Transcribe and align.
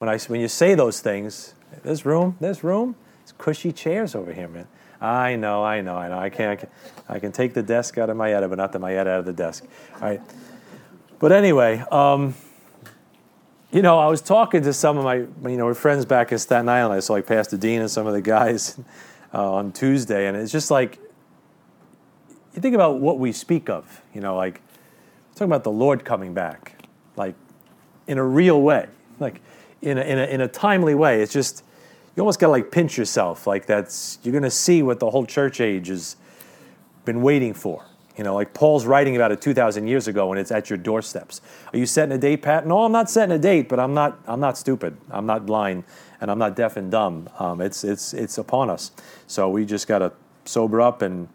when 0.00 0.08
I 0.08 0.16
when 0.18 0.40
you 0.40 0.48
say 0.48 0.74
those 0.74 1.00
things, 1.00 1.52
there's 1.82 2.06
room, 2.06 2.34
there's 2.40 2.64
room. 2.64 2.96
it's 3.22 3.32
cushy 3.32 3.70
chairs 3.70 4.14
over 4.14 4.32
here, 4.32 4.48
man. 4.48 4.66
I 4.98 5.36
know, 5.36 5.62
I 5.62 5.82
know, 5.82 5.94
I 5.94 6.08
know. 6.08 6.18
I 6.18 6.30
can, 6.30 6.48
I 6.48 6.56
can, 6.56 6.68
I 7.06 7.18
can 7.18 7.32
take 7.32 7.52
the 7.52 7.62
desk 7.62 7.98
out 7.98 8.08
of 8.08 8.16
my 8.16 8.30
head, 8.30 8.48
but 8.48 8.56
not 8.56 8.72
the 8.72 8.78
my 8.78 8.92
head 8.92 9.06
out 9.06 9.18
of 9.18 9.26
the 9.26 9.34
desk. 9.34 9.66
All 9.96 10.00
right. 10.00 10.22
But 11.18 11.32
anyway, 11.32 11.84
um, 11.92 12.34
you 13.70 13.82
know, 13.82 13.98
I 13.98 14.06
was 14.06 14.22
talking 14.22 14.62
to 14.62 14.72
some 14.72 14.96
of 14.96 15.04
my, 15.04 15.16
you 15.50 15.58
know, 15.58 15.72
friends 15.74 16.06
back 16.06 16.32
in 16.32 16.38
Staten 16.38 16.70
Island. 16.70 16.94
I 16.94 17.00
saw 17.00 17.12
like 17.12 17.26
Pastor 17.26 17.58
Dean 17.58 17.82
and 17.82 17.90
some 17.90 18.06
of 18.06 18.14
the 18.14 18.22
guys 18.22 18.80
uh, 19.34 19.52
on 19.52 19.70
Tuesday, 19.70 20.28
and 20.28 20.34
it's 20.34 20.50
just 20.50 20.70
like 20.70 20.98
you 22.54 22.62
think 22.62 22.74
about 22.74 23.00
what 23.00 23.18
we 23.18 23.32
speak 23.32 23.68
of. 23.68 24.00
You 24.14 24.22
know, 24.22 24.34
like 24.34 24.62
talking 25.34 25.48
about 25.48 25.64
the 25.64 25.70
Lord 25.70 26.06
coming 26.06 26.32
back, 26.32 26.86
like 27.16 27.34
in 28.06 28.16
a 28.16 28.24
real 28.24 28.62
way, 28.62 28.86
like 29.18 29.42
in 29.82 29.98
a, 29.98 30.02
in 30.02 30.18
a, 30.18 30.24
in 30.24 30.40
a 30.40 30.48
timely 30.48 30.94
way. 30.94 31.22
It's 31.22 31.32
just 31.32 31.64
you 32.16 32.22
almost 32.22 32.38
got 32.38 32.48
to 32.48 32.52
like 32.52 32.70
pinch 32.70 32.98
yourself, 32.98 33.46
like 33.46 33.66
that's 33.66 34.18
you're 34.22 34.32
going 34.32 34.42
to 34.42 34.50
see 34.50 34.82
what 34.82 35.00
the 35.00 35.10
whole 35.10 35.24
church 35.24 35.60
age 35.60 35.88
has 35.88 36.16
been 37.04 37.22
waiting 37.22 37.54
for. 37.54 37.84
You 38.16 38.24
know, 38.24 38.34
like 38.34 38.52
Paul's 38.52 38.84
writing 38.84 39.16
about 39.16 39.32
it 39.32 39.40
2,000 39.40 39.86
years 39.86 40.08
ago, 40.08 40.30
and 40.30 40.38
it's 40.38 40.50
at 40.50 40.68
your 40.68 40.76
doorsteps. 40.76 41.40
Are 41.72 41.78
you 41.78 41.86
setting 41.86 42.12
a 42.12 42.18
date, 42.18 42.42
Pat? 42.42 42.66
No, 42.66 42.84
I'm 42.84 42.92
not 42.92 43.08
setting 43.08 43.34
a 43.34 43.38
date, 43.38 43.68
but 43.68 43.80
I'm 43.80 43.94
not. 43.94 44.18
I'm 44.26 44.40
not 44.40 44.58
stupid. 44.58 44.96
I'm 45.10 45.24
not 45.24 45.46
blind, 45.46 45.84
and 46.20 46.30
I'm 46.30 46.38
not 46.38 46.56
deaf 46.56 46.76
and 46.76 46.90
dumb. 46.90 47.30
Um, 47.38 47.60
it's 47.60 47.84
it's 47.84 48.12
it's 48.12 48.36
upon 48.36 48.68
us. 48.68 48.90
So 49.26 49.48
we 49.48 49.64
just 49.64 49.88
got 49.88 50.00
to 50.00 50.12
sober 50.44 50.80
up 50.80 51.00
and 51.00 51.28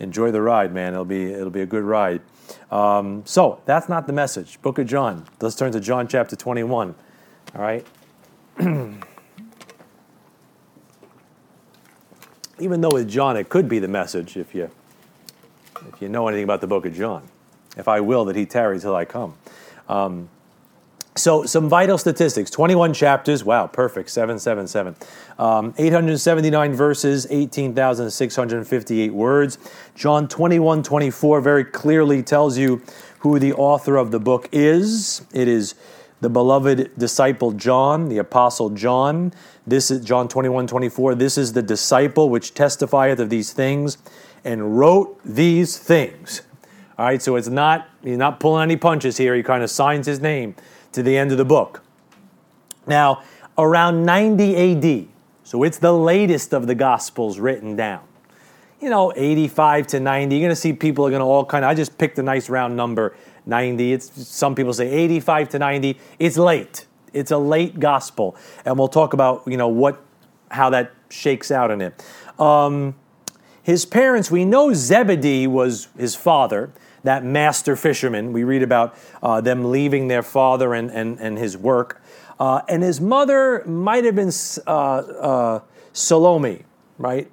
enjoy 0.00 0.32
the 0.32 0.42
ride, 0.42 0.72
man. 0.72 0.94
It'll 0.94 1.04
be 1.04 1.30
it'll 1.32 1.50
be 1.50 1.60
a 1.60 1.66
good 1.66 1.84
ride. 1.84 2.22
Um, 2.70 3.22
so 3.24 3.60
that's 3.66 3.88
not 3.88 4.06
the 4.06 4.12
message. 4.12 4.60
Book 4.62 4.78
of 4.78 4.86
John. 4.86 5.26
Let's 5.40 5.54
turn 5.54 5.70
to 5.72 5.80
John 5.80 6.08
chapter 6.08 6.34
21. 6.34 6.94
All 7.54 7.62
right. 7.62 7.86
Even 12.58 12.80
though 12.80 12.90
with 12.92 13.08
John 13.08 13.36
it 13.36 13.48
could 13.48 13.68
be 13.68 13.78
the 13.78 13.88
message 13.88 14.36
if 14.36 14.54
you 14.54 14.70
if 15.92 16.00
you 16.00 16.08
know 16.08 16.28
anything 16.28 16.44
about 16.44 16.60
the 16.60 16.68
book 16.68 16.86
of 16.86 16.94
John. 16.94 17.28
If 17.76 17.88
I 17.88 18.00
will 18.00 18.24
that 18.26 18.36
he 18.36 18.46
tarry 18.46 18.78
till 18.78 18.94
I 18.94 19.04
come. 19.04 19.34
Um, 19.88 20.28
so, 21.14 21.44
some 21.44 21.68
vital 21.68 21.98
statistics 21.98 22.50
21 22.50 22.94
chapters. 22.94 23.44
Wow, 23.44 23.66
perfect. 23.66 24.08
777. 24.08 24.96
Um, 25.38 25.74
879 25.76 26.72
verses, 26.72 27.26
18,658 27.28 29.12
words. 29.12 29.58
John 29.94 30.26
21 30.26 30.82
24 30.82 31.40
very 31.42 31.64
clearly 31.64 32.22
tells 32.22 32.56
you 32.56 32.80
who 33.18 33.38
the 33.38 33.52
author 33.52 33.96
of 33.96 34.10
the 34.10 34.20
book 34.20 34.48
is. 34.52 35.26
It 35.34 35.48
is 35.48 35.74
the 36.22 36.30
beloved 36.30 36.96
disciple 36.96 37.50
John, 37.50 38.08
the 38.08 38.18
apostle 38.18 38.70
John. 38.70 39.34
This 39.66 39.90
is 39.90 40.04
John 40.04 40.28
21 40.28 40.68
24. 40.68 41.16
This 41.16 41.36
is 41.36 41.52
the 41.52 41.62
disciple 41.62 42.30
which 42.30 42.54
testifieth 42.54 43.18
of 43.18 43.28
these 43.28 43.52
things 43.52 43.98
and 44.44 44.78
wrote 44.78 45.20
these 45.24 45.76
things. 45.76 46.42
All 46.96 47.06
right, 47.06 47.20
so 47.20 47.34
it's 47.34 47.48
not, 47.48 47.88
he's 48.04 48.18
not 48.18 48.38
pulling 48.38 48.62
any 48.62 48.76
punches 48.76 49.16
here. 49.16 49.34
He 49.34 49.42
kind 49.42 49.64
of 49.64 49.70
signs 49.70 50.06
his 50.06 50.20
name 50.20 50.54
to 50.92 51.02
the 51.02 51.18
end 51.18 51.32
of 51.32 51.38
the 51.38 51.44
book. 51.44 51.82
Now, 52.86 53.24
around 53.58 54.04
90 54.04 55.02
AD, 55.02 55.08
so 55.42 55.64
it's 55.64 55.78
the 55.78 55.92
latest 55.92 56.54
of 56.54 56.68
the 56.68 56.76
Gospels 56.76 57.40
written 57.40 57.74
down. 57.74 58.02
You 58.80 58.90
know, 58.90 59.12
85 59.16 59.88
to 59.88 60.00
90. 60.00 60.36
You're 60.36 60.46
going 60.46 60.54
to 60.54 60.60
see 60.60 60.72
people 60.72 61.04
are 61.04 61.10
going 61.10 61.20
to 61.20 61.26
all 61.26 61.44
kind 61.44 61.64
of, 61.64 61.70
I 61.70 61.74
just 61.74 61.98
picked 61.98 62.18
a 62.18 62.22
nice 62.22 62.48
round 62.48 62.76
number, 62.76 63.16
90. 63.46 63.92
It's 63.92 64.28
Some 64.28 64.54
people 64.54 64.72
say 64.72 64.88
85 64.90 65.48
to 65.50 65.58
90. 65.58 65.98
It's 66.18 66.36
late. 66.36 66.86
It's 67.12 67.30
a 67.30 67.38
late 67.38 67.80
gospel. 67.80 68.36
And 68.64 68.78
we'll 68.78 68.88
talk 68.88 69.12
about, 69.12 69.42
you 69.46 69.56
know, 69.56 69.68
what, 69.68 70.02
how 70.50 70.70
that 70.70 70.92
shakes 71.10 71.50
out 71.50 71.70
in 71.70 71.80
it. 71.80 72.04
Um, 72.38 72.94
his 73.62 73.84
parents, 73.84 74.30
we 74.30 74.44
know 74.44 74.72
Zebedee 74.72 75.46
was 75.46 75.88
his 75.96 76.14
father 76.14 76.72
that 77.04 77.24
master 77.24 77.76
fisherman. 77.76 78.32
We 78.32 78.44
read 78.44 78.62
about 78.62 78.96
uh, 79.22 79.40
them 79.40 79.70
leaving 79.70 80.08
their 80.08 80.22
father 80.22 80.74
and, 80.74 80.90
and, 80.90 81.18
and 81.18 81.38
his 81.38 81.56
work. 81.56 82.02
Uh, 82.38 82.62
and 82.68 82.82
his 82.82 83.00
mother 83.00 83.64
might 83.66 84.04
have 84.04 84.14
been 84.14 84.32
uh, 84.66 84.70
uh 84.70 85.60
Salome, 85.92 86.64
right? 86.98 87.30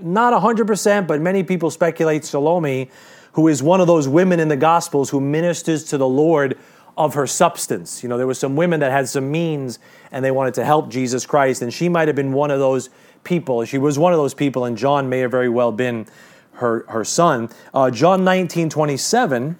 Not 0.00 0.34
100%, 0.34 1.06
but 1.06 1.20
many 1.20 1.42
people 1.42 1.70
speculate 1.70 2.24
Salome, 2.24 2.90
who 3.32 3.48
is 3.48 3.62
one 3.62 3.80
of 3.80 3.86
those 3.86 4.08
women 4.08 4.40
in 4.40 4.48
the 4.48 4.56
Gospels 4.56 5.10
who 5.10 5.20
ministers 5.20 5.84
to 5.84 5.98
the 5.98 6.08
Lord 6.08 6.58
of 6.96 7.14
her 7.14 7.26
substance. 7.26 8.02
You 8.02 8.08
know, 8.08 8.18
there 8.18 8.26
were 8.26 8.34
some 8.34 8.56
women 8.56 8.80
that 8.80 8.92
had 8.92 9.08
some 9.08 9.30
means 9.30 9.78
and 10.10 10.24
they 10.24 10.30
wanted 10.30 10.54
to 10.54 10.64
help 10.64 10.90
Jesus 10.90 11.24
Christ, 11.24 11.62
and 11.62 11.72
she 11.72 11.88
might 11.88 12.08
have 12.08 12.16
been 12.16 12.32
one 12.32 12.50
of 12.50 12.58
those 12.58 12.90
people. 13.24 13.64
She 13.64 13.78
was 13.78 13.98
one 13.98 14.12
of 14.12 14.18
those 14.18 14.34
people, 14.34 14.64
and 14.64 14.76
John 14.76 15.08
may 15.08 15.20
have 15.20 15.30
very 15.30 15.48
well 15.48 15.72
been 15.72 16.06
her, 16.54 16.84
her 16.88 17.04
son. 17.04 17.48
Uh, 17.72 17.90
John 17.90 18.24
19 18.24 18.68
27 18.68 19.56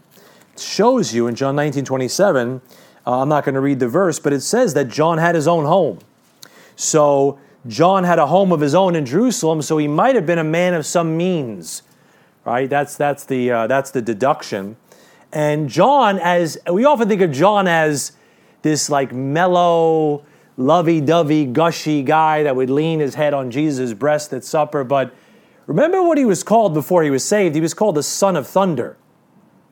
shows 0.59 1.15
you 1.15 1.27
in 1.27 1.35
John 1.35 1.57
19 1.57 1.85
27, 1.85 2.61
uh, 3.07 3.21
I'm 3.21 3.29
not 3.29 3.45
going 3.45 3.55
to 3.55 3.61
read 3.61 3.81
the 3.81 3.89
verse, 3.89 4.19
but 4.19 4.33
it 4.33 4.41
says 4.41 4.75
that 4.75 4.89
John 4.89 5.19
had 5.19 5.35
his 5.35 5.49
own 5.49 5.65
home. 5.65 5.99
So 6.77 7.39
John 7.67 8.05
had 8.05 8.19
a 8.19 8.27
home 8.27 8.53
of 8.53 8.61
his 8.61 8.75
own 8.75 8.95
in 8.95 9.07
Jerusalem, 9.07 9.63
so 9.63 9.79
he 9.79 9.89
might 9.89 10.15
have 10.15 10.27
been 10.27 10.39
a 10.39 10.45
man 10.45 10.75
of 10.75 10.85
some 10.87 11.17
means, 11.17 11.83
right? 12.45 12.69
That's, 12.69 12.97
that's, 12.97 13.25
the, 13.25 13.51
uh, 13.51 13.67
that's 13.67 13.91
the 13.91 14.03
deduction. 14.03 14.77
And 15.33 15.69
John, 15.69 16.19
as 16.19 16.59
we 16.71 16.85
often 16.85 17.09
think 17.09 17.23
of 17.23 17.33
John 17.33 17.67
as 17.67 18.13
this 18.63 18.91
like 18.91 19.13
mellow, 19.13 20.25
lovey 20.57 21.01
dovey, 21.01 21.47
gushy 21.47 22.03
guy 22.03 22.43
that 22.43 22.55
would 22.55 22.71
lean 22.71 23.01
his 23.01 23.15
head 23.15 23.33
on 23.35 23.51
Jesus' 23.51 23.95
breast 23.95 24.33
at 24.33 24.45
supper, 24.45 24.85
but 24.85 25.15
Remember 25.67 26.03
what 26.03 26.19
he 26.19 26.25
was 26.25 26.43
called 26.43 26.75
before 26.75 27.03
he 27.03 27.11
was 27.11 27.25
saved? 27.25 27.55
He 27.55 27.61
was 27.61 27.75
called 27.75 27.95
the 27.95 28.03
son 28.03 28.37
of 28.37 28.47
thunder. 28.47 28.97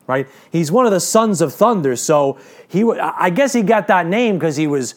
Right? 0.07 0.29
He's 0.51 0.73
one 0.73 0.87
of 0.87 0.93
the 0.93 1.01
sons 1.01 1.41
of 1.41 1.55
thunder. 1.55 1.95
So 1.95 2.39
he 2.67 2.85
I 2.85 3.31
guess 3.31 3.53
he 3.53 3.63
got 3.63 3.87
that 3.89 4.07
name 4.07 4.37
because 4.37 4.57
he 4.57 4.67
was 4.67 4.95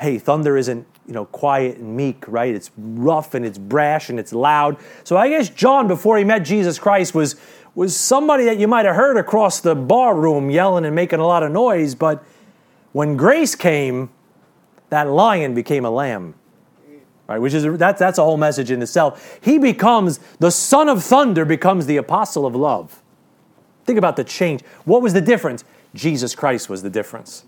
hey, 0.00 0.18
thunder 0.18 0.56
isn't, 0.56 0.86
you 1.06 1.12
know, 1.12 1.26
quiet 1.26 1.78
and 1.78 1.96
meek, 1.96 2.24
right? 2.26 2.54
It's 2.54 2.70
rough 2.76 3.34
and 3.34 3.44
it's 3.44 3.58
brash 3.58 4.10
and 4.10 4.18
it's 4.18 4.32
loud. 4.32 4.78
So 5.04 5.16
I 5.16 5.28
guess 5.28 5.48
John 5.48 5.88
before 5.88 6.18
he 6.18 6.24
met 6.24 6.40
Jesus 6.40 6.78
Christ 6.78 7.14
was 7.14 7.36
was 7.74 7.96
somebody 7.96 8.44
that 8.44 8.58
you 8.58 8.68
might 8.68 8.86
have 8.86 8.94
heard 8.94 9.16
across 9.16 9.58
the 9.60 9.74
bar 9.74 10.14
room 10.14 10.48
yelling 10.48 10.84
and 10.84 10.94
making 10.94 11.18
a 11.18 11.26
lot 11.26 11.42
of 11.42 11.50
noise, 11.50 11.96
but 11.96 12.22
when 12.92 13.16
grace 13.16 13.56
came, 13.56 14.10
that 14.90 15.08
lion 15.08 15.54
became 15.54 15.84
a 15.84 15.90
lamb 15.90 16.34
right? 17.26 17.38
Which 17.38 17.54
is 17.54 17.78
that's 17.78 17.98
that's 17.98 18.18
a 18.18 18.24
whole 18.24 18.36
message 18.36 18.70
in 18.70 18.82
itself. 18.82 19.38
He 19.42 19.58
becomes 19.58 20.18
the 20.38 20.50
son 20.50 20.88
of 20.88 21.02
thunder, 21.02 21.44
becomes 21.44 21.86
the 21.86 21.96
apostle 21.96 22.46
of 22.46 22.54
love. 22.54 23.02
Think 23.84 23.98
about 23.98 24.16
the 24.16 24.24
change. 24.24 24.62
What 24.84 25.02
was 25.02 25.12
the 25.12 25.20
difference? 25.20 25.64
Jesus 25.94 26.34
Christ 26.34 26.68
was 26.68 26.82
the 26.82 26.90
difference. 26.90 27.44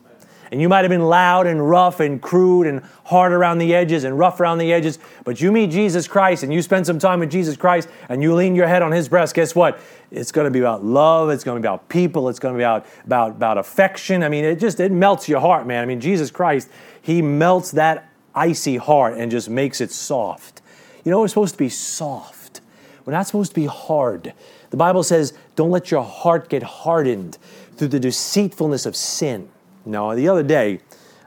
And 0.51 0.61
you 0.61 0.69
might 0.69 0.83
have 0.83 0.91
been 0.91 1.05
loud 1.05 1.47
and 1.47 1.69
rough 1.69 2.01
and 2.01 2.21
crude 2.23 2.67
and 2.67 2.83
hard 3.05 3.33
around 3.33 3.59
the 3.59 3.75
edges 3.75 4.05
and 4.05 4.19
rough 4.19 4.41
around 4.41 4.59
the 4.59 4.73
edges, 4.73 4.99
but 5.25 5.41
you 5.41 5.51
meet 5.51 5.71
Jesus 5.71 6.07
Christ 6.07 6.43
and 6.43 6.53
you 6.53 6.63
spend 6.63 6.87
some 6.87 6.99
time 6.99 7.21
with 7.21 7.31
Jesus 7.31 7.57
Christ 7.57 7.89
and 8.09 8.23
you 8.23 8.35
lean 8.35 8.55
your 8.55 8.67
head 8.67 8.83
on 8.83 8.93
his 8.93 9.09
breast, 9.09 9.35
guess 9.35 9.55
what? 9.55 9.79
It's 10.11 10.31
going 10.31 10.45
to 10.45 10.51
be 10.51 10.61
about 10.61 10.85
love, 10.85 11.31
it's 11.31 11.43
going 11.43 11.57
to 11.57 11.61
be 11.61 11.67
about 11.67 11.89
people, 11.89 12.29
it's 12.29 12.39
going 12.39 12.55
to 12.55 12.59
be 12.59 12.63
about, 12.63 12.87
about, 13.05 13.31
about 13.33 13.59
affection. 13.59 14.23
I 14.23 14.29
mean, 14.29 14.45
it 14.45 14.61
just 14.61 14.79
it 14.79 14.93
melts 14.93 15.29
your 15.29 15.41
heart, 15.41 15.67
man. 15.67 15.83
I 15.83 15.87
mean, 15.87 16.01
Jesus 16.01 16.31
Christ, 16.31 16.71
he 17.03 17.23
melts 17.23 17.73
that 17.73 18.11
icy 18.35 18.77
heart 18.77 19.17
and 19.17 19.31
just 19.31 19.49
makes 19.49 19.81
it 19.81 19.91
soft. 19.91 20.63
You 21.05 21.11
know, 21.11 21.21
we're 21.21 21.29
supposed 21.29 21.55
to 21.55 21.59
be 21.59 21.69
soft. 21.69 22.61
We're 23.05 23.13
not 23.13 23.27
supposed 23.27 23.53
to 23.53 23.55
be 23.55 23.67
hard. 23.67 24.33
The 24.71 24.77
Bible 24.77 25.03
says, 25.03 25.33
don't 25.55 25.71
let 25.71 25.91
your 25.91 26.03
heart 26.03 26.49
get 26.49 26.63
hardened 26.63 27.39
through 27.77 27.89
the 27.89 28.01
deceitfulness 28.01 28.85
of 28.85 28.97
sin. 28.97 29.49
Now, 29.87 30.15
the 30.15 30.29
other 30.29 30.43
day, 30.43 30.81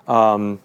um, 0.07 0.59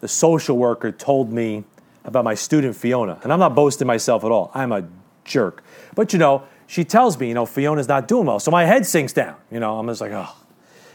the 0.00 0.08
social 0.08 0.58
worker 0.58 0.92
told 0.92 1.32
me 1.32 1.64
about 2.04 2.24
my 2.24 2.34
student 2.34 2.76
Fiona, 2.76 3.18
and 3.22 3.32
I'm 3.32 3.38
not 3.38 3.54
boasting 3.54 3.86
myself 3.86 4.24
at 4.24 4.30
all. 4.30 4.50
I'm 4.52 4.72
a 4.72 4.86
jerk. 5.24 5.64
But 5.94 6.12
you 6.12 6.18
know, 6.18 6.42
she 6.66 6.84
tells 6.84 7.18
me, 7.18 7.28
you 7.28 7.34
know, 7.34 7.46
Fiona's 7.46 7.88
not 7.88 8.08
doing 8.08 8.26
well. 8.26 8.40
So 8.40 8.50
my 8.50 8.64
head 8.64 8.84
sinks 8.84 9.12
down. 9.12 9.36
You 9.50 9.60
know, 9.60 9.78
I'm 9.78 9.86
just 9.86 10.00
like, 10.00 10.12
oh, 10.12 10.34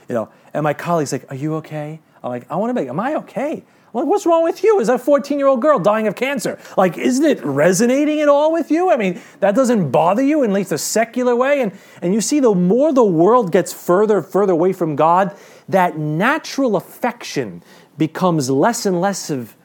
you 0.07 0.15
know. 0.15 0.29
And 0.53 0.63
my 0.63 0.73
colleague's 0.73 1.11
like, 1.11 1.25
are 1.31 1.35
you 1.35 1.55
okay? 1.55 1.99
I'm 2.23 2.29
like, 2.29 2.49
I 2.51 2.55
want 2.57 2.75
to 2.75 2.81
be, 2.81 2.89
am 2.89 2.99
I 2.99 3.15
okay? 3.15 3.63
Like, 3.93 4.05
what's 4.05 4.25
wrong 4.25 4.43
with 4.43 4.63
you? 4.63 4.79
Is 4.79 4.89
a 4.89 4.99
14 4.99 5.39
year 5.39 5.47
old 5.47 5.61
girl 5.61 5.79
dying 5.79 6.07
of 6.07 6.15
cancer? 6.15 6.59
Like, 6.77 6.97
isn't 6.97 7.25
it 7.25 7.43
resonating 7.43 8.21
at 8.21 8.27
all 8.27 8.51
with 8.51 8.69
you? 8.69 8.91
I 8.91 8.97
mean, 8.97 9.19
that 9.39 9.55
doesn't 9.55 9.89
bother 9.89 10.21
you 10.21 10.43
in 10.43 10.51
at 10.51 10.53
least 10.53 10.71
a 10.71 10.77
secular 10.77 11.35
way. 11.35 11.61
And, 11.61 11.71
and 12.01 12.13
you 12.13 12.21
see, 12.21 12.39
the 12.39 12.53
more 12.53 12.93
the 12.93 13.03
world 13.03 13.51
gets 13.51 13.73
further, 13.73 14.21
further 14.21 14.53
away 14.53 14.73
from 14.73 14.95
God, 14.95 15.35
that 15.69 15.97
natural 15.97 16.75
affection 16.75 17.63
becomes 17.97 18.49
less 18.49 18.85
and 18.85 18.99
less 18.99 19.29
of 19.29 19.55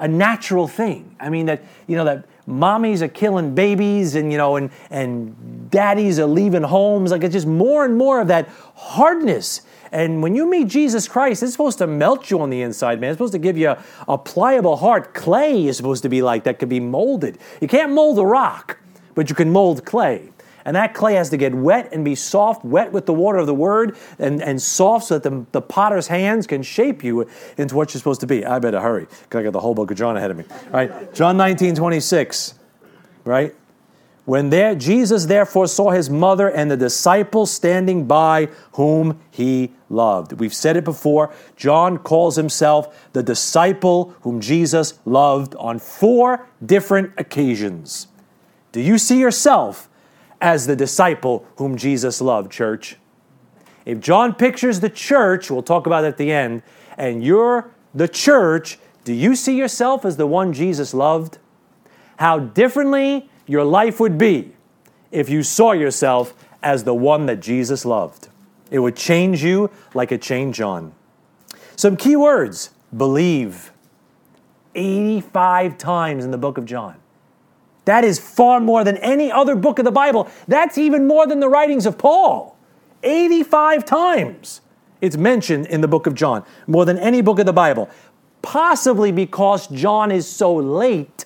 a 0.00 0.08
natural 0.08 0.66
thing. 0.68 1.16
I 1.20 1.30
mean 1.30 1.46
that 1.46 1.64
you 1.86 1.96
know 1.96 2.04
that 2.04 2.26
mommies 2.46 3.02
are 3.02 3.08
killing 3.08 3.54
babies 3.54 4.16
and 4.16 4.32
you 4.32 4.38
know 4.38 4.56
and 4.56 4.70
and 4.90 5.70
daddies 5.70 6.18
are 6.18 6.26
leaving 6.26 6.62
homes. 6.62 7.10
Like 7.10 7.22
it's 7.22 7.32
just 7.32 7.46
more 7.46 7.84
and 7.84 7.96
more 7.96 8.20
of 8.20 8.28
that 8.28 8.48
hardness. 8.74 9.62
And 9.92 10.22
when 10.22 10.34
you 10.34 10.48
meet 10.48 10.68
jesus 10.68 11.06
christ 11.06 11.42
it's 11.42 11.52
supposed 11.52 11.76
to 11.76 11.86
melt 11.86 12.30
you 12.30 12.40
on 12.40 12.50
the 12.50 12.62
inside 12.62 13.00
man. 13.00 13.10
It's 13.10 13.18
supposed 13.18 13.34
to 13.34 13.38
give 13.38 13.56
you 13.56 13.70
a, 13.70 13.84
a 14.08 14.18
pliable 14.18 14.76
heart. 14.76 15.14
Clay 15.14 15.66
is 15.66 15.76
supposed 15.76 16.02
to 16.02 16.08
be 16.08 16.22
like 16.22 16.44
that 16.44 16.58
could 16.58 16.70
be 16.70 16.80
molded. 16.80 17.38
You 17.60 17.68
can't 17.68 17.92
mold 17.92 18.18
a 18.18 18.26
rock 18.26 18.78
but 19.14 19.28
you 19.28 19.34
can 19.34 19.50
mold 19.50 19.84
clay 19.84 20.30
and 20.64 20.76
that 20.76 20.94
clay 20.94 21.14
has 21.14 21.30
to 21.30 21.36
get 21.36 21.54
wet 21.54 21.92
and 21.92 22.04
be 22.04 22.14
soft, 22.14 22.64
wet 22.64 22.92
with 22.92 23.06
the 23.06 23.12
water 23.12 23.38
of 23.38 23.46
the 23.46 23.54
word, 23.54 23.96
and, 24.18 24.42
and 24.42 24.60
soft 24.60 25.06
so 25.06 25.18
that 25.18 25.28
the, 25.28 25.46
the 25.52 25.62
potter's 25.62 26.08
hands 26.08 26.46
can 26.46 26.62
shape 26.62 27.02
you 27.02 27.28
into 27.56 27.74
what 27.74 27.92
you're 27.92 27.98
supposed 27.98 28.20
to 28.20 28.26
be. 28.26 28.44
I 28.44 28.58
better 28.58 28.80
hurry, 28.80 29.06
because 29.22 29.40
I 29.40 29.42
got 29.42 29.52
the 29.52 29.60
whole 29.60 29.74
book 29.74 29.90
of 29.90 29.96
John 29.96 30.16
ahead 30.16 30.30
of 30.30 30.36
me. 30.36 30.44
All 30.66 30.72
right, 30.72 31.14
John 31.14 31.36
19, 31.36 31.74
26, 31.74 32.54
right? 33.24 33.54
When 34.24 34.50
there, 34.50 34.76
Jesus 34.76 35.26
therefore 35.26 35.66
saw 35.66 35.90
his 35.90 36.08
mother 36.08 36.48
and 36.48 36.70
the 36.70 36.76
disciples 36.76 37.50
standing 37.50 38.06
by 38.06 38.48
whom 38.72 39.20
he 39.32 39.72
loved. 39.88 40.34
We've 40.34 40.54
said 40.54 40.76
it 40.76 40.84
before. 40.84 41.34
John 41.56 41.98
calls 41.98 42.36
himself 42.36 43.10
the 43.14 43.22
disciple 43.24 44.14
whom 44.20 44.40
Jesus 44.40 44.94
loved 45.04 45.56
on 45.56 45.80
four 45.80 46.46
different 46.64 47.12
occasions. 47.18 48.06
Do 48.70 48.80
you 48.80 48.96
see 48.96 49.18
yourself 49.18 49.88
as 50.42 50.66
the 50.66 50.74
disciple 50.74 51.46
whom 51.56 51.76
Jesus 51.76 52.20
loved, 52.20 52.50
church. 52.50 52.96
If 53.86 54.00
John 54.00 54.34
pictures 54.34 54.80
the 54.80 54.90
church, 54.90 55.50
we'll 55.50 55.62
talk 55.62 55.86
about 55.86 56.04
at 56.04 56.18
the 56.18 56.32
end, 56.32 56.62
and 56.98 57.24
you're 57.24 57.70
the 57.94 58.08
church, 58.08 58.78
do 59.04 59.12
you 59.12 59.36
see 59.36 59.56
yourself 59.56 60.04
as 60.04 60.16
the 60.16 60.26
one 60.26 60.52
Jesus 60.52 60.92
loved? 60.92 61.38
How 62.16 62.40
differently 62.40 63.30
your 63.46 63.64
life 63.64 64.00
would 64.00 64.18
be 64.18 64.52
if 65.12 65.28
you 65.28 65.42
saw 65.42 65.72
yourself 65.72 66.34
as 66.62 66.84
the 66.84 66.94
one 66.94 67.26
that 67.26 67.40
Jesus 67.40 67.84
loved. 67.84 68.28
It 68.70 68.80
would 68.80 68.96
change 68.96 69.44
you 69.44 69.70
like 69.94 70.10
it 70.10 70.22
changed 70.22 70.58
John. 70.58 70.92
Some 71.76 71.96
key 71.96 72.16
words 72.16 72.70
believe. 72.96 73.72
85 74.74 75.76
times 75.78 76.24
in 76.24 76.30
the 76.30 76.38
book 76.38 76.56
of 76.56 76.64
John. 76.64 77.01
That 77.84 78.04
is 78.04 78.18
far 78.18 78.60
more 78.60 78.84
than 78.84 78.96
any 78.98 79.30
other 79.30 79.56
book 79.56 79.78
of 79.78 79.84
the 79.84 79.90
Bible. 79.90 80.28
That's 80.46 80.78
even 80.78 81.06
more 81.06 81.26
than 81.26 81.40
the 81.40 81.48
writings 81.48 81.86
of 81.86 81.98
Paul. 81.98 82.56
85 83.02 83.84
times 83.84 84.60
it's 85.00 85.16
mentioned 85.16 85.66
in 85.66 85.80
the 85.80 85.88
book 85.88 86.06
of 86.06 86.14
John, 86.14 86.44
more 86.68 86.84
than 86.84 86.96
any 86.96 87.22
book 87.22 87.40
of 87.40 87.46
the 87.46 87.52
Bible. 87.52 87.90
Possibly 88.40 89.10
because 89.10 89.66
John 89.66 90.12
is 90.12 90.28
so 90.28 90.54
late. 90.54 91.24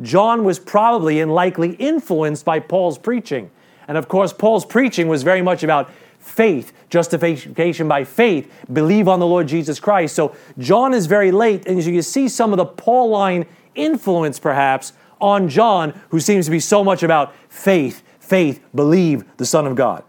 John 0.00 0.44
was 0.44 0.60
probably 0.60 1.20
and 1.20 1.34
likely 1.34 1.72
influenced 1.74 2.44
by 2.44 2.60
Paul's 2.60 2.98
preaching. 2.98 3.50
And 3.88 3.98
of 3.98 4.06
course, 4.06 4.32
Paul's 4.32 4.64
preaching 4.64 5.08
was 5.08 5.24
very 5.24 5.42
much 5.42 5.64
about 5.64 5.90
faith, 6.20 6.72
justification 6.88 7.88
by 7.88 8.04
faith, 8.04 8.52
believe 8.72 9.08
on 9.08 9.18
the 9.18 9.26
Lord 9.26 9.48
Jesus 9.48 9.80
Christ. 9.80 10.14
So 10.14 10.36
John 10.58 10.94
is 10.94 11.06
very 11.06 11.32
late, 11.32 11.66
and 11.66 11.82
you 11.82 12.02
see 12.02 12.28
some 12.28 12.52
of 12.52 12.58
the 12.58 12.66
Pauline 12.66 13.46
influence 13.74 14.38
perhaps 14.38 14.92
on 15.20 15.48
John, 15.48 15.98
who 16.10 16.20
seems 16.20 16.44
to 16.46 16.50
be 16.50 16.60
so 16.60 16.82
much 16.84 17.02
about 17.02 17.34
faith, 17.48 18.02
faith, 18.20 18.62
believe 18.74 19.24
the 19.36 19.46
Son 19.46 19.66
of 19.66 19.74
God. 19.76 20.04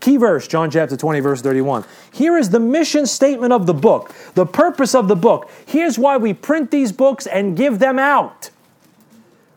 Key 0.00 0.16
verse, 0.16 0.48
John 0.48 0.70
chapter 0.70 0.96
20, 0.96 1.20
verse 1.20 1.42
31. 1.42 1.84
Here 2.10 2.38
is 2.38 2.48
the 2.48 2.60
mission 2.60 3.06
statement 3.06 3.52
of 3.52 3.66
the 3.66 3.74
book, 3.74 4.14
the 4.34 4.46
purpose 4.46 4.94
of 4.94 5.08
the 5.08 5.16
book. 5.16 5.50
Here's 5.66 5.98
why 5.98 6.16
we 6.16 6.32
print 6.32 6.70
these 6.70 6.90
books 6.90 7.26
and 7.26 7.54
give 7.54 7.78
them 7.78 7.98
out, 7.98 8.50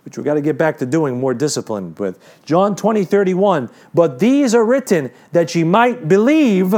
which 0.03 0.17
we've 0.17 0.25
got 0.25 0.33
to 0.33 0.41
get 0.41 0.57
back 0.57 0.77
to 0.79 0.85
doing 0.85 1.17
more 1.17 1.33
disciplined 1.33 1.97
with. 1.97 2.19
John 2.43 2.75
20, 2.75 3.05
31. 3.05 3.69
But 3.93 4.19
these 4.19 4.53
are 4.53 4.65
written 4.65 5.11
that 5.31 5.55
ye 5.55 5.63
might 5.63 6.09
believe 6.09 6.75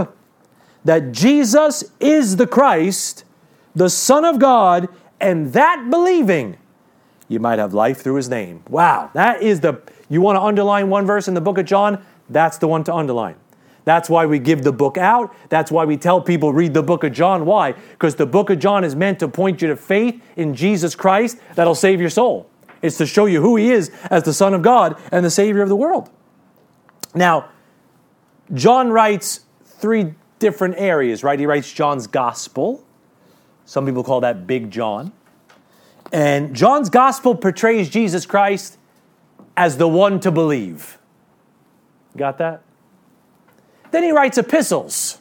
that 0.83 1.11
Jesus 1.11 1.83
is 1.99 2.35
the 2.35 2.45
Christ, 2.45 3.23
the 3.75 3.89
Son 3.89 4.23
of 4.23 4.37
God, 4.37 4.87
and 5.19 5.53
that 5.53 5.87
believing 5.89 6.57
you 7.27 7.39
might 7.39 7.59
have 7.59 7.73
life 7.73 8.01
through 8.01 8.15
his 8.15 8.29
name. 8.29 8.63
Wow, 8.69 9.09
that 9.13 9.41
is 9.41 9.59
the, 9.61 9.81
you 10.09 10.21
want 10.21 10.37
to 10.37 10.41
underline 10.41 10.89
one 10.89 11.05
verse 11.05 11.27
in 11.27 11.33
the 11.33 11.41
book 11.41 11.57
of 11.57 11.65
John? 11.65 12.03
That's 12.29 12.57
the 12.57 12.67
one 12.67 12.83
to 12.85 12.93
underline. 12.93 13.35
That's 13.85 14.09
why 14.09 14.25
we 14.25 14.39
give 14.39 14.63
the 14.63 14.71
book 14.71 14.97
out. 14.97 15.33
That's 15.49 15.71
why 15.71 15.85
we 15.85 15.95
tell 15.95 16.19
people 16.19 16.51
read 16.51 16.73
the 16.73 16.83
book 16.83 17.03
of 17.03 17.13
John. 17.13 17.45
Why? 17.45 17.73
Because 17.73 18.15
the 18.15 18.25
book 18.25 18.49
of 18.49 18.57
John 18.59 18.83
is 18.83 18.95
meant 18.95 19.19
to 19.19 19.27
point 19.27 19.61
you 19.61 19.67
to 19.67 19.75
faith 19.75 20.21
in 20.35 20.55
Jesus 20.55 20.95
Christ 20.95 21.37
that'll 21.53 21.75
save 21.75 22.01
your 22.01 22.09
soul. 22.09 22.49
It's 22.81 22.97
to 22.97 23.05
show 23.05 23.25
you 23.25 23.41
who 23.41 23.55
he 23.55 23.71
is 23.71 23.91
as 24.09 24.23
the 24.23 24.33
Son 24.33 24.53
of 24.53 24.61
God 24.63 24.99
and 25.11 25.23
the 25.23 25.29
Savior 25.29 25.61
of 25.61 25.69
the 25.69 25.75
world. 25.75 26.09
Now, 27.13 27.49
John 28.53 28.89
writes 28.89 29.41
three 29.63 30.13
different 30.39 30.75
areas, 30.77 31.23
right? 31.23 31.39
He 31.39 31.45
writes 31.45 31.71
John's 31.71 32.07
gospel. 32.07 32.83
Some 33.65 33.85
people 33.85 34.03
call 34.03 34.21
that 34.21 34.45
Big 34.45 34.69
John. 34.69 35.13
And 36.11 36.55
John's 36.55 36.89
gospel 36.89 37.35
portrays 37.35 37.89
Jesus 37.89 38.25
Christ 38.25 38.77
as 39.57 39.77
the 39.77 39.87
one 39.87 40.19
to 40.21 40.31
believe. 40.31 40.97
Got 42.15 42.37
that? 42.37 42.61
Then 43.91 44.03
he 44.03 44.11
writes 44.11 44.37
epistles. 44.37 45.19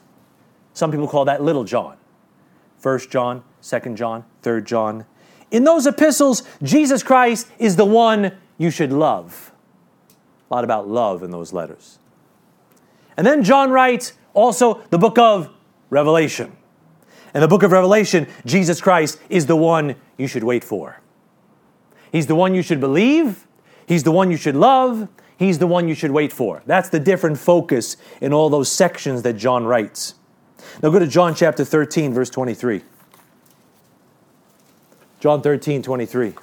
Some 0.73 0.91
people 0.91 1.09
call 1.09 1.25
that 1.27 1.43
Little 1.43 1.65
John. 1.65 1.97
First 2.79 3.11
John, 3.11 3.43
Second 3.61 3.97
John, 3.97 4.25
Third 4.43 4.67
John. 4.67 5.07
In 5.51 5.65
those 5.65 5.87
epistles, 5.87 6.43
Jesus 6.63 7.03
Christ 7.03 7.49
is 7.59 7.77
the 7.77 7.85
one 7.85 8.33
you 8.59 8.71
should 8.71 8.93
love. 8.93 9.53
A 10.51 10.55
lot 10.55 10.65
about 10.65 10.89
love 10.89 11.23
in 11.23 11.31
those 11.31 11.53
letters. 11.53 11.99
And 13.17 13.27
then 13.27 13.43
John 13.45 13.71
writes 13.71 14.15
also 14.35 14.83
the 14.91 14.99
book 14.99 15.19
of 15.19 15.49
Revelation. 15.91 16.57
In 17.35 17.41
the 17.41 17.49
book 17.49 17.65
of 17.65 17.73
Revelation, 17.73 18.29
Jesus 18.47 18.81
Christ 18.81 19.19
is 19.29 19.47
the 19.47 19.57
one 19.57 19.97
you 20.17 20.29
should 20.29 20.45
wait 20.45 20.63
for. 20.63 21.01
He's 22.13 22.29
the 22.29 22.37
one 22.37 22.55
you 22.55 22.63
should 22.63 22.79
believe. 22.79 23.47
He's 23.87 24.05
the 24.05 24.13
one 24.13 24.31
you 24.31 24.37
should 24.37 24.55
love. 24.55 25.09
He's 25.37 25.59
the 25.59 25.67
one 25.67 25.89
you 25.89 25.95
should 25.95 26.13
wait 26.13 26.33
for. 26.33 26.63
That's 26.65 26.89
the 26.89 27.01
different 27.01 27.39
focus 27.39 27.97
in 28.21 28.33
all 28.33 28.49
those 28.49 28.71
sections 28.71 29.23
that 29.23 29.33
John 29.33 29.65
writes. 29.65 30.15
Now 30.81 30.91
go 30.91 31.01
to 31.01 31.09
John 31.09 31.35
chapter 31.35 31.65
13, 31.65 32.15
verse 32.15 32.31
23. 32.31 32.83
John 35.19 35.43
13, 35.43 35.83
23. 35.83 36.35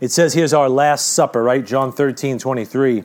It 0.00 0.10
says 0.10 0.34
here's 0.34 0.52
our 0.52 0.68
last 0.68 1.12
supper, 1.12 1.42
right? 1.42 1.64
John 1.64 1.92
13, 1.92 2.38
23. 2.38 3.04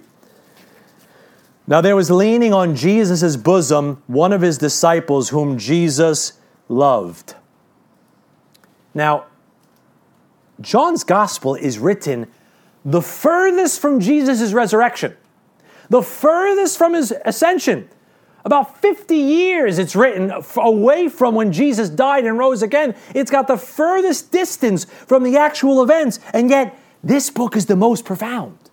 Now 1.68 1.82
there 1.82 1.96
was 1.96 2.12
leaning 2.12 2.54
on 2.54 2.76
Jesus' 2.76 3.36
bosom 3.36 4.04
one 4.08 4.32
of 4.32 4.42
his 4.42 4.58
disciples 4.58 5.30
whom 5.30 5.58
Jesus 5.58 6.34
loved. 6.70 7.36
Now, 8.94 9.26
John's 10.62 11.04
gospel 11.04 11.56
is 11.56 11.80
written 11.80 12.28
the 12.84 13.02
furthest 13.02 13.82
from 13.82 14.00
Jesus' 14.00 14.54
resurrection, 14.54 15.18
the 15.90 16.04
furthest 16.04 16.78
from 16.78 16.94
his 16.94 17.14
ascension. 17.26 17.90
About 18.46 18.80
50 18.80 19.16
years 19.16 19.80
it's 19.80 19.96
written 19.96 20.32
away 20.56 21.10
from 21.10 21.34
when 21.34 21.52
Jesus 21.52 21.90
died 21.90 22.26
and 22.26 22.38
rose 22.38 22.62
again. 22.62 22.96
It's 23.16 23.32
got 23.32 23.48
the 23.48 23.58
furthest 23.58 24.32
distance 24.32 24.86
from 24.86 25.24
the 25.24 25.36
actual 25.36 25.82
events, 25.82 26.20
and 26.32 26.52
yet 26.52 26.78
this 27.04 27.32
book 27.32 27.56
is 27.56 27.66
the 27.66 27.76
most 27.76 28.06
profound. 28.06 28.65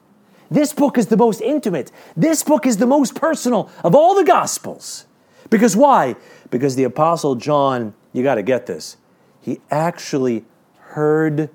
This 0.52 0.75
book 0.75 0.99
is 0.99 1.06
the 1.06 1.16
most 1.16 1.40
intimate. 1.40 1.90
This 2.14 2.42
book 2.42 2.66
is 2.66 2.76
the 2.76 2.87
most 2.87 3.14
personal 3.14 3.71
of 3.82 3.94
all 3.94 4.14
the 4.14 4.23
Gospels. 4.23 5.06
Because 5.49 5.75
why? 5.75 6.14
Because 6.50 6.76
the 6.76 6.85
Apostle 6.85 7.37
John, 7.37 7.94
you 8.12 8.23
got 8.23 8.35
to 8.35 8.42
get 8.42 8.66
this, 8.66 8.99
he 9.40 9.61
actually 9.71 10.44
heard 10.78 11.49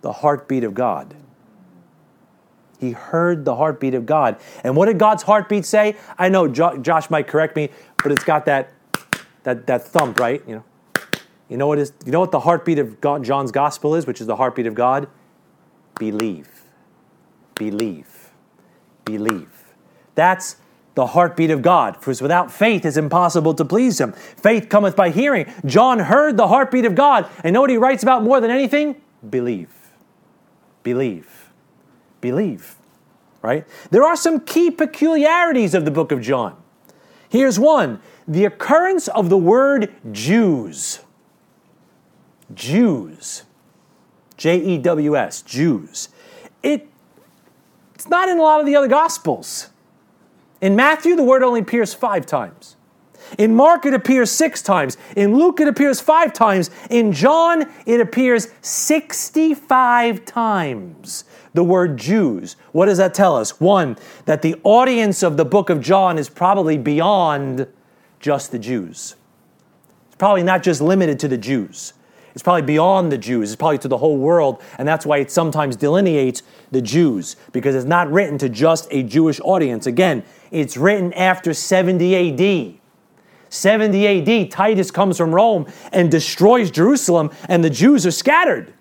the 0.00 0.12
heartbeat 0.12 0.62
of 0.62 0.74
God. 0.74 1.16
He 2.78 2.92
heard 2.92 3.44
the 3.44 3.56
heartbeat 3.56 3.94
of 3.94 4.06
God. 4.06 4.36
And 4.62 4.76
what 4.76 4.86
did 4.86 4.98
God's 4.98 5.24
heartbeat 5.24 5.64
say? 5.64 5.96
I 6.16 6.28
know 6.28 6.46
jo- 6.46 6.78
Josh 6.78 7.10
might 7.10 7.26
correct 7.26 7.56
me, 7.56 7.70
but 8.00 8.12
it's 8.12 8.22
got 8.22 8.44
that, 8.44 8.72
that, 9.42 9.66
that 9.66 9.88
thump, 9.88 10.20
right? 10.20 10.40
You 10.46 10.56
know, 10.56 10.64
you 11.48 11.56
know 11.56 11.66
what 11.66 11.80
is? 11.80 11.92
You 12.04 12.12
know 12.12 12.20
what 12.20 12.30
the 12.30 12.40
heartbeat 12.40 12.78
of 12.78 13.00
God, 13.00 13.24
John's 13.24 13.50
gospel 13.50 13.96
is, 13.96 14.06
which 14.06 14.20
is 14.20 14.28
the 14.28 14.36
heartbeat 14.36 14.66
of 14.66 14.74
God. 14.74 15.08
Believe, 15.98 16.48
believe 17.56 18.15
believe. 19.06 19.48
That's 20.14 20.56
the 20.94 21.06
heartbeat 21.06 21.50
of 21.50 21.62
God. 21.62 22.02
For 22.02 22.12
without 22.20 22.50
faith 22.50 22.84
it's 22.84 22.98
impossible 22.98 23.54
to 23.54 23.64
please 23.64 23.98
him. 23.98 24.12
Faith 24.12 24.68
cometh 24.68 24.94
by 24.94 25.10
hearing. 25.10 25.50
John 25.64 25.98
heard 25.98 26.36
the 26.36 26.48
heartbeat 26.48 26.84
of 26.84 26.94
God. 26.94 27.26
And 27.42 27.54
know 27.54 27.62
what 27.62 27.70
he 27.70 27.78
writes 27.78 28.02
about 28.02 28.22
more 28.22 28.40
than 28.40 28.50
anything? 28.50 29.00
Believe. 29.28 29.70
Believe. 30.82 31.50
Believe. 32.20 32.76
Right? 33.40 33.66
There 33.90 34.02
are 34.02 34.16
some 34.16 34.40
key 34.40 34.70
peculiarities 34.70 35.74
of 35.74 35.84
the 35.84 35.90
book 35.90 36.12
of 36.12 36.20
John. 36.20 36.56
Here's 37.28 37.58
one 37.58 38.00
the 38.28 38.44
occurrence 38.44 39.06
of 39.08 39.28
the 39.28 39.38
word 39.38 39.92
Jews, 40.10 41.00
Jews, 42.54 43.44
J 44.36 44.58
E 44.58 44.78
W 44.78 45.16
S, 45.16 45.42
Jews, 45.42 46.08
it, 46.62 46.88
it's 47.96 48.10
not 48.10 48.28
in 48.28 48.38
a 48.38 48.42
lot 48.42 48.60
of 48.60 48.66
the 48.66 48.76
other 48.76 48.88
Gospels. 48.88 49.70
In 50.60 50.76
Matthew, 50.76 51.16
the 51.16 51.22
word 51.22 51.42
only 51.42 51.60
appears 51.60 51.94
five 51.94 52.26
times. 52.26 52.76
In 53.38 53.54
Mark, 53.54 53.86
it 53.86 53.94
appears 53.94 54.30
six 54.30 54.60
times. 54.60 54.98
In 55.16 55.34
Luke, 55.38 55.60
it 55.60 55.66
appears 55.66 55.98
five 55.98 56.34
times. 56.34 56.70
In 56.90 57.10
John, 57.10 57.64
it 57.86 58.02
appears 58.02 58.48
65 58.60 60.26
times. 60.26 61.24
The 61.54 61.64
word 61.64 61.96
Jews. 61.96 62.56
What 62.72 62.84
does 62.84 62.98
that 62.98 63.14
tell 63.14 63.34
us? 63.34 63.58
One, 63.58 63.96
that 64.26 64.42
the 64.42 64.56
audience 64.62 65.22
of 65.22 65.38
the 65.38 65.46
book 65.46 65.70
of 65.70 65.80
John 65.80 66.18
is 66.18 66.28
probably 66.28 66.76
beyond 66.76 67.66
just 68.20 68.52
the 68.52 68.58
Jews. 68.58 69.16
It's 70.08 70.16
probably 70.16 70.42
not 70.42 70.62
just 70.62 70.82
limited 70.82 71.18
to 71.20 71.28
the 71.28 71.38
Jews. 71.38 71.94
It's 72.36 72.42
probably 72.42 72.60
beyond 72.60 73.10
the 73.10 73.16
Jews. 73.16 73.50
It's 73.50 73.56
probably 73.56 73.78
to 73.78 73.88
the 73.88 73.96
whole 73.96 74.18
world. 74.18 74.62
And 74.76 74.86
that's 74.86 75.06
why 75.06 75.16
it 75.16 75.30
sometimes 75.30 75.74
delineates 75.74 76.42
the 76.70 76.82
Jews, 76.82 77.36
because 77.50 77.74
it's 77.74 77.86
not 77.86 78.12
written 78.12 78.36
to 78.36 78.50
just 78.50 78.88
a 78.90 79.02
Jewish 79.02 79.40
audience. 79.40 79.86
Again, 79.86 80.22
it's 80.50 80.76
written 80.76 81.14
after 81.14 81.54
70 81.54 82.74
AD. 82.74 82.78
70 83.48 84.42
AD, 84.44 84.50
Titus 84.50 84.90
comes 84.90 85.16
from 85.16 85.34
Rome 85.34 85.66
and 85.92 86.10
destroys 86.10 86.70
Jerusalem, 86.70 87.30
and 87.48 87.64
the 87.64 87.70
Jews 87.70 88.04
are 88.04 88.10
scattered. 88.10 88.74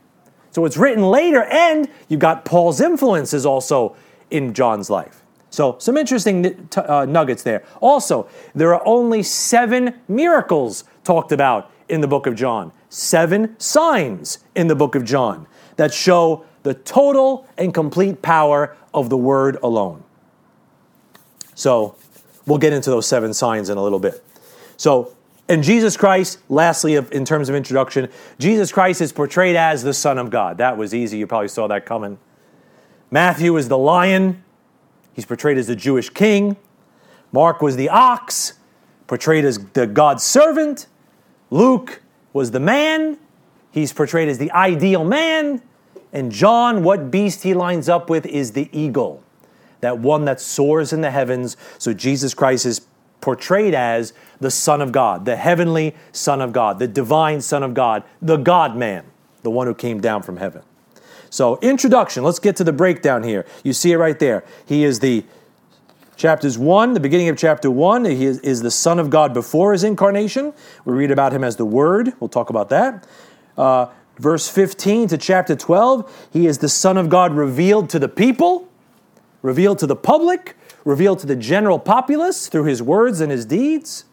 So 0.52 0.66
it's 0.66 0.76
written 0.76 1.04
later, 1.04 1.44
and 1.44 1.90
you've 2.10 2.20
got 2.20 2.44
Paul's 2.44 2.82
influences 2.82 3.46
also 3.46 3.96
in 4.32 4.54
John's 4.54 4.90
life. 4.90 5.24
So, 5.50 5.78
some 5.80 5.96
interesting 5.96 6.68
uh, 6.76 7.06
nuggets 7.06 7.44
there. 7.44 7.64
Also, 7.80 8.28
there 8.54 8.76
are 8.76 8.86
only 8.86 9.24
seven 9.24 9.94
miracles 10.10 10.84
talked 11.06 11.32
about 11.32 11.72
in 11.88 12.02
the 12.02 12.08
book 12.08 12.28
of 12.28 12.36
John, 12.36 12.74
seven 12.90 13.60
signs 13.60 14.40
in 14.56 14.68
the 14.68 14.76
book 14.76 14.96
of 14.96 15.04
John 15.04 15.48
that 15.76 15.94
show 15.94 16.46
the 16.64 16.74
total 16.74 17.48
and 17.58 17.74
complete 17.74 18.22
power 18.22 18.76
of 18.94 19.10
the 19.10 19.18
word 19.18 19.58
alone. 19.62 20.04
So, 21.54 21.96
we'll 22.46 22.58
get 22.58 22.74
into 22.74 22.90
those 22.90 23.08
seven 23.08 23.34
signs 23.34 23.70
in 23.70 23.78
a 23.78 23.84
little 23.84 24.00
bit. 24.00 24.24
So, 24.78 25.16
and 25.48 25.64
Jesus 25.64 25.96
Christ, 25.96 26.40
lastly, 26.50 26.96
in 26.96 27.24
terms 27.24 27.50
of 27.50 27.56
introduction, 27.56 28.10
Jesus 28.40 28.72
Christ 28.72 29.00
is 29.02 29.14
portrayed 29.14 29.56
as 29.56 29.84
the 29.84 29.94
Son 29.94 30.18
of 30.18 30.32
God. 30.32 30.58
That 30.58 30.76
was 30.76 30.94
easy. 30.94 31.18
You 31.18 31.28
probably 31.28 31.50
saw 31.50 31.68
that 31.68 31.86
coming. 31.86 32.18
Matthew 33.12 33.56
is 33.58 33.68
the 33.68 33.78
lion. 33.78 34.44
He's 35.14 35.26
portrayed 35.26 35.58
as 35.58 35.68
the 35.68 35.76
Jewish 35.76 36.10
king. 36.10 36.58
Mark 37.32 37.62
was 37.62 37.76
the 37.76 37.90
ox, 37.90 38.54
portrayed 39.08 39.46
as 39.46 39.60
the 39.74 39.86
God's 39.86 40.24
servant. 40.24 40.88
Luke 41.52 42.02
was 42.36 42.52
the 42.52 42.60
man. 42.60 43.18
He's 43.72 43.94
portrayed 43.94 44.28
as 44.28 44.40
the 44.40 44.52
ideal 44.52 45.06
man. 45.06 45.62
And 46.12 46.34
John, 46.34 46.84
what 46.84 47.10
beast 47.10 47.44
he 47.44 47.54
lines 47.54 47.88
up 47.88 48.10
with 48.10 48.26
is 48.26 48.52
the 48.52 48.70
eagle, 48.78 49.24
that 49.80 50.00
one 50.00 50.26
that 50.26 50.42
soars 50.42 50.92
in 50.92 51.00
the 51.00 51.12
heavens. 51.12 51.56
So 51.78 51.94
Jesus 51.94 52.34
Christ 52.34 52.66
is 52.66 52.82
portrayed 53.22 53.74
as 53.74 54.12
the 54.42 54.52
Son 54.52 54.82
of 54.82 54.92
God, 54.92 55.24
the 55.24 55.38
heavenly 55.38 55.96
Son 56.12 56.42
of 56.42 56.52
God, 56.52 56.78
the 56.78 56.90
divine 56.90 57.40
Son 57.40 57.64
of 57.64 57.74
God, 57.74 58.04
the 58.22 58.36
God 58.36 58.76
man, 58.76 59.06
the 59.44 59.50
one 59.50 59.66
who 59.66 59.74
came 59.74 60.02
down 60.02 60.22
from 60.22 60.36
heaven. 60.36 60.62
So, 61.30 61.58
introduction, 61.62 62.24
let's 62.26 62.40
get 62.40 62.58
to 62.58 62.66
the 62.66 62.74
breakdown 62.74 63.24
here. 63.24 63.46
You 63.64 63.72
see 63.72 63.94
it 63.94 63.98
right 63.98 64.20
there. 64.20 64.44
He 64.66 64.84
is 64.84 65.00
the 65.00 65.24
chapters 66.16 66.58
1, 66.58 66.94
the 66.94 67.00
beginning 67.00 67.30
of 67.30 67.38
chapter 67.38 67.70
1, 67.70 68.06
he 68.06 68.26
is, 68.26 68.40
is 68.40 68.62
the 68.62 68.72
Son 68.72 69.00
of 69.00 69.10
God 69.10 69.34
before 69.34 69.74
his 69.74 69.84
incarnation. 69.84 70.54
We 70.86 70.94
read 70.94 71.12
about 71.12 71.34
him 71.34 71.44
as 71.44 71.56
the 71.56 71.66
Word. 71.66 72.14
We'll 72.20 72.30
talk 72.30 72.50
about 72.50 72.70
that. 72.70 73.08
Uh, 73.58 73.88
verse 74.18 74.50
15 74.50 75.10
to 75.10 75.18
chapter 75.18 75.56
12, 75.56 76.30
he 76.32 76.48
is 76.48 76.60
the 76.60 76.70
Son 76.70 76.98
of 76.98 77.10
God 77.10 77.34
revealed 77.34 77.90
to 77.92 78.00
the 78.00 78.10
people, 78.10 78.70
revealed 79.42 79.80
to 79.80 79.88
the 79.88 79.96
public, 79.96 80.56
revealed 80.84 81.20
to 81.20 81.28
the 81.28 81.36
general 81.36 81.80
populace 81.80 82.48
through 82.48 82.66
his 82.66 82.82
words 82.82 83.20
and 83.20 83.32
his 83.32 83.46
deeds. 83.46 84.06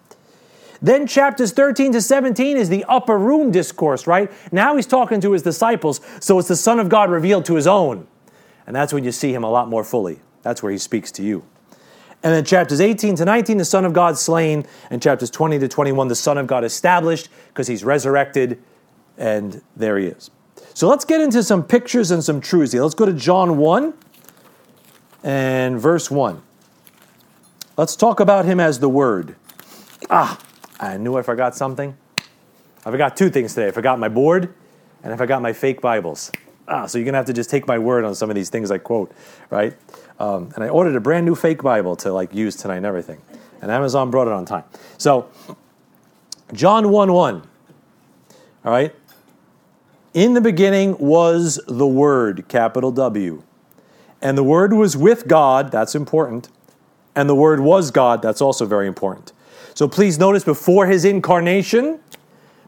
Then 0.80 1.06
chapters 1.06 1.52
13 1.52 1.92
to 1.92 2.00
17 2.00 2.56
is 2.56 2.68
the 2.68 2.84
upper 2.88 3.16
room 3.16 3.52
discourse, 3.52 4.08
right? 4.08 4.32
Now 4.50 4.74
he's 4.74 4.86
talking 4.86 5.20
to 5.20 5.32
his 5.32 5.42
disciples, 5.42 6.00
so 6.18 6.38
it's 6.40 6.48
the 6.48 6.56
Son 6.56 6.80
of 6.80 6.88
God 6.88 7.08
revealed 7.08 7.44
to 7.44 7.54
his 7.54 7.68
own. 7.68 8.08
And 8.66 8.74
that's 8.74 8.92
when 8.92 9.04
you 9.04 9.12
see 9.12 9.32
him 9.32 9.44
a 9.44 9.50
lot 9.50 9.68
more 9.68 9.84
fully. 9.84 10.20
That's 10.42 10.62
where 10.62 10.72
he 10.72 10.78
speaks 10.78 11.12
to 11.12 11.22
you. 11.22 11.44
And 12.22 12.32
then 12.32 12.44
chapters 12.44 12.80
18 12.80 13.16
to 13.16 13.24
19, 13.24 13.56
the 13.58 13.64
Son 13.64 13.84
of 13.84 13.92
God 13.92 14.16
slain. 14.16 14.64
And 14.90 15.02
chapters 15.02 15.30
20 15.30 15.58
to 15.58 15.68
21, 15.68 16.08
the 16.08 16.14
Son 16.14 16.38
of 16.38 16.46
God 16.46 16.64
established 16.64 17.28
because 17.48 17.66
he's 17.66 17.84
resurrected. 17.84 18.62
And 19.18 19.60
there 19.76 19.98
he 19.98 20.06
is. 20.06 20.30
So 20.74 20.88
let's 20.88 21.04
get 21.04 21.20
into 21.20 21.42
some 21.42 21.62
pictures 21.62 22.10
and 22.10 22.22
some 22.22 22.40
truths 22.40 22.72
here. 22.72 22.82
Let's 22.82 22.94
go 22.94 23.06
to 23.06 23.12
John 23.12 23.58
1 23.58 23.94
and 25.24 25.80
verse 25.80 26.10
1. 26.10 26.42
Let's 27.76 27.96
talk 27.96 28.20
about 28.20 28.44
him 28.44 28.60
as 28.60 28.78
the 28.78 28.88
Word. 28.88 29.36
Ah, 30.10 30.38
I 30.78 30.96
knew 30.96 31.16
I 31.16 31.22
forgot 31.22 31.54
something. 31.54 31.96
I 32.84 32.90
forgot 32.90 33.16
two 33.16 33.30
things 33.30 33.54
today. 33.54 33.68
I 33.68 33.70
forgot 33.70 33.98
my 33.98 34.08
board 34.08 34.52
and 35.02 35.12
I 35.12 35.16
forgot 35.16 35.42
my 35.42 35.52
fake 35.52 35.80
Bibles. 35.80 36.32
Ah, 36.66 36.86
so 36.86 36.98
you're 36.98 37.04
going 37.04 37.12
to 37.12 37.18
have 37.18 37.26
to 37.26 37.32
just 37.32 37.50
take 37.50 37.66
my 37.66 37.78
word 37.78 38.04
on 38.04 38.14
some 38.14 38.30
of 38.30 38.36
these 38.36 38.48
things 38.48 38.70
I 38.70 38.78
quote, 38.78 39.12
right? 39.50 39.76
Um, 40.22 40.50
and 40.54 40.64
I 40.64 40.68
ordered 40.68 40.96
a 40.96 41.00
brand 41.00 41.26
new 41.26 41.34
fake 41.34 41.62
Bible 41.62 41.96
to 41.96 42.12
like 42.12 42.32
use 42.34 42.56
tonight 42.56 42.76
and 42.76 42.86
everything. 42.86 43.20
And 43.60 43.70
Amazon 43.70 44.10
brought 44.10 44.26
it 44.26 44.32
on 44.32 44.46
time. 44.46 44.64
So, 44.96 45.28
John 46.54 46.90
1 46.90 47.12
1. 47.12 47.42
All 48.64 48.72
right? 48.72 48.94
In 50.14 50.34
the 50.34 50.40
beginning 50.40 50.96
was 50.98 51.60
the 51.66 51.86
Word, 51.86 52.46
capital 52.48 52.92
W. 52.92 53.42
And 54.22 54.38
the 54.38 54.44
Word 54.44 54.72
was 54.72 54.96
with 54.96 55.28
God, 55.28 55.70
that's 55.70 55.94
important 55.94 56.48
and 57.14 57.28
the 57.28 57.34
Word 57.34 57.60
was 57.60 57.90
God. 57.90 58.22
That's 58.22 58.40
also 58.40 58.66
very 58.66 58.86
important. 58.86 59.32
So 59.74 59.88
please 59.88 60.18
notice 60.18 60.44
before 60.44 60.86
his 60.86 61.04
incarnation, 61.04 62.00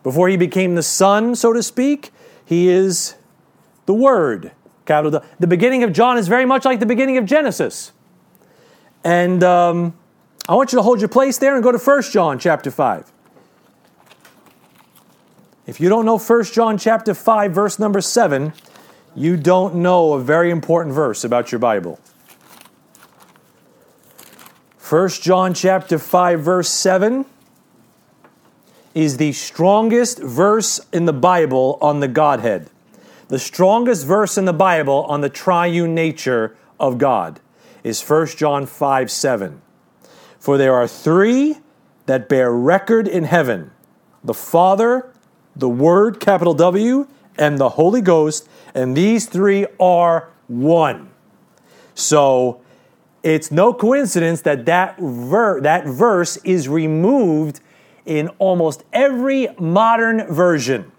before 0.03 0.29
he 0.29 0.37
became 0.37 0.75
the 0.75 0.83
Son, 0.83 1.35
so 1.35 1.53
to 1.53 1.63
speak, 1.63 2.13
he 2.45 2.69
is 2.69 3.15
the 3.87 3.95
Word. 3.95 4.53
Capital 4.87 5.25
the 5.39 5.47
beginning 5.47 5.83
of 5.83 5.93
John 5.93 6.19
is 6.19 6.29
very 6.29 6.45
much 6.45 6.65
like 6.65 6.81
the 6.81 6.87
beginning 6.87 7.17
of 7.17 7.25
Genesis. 7.25 7.93
And 9.03 9.43
um, 9.43 9.97
I 10.49 10.55
want 10.55 10.73
you 10.73 10.79
to 10.79 10.83
hold 10.83 11.01
your 11.01 11.09
place 11.09 11.39
there 11.39 11.55
and 11.55 11.63
go 11.63 11.73
to 11.73 11.79
1 11.79 12.03
John 12.03 12.39
chapter 12.39 12.71
5. 12.71 13.11
If 15.67 15.81
you 15.81 15.89
don't 15.89 16.05
know 16.05 16.19
1 16.19 16.45
John 16.45 16.77
chapter 16.77 17.15
5, 17.15 17.53
verse 17.53 17.79
number 17.79 18.01
7, 18.01 18.53
you 19.15 19.37
don't 19.37 19.77
know 19.77 20.15
a 20.15 20.21
very 20.21 20.51
important 20.51 20.95
verse 20.95 21.25
about 21.25 21.53
your 21.53 21.59
Bible. 21.59 21.99
1 24.89 25.09
John 25.09 25.55
chapter 25.55 25.99
5 25.99 26.41
verse 26.41 26.69
7 26.69 27.25
is 28.95 29.17
the 29.17 29.33
strongest 29.33 30.19
verse 30.19 30.79
in 30.93 31.07
the 31.07 31.13
Bible 31.13 31.79
on 31.81 32.01
the 32.01 32.09
Godhead. 32.09 32.69
The 33.29 33.39
strongest 33.39 34.07
verse 34.07 34.37
in 34.37 34.45
the 34.45 34.53
Bible 34.53 35.05
on 35.09 35.21
the 35.21 35.31
triune 35.31 35.95
nature 35.95 36.57
of 36.79 36.99
God 36.99 37.41
is 37.83 38.03
1 38.03 38.27
John 38.29 38.67
5 38.67 39.11
7. 39.11 39.63
For 40.39 40.59
there 40.59 40.75
are 40.75 40.87
three 40.87 41.57
that 42.07 42.29
bear 42.29 42.53
record 42.53 43.09
in 43.09 43.25
heaven 43.25 43.71
the 44.23 44.35
Father, 44.35 45.13
the 45.55 45.69
Word, 45.69 46.21
capital 46.21 46.55
W, 46.55 47.07
and 47.39 47.59
the 47.59 47.71
Holy 47.71 48.01
Ghost, 48.01 48.49
and 48.75 48.97
these 48.97 49.27
three 49.27 49.67
are 49.79 50.31
one. 50.47 51.11
So 51.95 52.61
it's 53.23 53.51
no 53.51 53.73
coincidence 53.73 54.43
that 54.43 54.67
that, 54.67 54.99
ver- 54.99 55.61
that 55.61 55.87
verse 55.87 56.37
is 56.39 56.69
removed 56.69 57.61
in 58.05 58.29
almost 58.39 58.85
every 58.93 59.49
modern 59.59 60.27
version. 60.27 60.93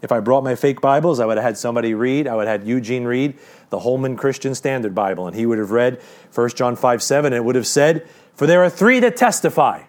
If 0.00 0.12
I 0.12 0.20
brought 0.20 0.44
my 0.44 0.54
fake 0.54 0.80
Bibles, 0.80 1.18
I 1.18 1.26
would 1.26 1.38
have 1.38 1.44
had 1.44 1.58
somebody 1.58 1.92
read, 1.92 2.28
I 2.28 2.36
would 2.36 2.46
have 2.46 2.60
had 2.60 2.68
Eugene 2.68 3.04
read 3.04 3.36
the 3.70 3.80
Holman 3.80 4.16
Christian 4.16 4.54
Standard 4.54 4.94
Bible, 4.94 5.26
and 5.26 5.34
he 5.34 5.44
would 5.44 5.58
have 5.58 5.72
read 5.72 6.00
1 6.32 6.50
John 6.50 6.76
5 6.76 7.02
7, 7.02 7.32
and 7.32 7.36
it 7.36 7.44
would 7.44 7.56
have 7.56 7.66
said, 7.66 8.08
For 8.34 8.46
there 8.46 8.62
are 8.62 8.70
three 8.70 9.00
that 9.00 9.16
testify. 9.16 9.82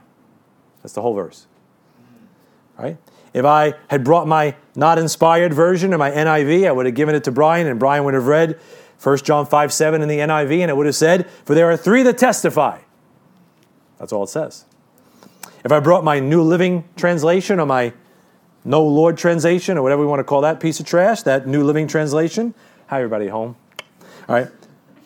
That's 0.82 0.94
the 0.94 1.01
whole 1.01 1.13
verse. 1.13 1.46
Right? 2.78 2.98
If 3.34 3.46
I 3.46 3.75
had 3.89 4.04
brought 4.04 4.28
my 4.28 4.56
not 4.75 4.98
inspired 4.98 5.54
version 5.54 5.94
or 5.94 6.00
my 6.00 6.10
NIV, 6.10 6.68
I 6.68 6.72
would 6.72 6.88
have 6.88 6.96
given 6.96 7.13
it 7.13 7.24
to 7.25 7.32
Brian, 7.32 7.68
and 7.68 7.80
Brian 7.80 8.04
would 8.06 8.16
have 8.16 8.25
read 8.25 8.60
1 9.01 9.18
John 9.20 9.46
5 9.46 9.72
7 9.72 10.01
in 10.01 10.08
the 10.08 10.18
NIV, 10.18 10.62
and 10.62 10.72
it 10.72 10.78
would 10.78 10.88
have 10.88 10.96
said, 10.96 11.30
For 11.46 11.54
there 11.54 11.70
are 11.70 11.78
three 11.78 12.01
that 12.04 12.18
testify. 12.18 12.80
That's 14.00 14.12
all 14.12 14.24
it 14.24 14.30
says. 14.30 14.66
If 15.63 15.72
I 15.72 15.80
brought 15.80 16.04
my 16.04 16.20
New 16.20 16.42
Living 16.42 16.88
Translation 16.96 17.60
or 17.60 17.66
my 17.66 17.94
No 18.66 18.84
Lord 18.84 19.18
Translation 19.18 19.78
or 19.78 19.82
whatever 19.82 20.01
we 20.01 20.08
want 20.08 20.20
to 20.20 20.24
call 20.24 20.42
that 20.42 20.60
piece 20.60 20.80
of 20.80 20.86
trash, 20.86 21.24
that 21.24 21.48
New 21.48 21.63
Living 21.63 21.88
Translation, 21.88 22.54
hi 22.88 22.98
everybody 22.98 23.25
at 23.25 23.32
home. 23.32 23.56
All 24.28 24.36
right. 24.36 24.48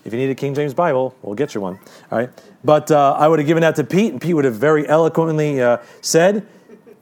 If 0.05 0.11
you 0.11 0.19
need 0.19 0.29
a 0.29 0.35
King 0.35 0.53
James 0.53 0.73
Bible, 0.73 1.15
we'll 1.21 1.35
get 1.35 1.55
you 1.55 1.61
one. 1.61 1.79
All 2.11 2.17
right. 2.17 2.29
But 2.63 2.91
uh, 2.91 3.15
I 3.17 3.27
would 3.27 3.39
have 3.39 3.47
given 3.47 3.61
that 3.61 3.75
to 3.77 3.83
Pete, 3.83 4.11
and 4.11 4.21
Pete 4.21 4.35
would 4.35 4.45
have 4.45 4.55
very 4.55 4.87
eloquently 4.87 5.61
uh, 5.61 5.77
said, 6.01 6.45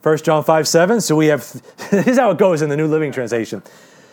1 0.02 0.18
John 0.18 0.44
5 0.44 0.68
7. 0.68 1.00
So 1.00 1.16
we 1.16 1.26
have, 1.26 1.40
this 1.90 2.06
is 2.06 2.18
how 2.18 2.30
it 2.30 2.38
goes 2.38 2.62
in 2.62 2.68
the 2.68 2.76
New 2.76 2.86
Living 2.86 3.12
Translation. 3.12 3.62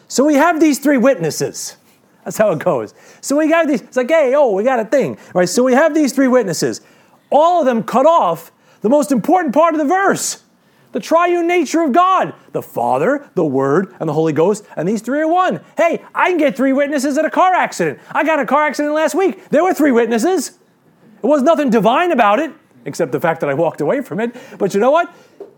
So 0.07 0.23
we 0.23 0.35
have 0.35 0.59
these 0.59 0.79
three 0.79 0.97
witnesses. 0.97 1.77
That's 2.23 2.37
how 2.37 2.51
it 2.51 2.59
goes. 2.59 2.93
So 3.21 3.37
we 3.37 3.47
got 3.47 3.67
these, 3.67 3.81
it's 3.81 3.97
like, 3.97 4.09
hey, 4.09 4.33
oh, 4.35 4.51
we 4.51 4.63
got 4.63 4.79
a 4.79 4.85
thing. 4.85 5.17
All 5.17 5.39
right, 5.39 5.49
so 5.49 5.63
we 5.63 5.73
have 5.73 5.93
these 5.93 6.13
three 6.13 6.27
witnesses. 6.27 6.81
All 7.29 7.59
of 7.59 7.65
them 7.65 7.83
cut 7.83 8.05
off 8.05 8.51
the 8.81 8.89
most 8.89 9.11
important 9.11 9.53
part 9.53 9.73
of 9.75 9.79
the 9.79 9.85
verse 9.85 10.43
the 10.91 10.99
triune 10.99 11.47
nature 11.47 11.81
of 11.81 11.91
God 11.91 12.33
the 12.51 12.61
Father, 12.61 13.29
the 13.35 13.45
Word, 13.45 13.95
and 13.99 14.09
the 14.09 14.13
Holy 14.13 14.33
Ghost, 14.33 14.65
and 14.75 14.87
these 14.87 15.01
three 15.01 15.21
are 15.21 15.27
one. 15.27 15.61
Hey, 15.77 16.03
I 16.15 16.29
can 16.29 16.37
get 16.37 16.57
three 16.57 16.73
witnesses 16.73 17.17
at 17.17 17.25
a 17.25 17.29
car 17.29 17.53
accident. 17.53 17.99
I 18.11 18.23
got 18.23 18.39
a 18.39 18.45
car 18.45 18.65
accident 18.65 18.95
last 18.95 19.15
week. 19.15 19.49
There 19.49 19.63
were 19.63 19.73
three 19.73 19.91
witnesses. 19.91 20.57
It 21.21 21.27
was 21.27 21.41
nothing 21.43 21.69
divine 21.69 22.11
about 22.11 22.39
it, 22.39 22.51
except 22.85 23.11
the 23.11 23.19
fact 23.19 23.41
that 23.41 23.49
I 23.49 23.53
walked 23.53 23.81
away 23.81 24.01
from 24.01 24.19
it. 24.19 24.35
But 24.57 24.73
you 24.73 24.79
know 24.79 24.91
what? 24.91 25.13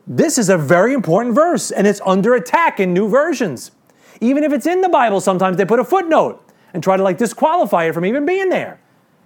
This 0.06 0.38
is 0.38 0.50
a 0.50 0.58
very 0.58 0.94
important 0.94 1.36
verse, 1.36 1.72
and 1.72 1.88
it's 1.88 2.02
under 2.06 2.36
attack 2.36 2.80
in 2.80 2.94
new 2.94 3.08
versions. 3.08 3.72
Even 4.20 4.44
if 4.44 4.52
it's 4.52 4.66
in 4.66 4.82
the 4.82 4.90
Bible, 4.90 5.22
sometimes 5.22 5.58
they 5.58 5.66
put 5.66 5.80
a 5.80 5.86
footnote 5.86 6.46
and 6.74 6.84
try 6.84 6.98
to 6.98 7.04
like 7.04 7.18
disqualify 7.18 7.86
it 7.86 7.94
from 7.94 8.06
even 8.06 8.26
being 8.26 8.50
there. 8.50 8.81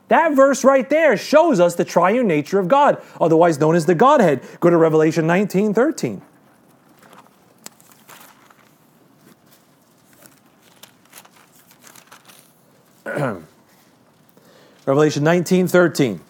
That 0.08 0.36
verse 0.36 0.64
right 0.64 0.88
there 0.90 1.18
shows 1.18 1.60
us 1.60 1.76
the 1.76 1.86
triune 1.86 2.28
nature 2.28 2.60
of 2.60 2.68
God, 2.68 3.02
otherwise 3.20 3.60
known 3.60 3.76
as 3.76 3.86
the 3.88 3.96
Godhead. 3.96 4.42
Go 4.60 4.70
to 4.70 4.78
Revelation 4.78 5.26
19 5.26 5.74
13. 5.74 6.22
Revelation 14.86 15.24
19 15.24 15.68
13. 15.68 16.22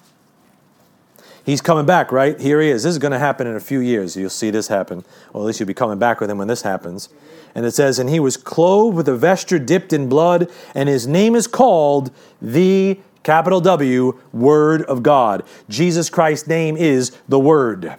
He's 1.46 1.62
coming 1.62 1.86
back, 1.86 2.12
right? 2.12 2.40
Here 2.40 2.60
he 2.60 2.70
is. 2.70 2.84
This 2.84 2.94
is 2.94 2.98
going 2.98 3.12
to 3.12 3.20
happen 3.20 3.46
in 3.46 3.56
a 3.56 3.60
few 3.60 3.80
years. 3.80 4.16
You'll 4.16 4.32
see 4.32 4.50
this 4.50 4.68
happen. 4.68 5.06
Or 5.32 5.42
at 5.42 5.46
least 5.46 5.60
you'll 5.60 5.68
be 5.68 5.76
coming 5.76 6.00
back 6.00 6.20
with 6.20 6.30
him 6.30 6.40
when 6.40 6.48
this 6.48 6.64
happens. 6.64 7.10
And 7.54 7.68
it 7.68 7.72
says, 7.72 8.00
And 8.00 8.10
he 8.10 8.20
was 8.20 8.36
clothed 8.36 8.98
with 8.98 9.08
a 9.08 9.16
vesture 9.16 9.60
dipped 9.60 9.94
in 9.94 10.10
blood, 10.10 10.50
and 10.74 10.90
his 10.90 11.06
name 11.06 11.36
is 11.36 11.46
called 11.46 12.10
the 12.42 13.00
capital 13.26 13.60
W, 13.60 14.18
Word 14.32 14.84
of 14.84 15.04
God. 15.04 15.44
Jesus 15.68 16.10
Christ's 16.10 16.48
name 16.48 16.78
is 16.78 17.12
the 17.28 17.40
Word. 17.40 17.98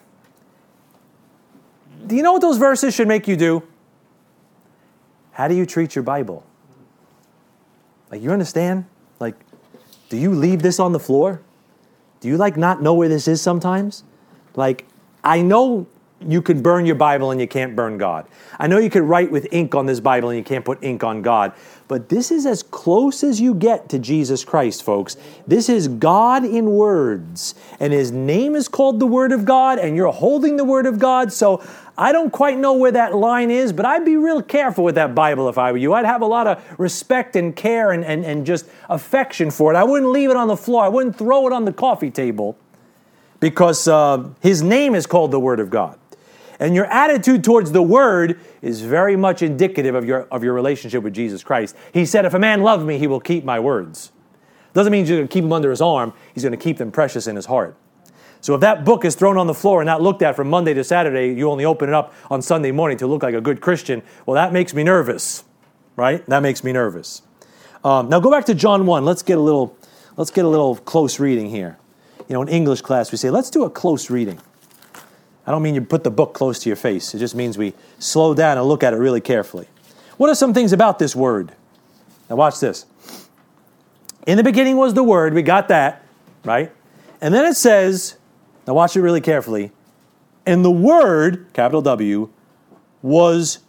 Do 2.06 2.14
you 2.14 2.22
know 2.22 2.32
what 2.32 2.40
those 2.40 2.56
verses 2.56 2.94
should 2.94 3.08
make 3.08 3.26
you 3.26 3.36
do? 3.36 3.64
How 5.32 5.48
do 5.48 5.54
you 5.54 5.66
treat 5.66 5.96
your 5.96 6.04
Bible? 6.04 6.46
Like, 8.10 8.22
you 8.22 8.30
understand? 8.30 8.86
Like, 9.18 9.34
do 10.08 10.16
you 10.16 10.30
leave 10.30 10.62
this 10.62 10.78
on 10.78 10.92
the 10.92 11.00
floor? 11.00 11.42
Do 12.20 12.28
you 12.28 12.36
like 12.36 12.56
not 12.56 12.80
know 12.80 12.94
where 12.94 13.08
this 13.08 13.26
is 13.26 13.42
sometimes? 13.42 14.04
Like, 14.54 14.86
I 15.24 15.42
know 15.42 15.88
you 16.26 16.42
can 16.42 16.62
burn 16.62 16.86
your 16.86 16.94
Bible 16.94 17.30
and 17.30 17.40
you 17.40 17.46
can't 17.46 17.76
burn 17.76 17.98
God. 17.98 18.26
I 18.58 18.66
know 18.66 18.78
you 18.78 18.90
can 18.90 19.06
write 19.06 19.30
with 19.30 19.46
ink 19.52 19.74
on 19.74 19.86
this 19.86 20.00
Bible 20.00 20.30
and 20.30 20.38
you 20.38 20.44
can't 20.44 20.64
put 20.64 20.82
ink 20.82 21.04
on 21.04 21.22
God. 21.22 21.52
But 21.88 22.08
this 22.08 22.30
is 22.30 22.46
as 22.46 22.62
close 22.62 23.22
as 23.22 23.40
you 23.40 23.54
get 23.54 23.88
to 23.90 23.98
Jesus 23.98 24.44
Christ, 24.44 24.82
folks. 24.82 25.16
This 25.46 25.68
is 25.68 25.86
God 25.86 26.44
in 26.44 26.72
words. 26.72 27.54
And 27.78 27.92
his 27.92 28.10
name 28.10 28.56
is 28.56 28.66
called 28.66 28.98
the 28.98 29.06
Word 29.06 29.30
of 29.30 29.44
God, 29.44 29.78
and 29.78 29.94
you're 29.94 30.12
holding 30.12 30.56
the 30.56 30.64
Word 30.64 30.86
of 30.86 30.98
God. 30.98 31.32
So 31.32 31.64
I 31.96 32.10
don't 32.10 32.30
quite 32.30 32.58
know 32.58 32.72
where 32.72 32.90
that 32.90 33.14
line 33.14 33.52
is, 33.52 33.72
but 33.72 33.86
I'd 33.86 34.04
be 34.04 34.16
real 34.16 34.42
careful 34.42 34.82
with 34.82 34.96
that 34.96 35.14
Bible 35.14 35.48
if 35.48 35.58
I 35.58 35.70
were 35.70 35.78
you. 35.78 35.94
I'd 35.94 36.04
have 36.04 36.22
a 36.22 36.26
lot 36.26 36.46
of 36.48 36.62
respect 36.78 37.36
and 37.36 37.54
care 37.54 37.92
and, 37.92 38.04
and, 38.04 38.24
and 38.24 38.44
just 38.44 38.66
affection 38.88 39.52
for 39.52 39.72
it. 39.72 39.76
I 39.76 39.84
wouldn't 39.84 40.10
leave 40.10 40.30
it 40.30 40.36
on 40.36 40.48
the 40.48 40.56
floor, 40.56 40.84
I 40.84 40.88
wouldn't 40.88 41.16
throw 41.16 41.46
it 41.46 41.52
on 41.52 41.64
the 41.64 41.72
coffee 41.72 42.10
table 42.10 42.58
because 43.38 43.86
uh, 43.86 44.28
his 44.40 44.62
name 44.62 44.94
is 44.94 45.06
called 45.06 45.30
the 45.30 45.40
Word 45.40 45.60
of 45.60 45.70
God. 45.70 45.98
And 46.58 46.74
your 46.74 46.86
attitude 46.86 47.44
towards 47.44 47.72
the 47.72 47.82
word 47.82 48.40
is 48.62 48.80
very 48.80 49.16
much 49.16 49.42
indicative 49.42 49.94
of 49.94 50.04
your, 50.04 50.22
of 50.30 50.42
your 50.42 50.54
relationship 50.54 51.02
with 51.02 51.14
Jesus 51.14 51.44
Christ. 51.44 51.76
He 51.92 52.06
said, 52.06 52.24
If 52.24 52.34
a 52.34 52.38
man 52.38 52.62
love 52.62 52.84
me, 52.84 52.98
he 52.98 53.06
will 53.06 53.20
keep 53.20 53.44
my 53.44 53.60
words. 53.60 54.12
Doesn't 54.72 54.90
mean 54.90 55.06
you're 55.06 55.18
going 55.18 55.28
to 55.28 55.32
keep 55.32 55.44
them 55.44 55.52
under 55.52 55.70
his 55.70 55.80
arm, 55.80 56.12
he's 56.34 56.42
going 56.42 56.52
to 56.52 56.62
keep 56.62 56.78
them 56.78 56.90
precious 56.90 57.26
in 57.26 57.36
his 57.36 57.46
heart. 57.46 57.76
So 58.40 58.54
if 58.54 58.60
that 58.60 58.84
book 58.84 59.04
is 59.04 59.14
thrown 59.14 59.38
on 59.38 59.46
the 59.46 59.54
floor 59.54 59.80
and 59.80 59.86
not 59.86 60.02
looked 60.02 60.22
at 60.22 60.36
from 60.36 60.48
Monday 60.48 60.74
to 60.74 60.84
Saturday, 60.84 61.32
you 61.32 61.50
only 61.50 61.64
open 61.64 61.88
it 61.88 61.94
up 61.94 62.14
on 62.30 62.42
Sunday 62.42 62.70
morning 62.70 62.98
to 62.98 63.06
look 63.06 63.22
like 63.22 63.34
a 63.34 63.40
good 63.40 63.60
Christian, 63.60 64.02
well, 64.24 64.34
that 64.34 64.52
makes 64.52 64.74
me 64.74 64.84
nervous, 64.84 65.44
right? 65.96 66.24
That 66.26 66.40
makes 66.40 66.62
me 66.62 66.72
nervous. 66.72 67.22
Um, 67.82 68.08
now 68.08 68.20
go 68.20 68.30
back 68.30 68.44
to 68.46 68.54
John 68.54 68.86
1. 68.86 69.04
Let's 69.04 69.22
get 69.22 69.38
a 69.38 69.40
little, 69.40 69.76
let's 70.16 70.30
get 70.30 70.44
a 70.44 70.48
little 70.48 70.76
close 70.76 71.18
reading 71.18 71.50
here. 71.50 71.78
You 72.28 72.34
know, 72.34 72.42
in 72.42 72.48
English 72.48 72.82
class, 72.82 73.10
we 73.10 73.18
say, 73.18 73.30
let's 73.30 73.50
do 73.50 73.64
a 73.64 73.70
close 73.70 74.10
reading. 74.10 74.38
I 75.46 75.52
don't 75.52 75.62
mean 75.62 75.74
you 75.74 75.80
put 75.80 76.02
the 76.02 76.10
book 76.10 76.34
close 76.34 76.58
to 76.60 76.68
your 76.68 76.76
face. 76.76 77.14
It 77.14 77.18
just 77.18 77.34
means 77.34 77.56
we 77.56 77.74
slow 77.98 78.34
down 78.34 78.58
and 78.58 78.66
look 78.66 78.82
at 78.82 78.92
it 78.92 78.96
really 78.96 79.20
carefully. 79.20 79.68
What 80.16 80.28
are 80.28 80.34
some 80.34 80.52
things 80.52 80.72
about 80.72 80.98
this 80.98 81.14
word? 81.14 81.52
Now, 82.28 82.36
watch 82.36 82.58
this. 82.58 82.86
In 84.26 84.36
the 84.36 84.42
beginning 84.42 84.76
was 84.76 84.94
the 84.94 85.04
word, 85.04 85.34
we 85.34 85.42
got 85.42 85.68
that, 85.68 86.04
right? 86.44 86.72
And 87.20 87.32
then 87.32 87.44
it 87.44 87.54
says, 87.54 88.16
now 88.66 88.74
watch 88.74 88.96
it 88.96 89.00
really 89.02 89.20
carefully. 89.20 89.70
And 90.44 90.64
the 90.64 90.70
word, 90.70 91.46
capital 91.52 91.82
W, 91.82 92.30
was 93.02 93.60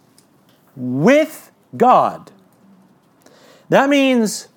with 0.74 1.52
God. 1.76 2.32
That 3.68 3.88
means 3.88 4.48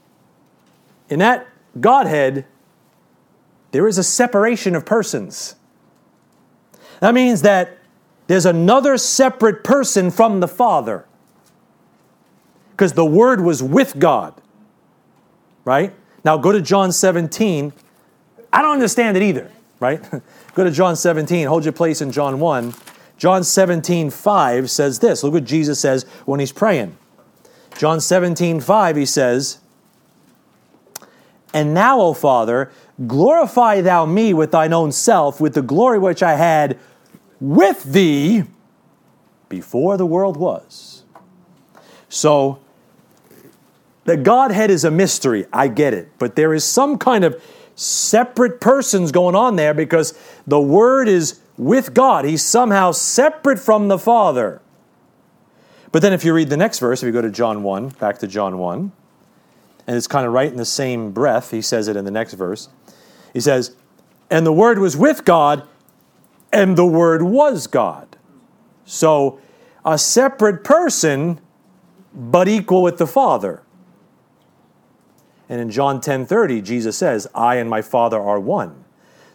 in 1.10 1.20
that 1.20 1.48
Godhead, 1.80 2.46
there 3.72 3.88
is 3.88 3.98
a 3.98 4.04
separation 4.04 4.76
of 4.76 4.86
persons. 4.86 5.56
That 7.02 7.14
means 7.14 7.42
that 7.42 7.78
there's 8.28 8.46
another 8.46 8.98
separate 8.98 9.64
person 9.64 10.10
from 10.10 10.40
the 10.40 10.48
Father. 10.48 11.06
Because 12.72 12.94
the 12.94 13.06
Word 13.06 13.42
was 13.42 13.62
with 13.62 14.00
God. 14.00 14.34
Right? 15.66 15.94
Now 16.24 16.38
go 16.38 16.52
to 16.54 16.62
John 16.62 16.92
17. 16.94 17.74
I 18.54 18.62
don't 18.62 18.72
understand 18.72 19.18
it 19.18 19.24
either, 19.24 19.52
right? 19.80 20.02
go 20.56 20.64
to 20.64 20.72
John 20.72 20.96
17. 20.96 21.48
Hold 21.48 21.66
your 21.66 21.74
place 21.74 22.02
in 22.02 22.12
John 22.12 22.40
1. 22.40 22.74
John 23.18 23.44
17, 23.44 24.10
5 24.10 24.70
says 24.70 25.00
this. 25.00 25.24
Look 25.24 25.34
what 25.34 25.44
Jesus 25.44 25.80
says 25.80 26.06
when 26.26 26.40
he's 26.40 26.52
praying. 26.52 26.98
John 27.78 28.00
17, 28.02 28.60
5, 28.60 28.96
he 28.96 29.06
says, 29.06 29.60
And 31.54 31.74
now, 31.74 32.00
O 32.00 32.14
Father, 32.14 32.72
glorify 33.08 33.82
thou 33.82 34.06
me 34.06 34.34
with 34.34 34.52
thine 34.52 34.74
own 34.74 34.92
self, 34.92 35.40
with 35.40 35.54
the 35.54 35.62
glory 35.62 36.00
which 36.00 36.24
I 36.24 36.36
had 36.36 36.80
with 37.42 37.84
thee 37.84 38.44
before 39.50 39.98
the 39.98 40.06
world 40.06 40.38
was. 40.38 41.04
So, 42.08 42.60
the 44.06 44.18
Godhead 44.18 44.72
is 44.72 44.84
a 44.84 44.92
mystery. 44.92 45.46
I 45.52 45.68
get 45.68 45.94
it. 45.94 46.10
But 46.18 46.36
there 46.36 46.54
is 46.54 46.64
some 46.64 46.98
kind 46.98 47.24
of 47.24 47.42
separate 47.76 48.62
persons 48.62 49.12
going 49.12 49.36
on 49.36 49.56
there 49.56 49.74
because 49.74 50.18
the 50.46 50.60
Word 50.60 51.08
is 51.08 51.40
with 51.58 51.94
God. 51.94 52.26
He's 52.26 52.44
somehow 52.44 52.92
separate 52.92 53.60
from 53.60 53.88
the 53.88 53.98
Father. 53.98 54.62
But 55.92 56.02
then, 56.02 56.14
if 56.14 56.24
you 56.24 56.34
read 56.34 56.50
the 56.50 56.58
next 56.58 56.80
verse, 56.80 57.04
if 57.04 57.08
you 57.08 57.12
go 57.12 57.22
to 57.22 57.30
John 57.30 57.64
1, 57.64 57.90
back 57.90 58.20
to 58.20 58.28
John 58.28 58.58
1, 58.58 58.92
and 59.88 59.98
it's 59.98 60.08
kind 60.08 60.26
of 60.26 60.34
right 60.34 60.50
in 60.50 60.58
the 60.58 60.66
same 60.66 61.12
breath, 61.12 61.52
he 61.52 61.62
says 61.62 61.88
it 61.88 61.96
in 61.96 62.06
the 62.06 62.12
next 62.12 62.34
verse. 62.34 62.70
He 63.34 63.40
says, 63.40 63.76
And 64.30 64.46
the 64.46 64.54
Word 64.54 64.80
was 64.80 64.96
with 64.96 65.26
God, 65.26 65.68
and 66.52 66.78
the 66.78 66.86
Word 66.86 67.22
was 67.22 67.68
God. 67.68 68.18
So, 68.86 69.40
a 69.86 69.98
separate 69.98 70.64
person, 70.64 71.40
but 72.14 72.48
equal 72.48 72.82
with 72.82 72.98
the 72.98 73.08
Father. 73.08 73.64
And 75.50 75.60
in 75.60 75.70
John 75.70 76.00
10:30, 76.00 76.62
Jesus 76.62 76.98
says, 76.98 77.28
"I 77.34 77.56
and 77.56 77.70
my 77.70 77.82
Father 77.82 78.22
are 78.22 78.40
one." 78.40 78.86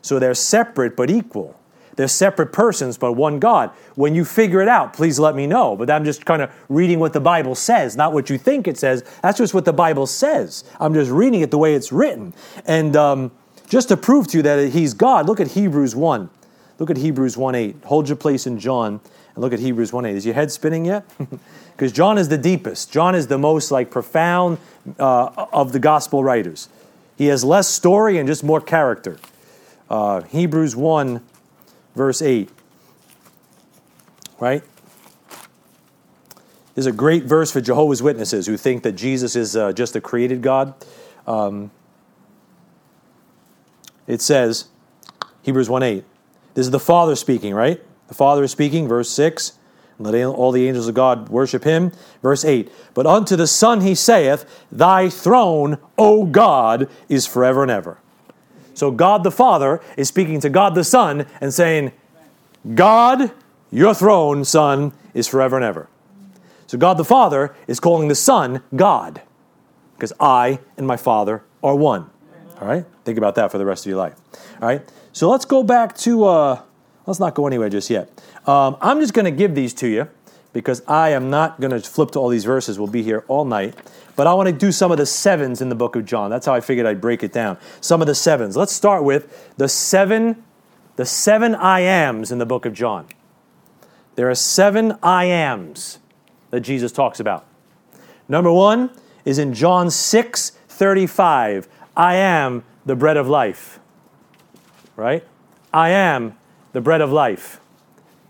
So 0.00 0.18
they're 0.18 0.34
separate 0.34 0.96
but 0.96 1.10
equal. 1.10 1.56
They're 1.96 2.08
separate 2.08 2.52
persons 2.52 2.96
but 2.96 3.14
one 3.14 3.38
God. 3.38 3.70
When 3.96 4.14
you 4.14 4.24
figure 4.24 4.62
it 4.62 4.68
out, 4.68 4.92
please 4.92 5.18
let 5.18 5.34
me 5.34 5.46
know. 5.46 5.76
But 5.76 5.90
I'm 5.90 6.04
just 6.04 6.24
kind 6.24 6.42
of 6.42 6.50
reading 6.68 7.00
what 7.00 7.12
the 7.12 7.20
Bible 7.20 7.54
says, 7.54 7.96
not 7.96 8.12
what 8.12 8.30
you 8.30 8.38
think 8.38 8.68
it 8.68 8.78
says. 8.78 9.02
That's 9.22 9.38
just 9.38 9.52
what 9.52 9.64
the 9.64 9.72
Bible 9.72 10.06
says. 10.06 10.64
I'm 10.78 10.94
just 10.94 11.10
reading 11.10 11.40
it 11.40 11.50
the 11.50 11.58
way 11.58 11.74
it's 11.74 11.90
written. 11.90 12.34
And 12.66 12.94
um, 12.94 13.32
just 13.68 13.88
to 13.88 13.96
prove 13.96 14.28
to 14.28 14.36
you 14.36 14.42
that 14.44 14.68
He's 14.70 14.94
God, 14.94 15.26
look 15.26 15.40
at 15.40 15.48
Hebrews 15.48 15.96
1. 15.96 16.30
Look 16.78 16.90
at 16.90 16.96
Hebrews 16.96 17.36
1.8. 17.36 17.84
Hold 17.84 18.08
your 18.08 18.16
place 18.16 18.46
in 18.46 18.58
John 18.58 19.00
and 19.34 19.42
look 19.42 19.52
at 19.52 19.60
Hebrews 19.60 19.90
1.8. 19.90 20.14
Is 20.14 20.26
your 20.26 20.34
head 20.34 20.50
spinning 20.50 20.84
yet? 20.84 21.04
Because 21.76 21.92
John 21.92 22.16
is 22.16 22.30
the 22.30 22.38
deepest. 22.38 22.90
John 22.90 23.14
is 23.14 23.26
the 23.26 23.36
most 23.36 23.70
like 23.70 23.90
profound 23.90 24.56
uh, 24.98 25.46
of 25.52 25.72
the 25.72 25.78
gospel 25.78 26.24
writers. 26.24 26.70
He 27.18 27.26
has 27.26 27.44
less 27.44 27.68
story 27.68 28.16
and 28.16 28.26
just 28.26 28.42
more 28.42 28.62
character. 28.62 29.18
Uh, 29.90 30.22
Hebrews 30.22 30.74
1, 30.74 31.20
verse 31.94 32.22
8. 32.22 32.48
Right? 34.40 34.62
There's 36.74 36.86
a 36.86 36.92
great 36.92 37.24
verse 37.24 37.50
for 37.50 37.60
Jehovah's 37.60 38.02
Witnesses 38.02 38.46
who 38.46 38.56
think 38.56 38.82
that 38.84 38.92
Jesus 38.92 39.36
is 39.36 39.54
uh, 39.54 39.72
just 39.72 39.94
a 39.96 40.00
created 40.00 40.40
God. 40.40 40.72
Um, 41.26 41.70
it 44.06 44.22
says, 44.22 44.68
Hebrews 45.42 45.68
1 45.68 45.82
8. 45.82 46.04
This 46.56 46.64
is 46.64 46.70
the 46.70 46.80
Father 46.80 47.14
speaking, 47.14 47.52
right? 47.52 47.82
The 48.08 48.14
Father 48.14 48.42
is 48.42 48.50
speaking, 48.50 48.88
verse 48.88 49.10
6. 49.10 49.58
Let 49.98 50.14
all 50.24 50.52
the 50.52 50.66
angels 50.66 50.88
of 50.88 50.94
God 50.94 51.28
worship 51.28 51.64
him. 51.64 51.92
Verse 52.22 52.46
8. 52.46 52.72
But 52.94 53.06
unto 53.06 53.36
the 53.36 53.46
Son 53.46 53.82
he 53.82 53.94
saith, 53.94 54.64
Thy 54.72 55.10
throne, 55.10 55.76
O 55.98 56.24
God, 56.24 56.88
is 57.10 57.26
forever 57.26 57.60
and 57.60 57.70
ever. 57.70 57.98
So 58.72 58.90
God 58.90 59.22
the 59.22 59.30
Father 59.30 59.82
is 59.98 60.08
speaking 60.08 60.40
to 60.40 60.48
God 60.48 60.74
the 60.74 60.82
Son 60.82 61.26
and 61.42 61.52
saying, 61.52 61.92
God, 62.74 63.32
your 63.70 63.92
throne, 63.92 64.42
Son, 64.46 64.94
is 65.12 65.28
forever 65.28 65.56
and 65.56 65.64
ever. 65.64 65.90
So 66.66 66.78
God 66.78 66.96
the 66.96 67.04
Father 67.04 67.54
is 67.66 67.80
calling 67.80 68.08
the 68.08 68.14
Son 68.14 68.62
God, 68.74 69.20
because 69.94 70.14
I 70.18 70.60
and 70.78 70.86
my 70.86 70.96
Father 70.96 71.42
are 71.62 71.76
one. 71.76 72.08
All 72.62 72.68
right? 72.68 72.86
Think 73.04 73.18
about 73.18 73.34
that 73.34 73.52
for 73.52 73.58
the 73.58 73.66
rest 73.66 73.84
of 73.84 73.90
your 73.90 73.98
life. 73.98 74.14
All 74.62 74.68
right? 74.68 74.82
So 75.16 75.30
let's 75.30 75.46
go 75.46 75.62
back 75.62 75.96
to, 76.00 76.24
uh, 76.24 76.60
let's 77.06 77.18
not 77.18 77.34
go 77.34 77.46
anywhere 77.46 77.70
just 77.70 77.88
yet. 77.88 78.10
Um, 78.46 78.76
I'm 78.82 79.00
just 79.00 79.14
going 79.14 79.24
to 79.24 79.30
give 79.30 79.54
these 79.54 79.72
to 79.76 79.88
you 79.88 80.10
because 80.52 80.82
I 80.86 81.08
am 81.08 81.30
not 81.30 81.58
going 81.58 81.70
to 81.70 81.80
flip 81.80 82.10
to 82.10 82.18
all 82.18 82.28
these 82.28 82.44
verses. 82.44 82.78
We'll 82.78 82.88
be 82.88 83.02
here 83.02 83.24
all 83.26 83.46
night. 83.46 83.74
But 84.14 84.26
I 84.26 84.34
want 84.34 84.48
to 84.48 84.52
do 84.52 84.70
some 84.70 84.92
of 84.92 84.98
the 84.98 85.06
sevens 85.06 85.62
in 85.62 85.70
the 85.70 85.74
book 85.74 85.96
of 85.96 86.04
John. 86.04 86.28
That's 86.28 86.44
how 86.44 86.52
I 86.52 86.60
figured 86.60 86.84
I'd 86.84 87.00
break 87.00 87.22
it 87.22 87.32
down. 87.32 87.56
Some 87.80 88.02
of 88.02 88.06
the 88.06 88.14
sevens. 88.14 88.58
Let's 88.58 88.74
start 88.74 89.04
with 89.04 89.54
the 89.56 89.70
seven, 89.70 90.44
the 90.96 91.06
seven 91.06 91.54
I 91.54 91.80
ams 91.80 92.30
in 92.30 92.36
the 92.36 92.44
book 92.44 92.66
of 92.66 92.74
John. 92.74 93.06
There 94.16 94.28
are 94.28 94.34
seven 94.34 94.98
I 95.02 95.24
ams 95.24 95.98
that 96.50 96.60
Jesus 96.60 96.92
talks 96.92 97.20
about. 97.20 97.46
Number 98.28 98.52
one 98.52 98.90
is 99.24 99.38
in 99.38 99.54
John 99.54 99.90
6 99.90 100.50
35. 100.68 101.68
I 101.96 102.16
am 102.16 102.64
the 102.84 102.94
bread 102.94 103.16
of 103.16 103.28
life. 103.28 103.80
Right? 104.96 105.24
I 105.72 105.90
am 105.90 106.36
the 106.72 106.80
bread 106.80 107.00
of 107.00 107.12
life. 107.12 107.60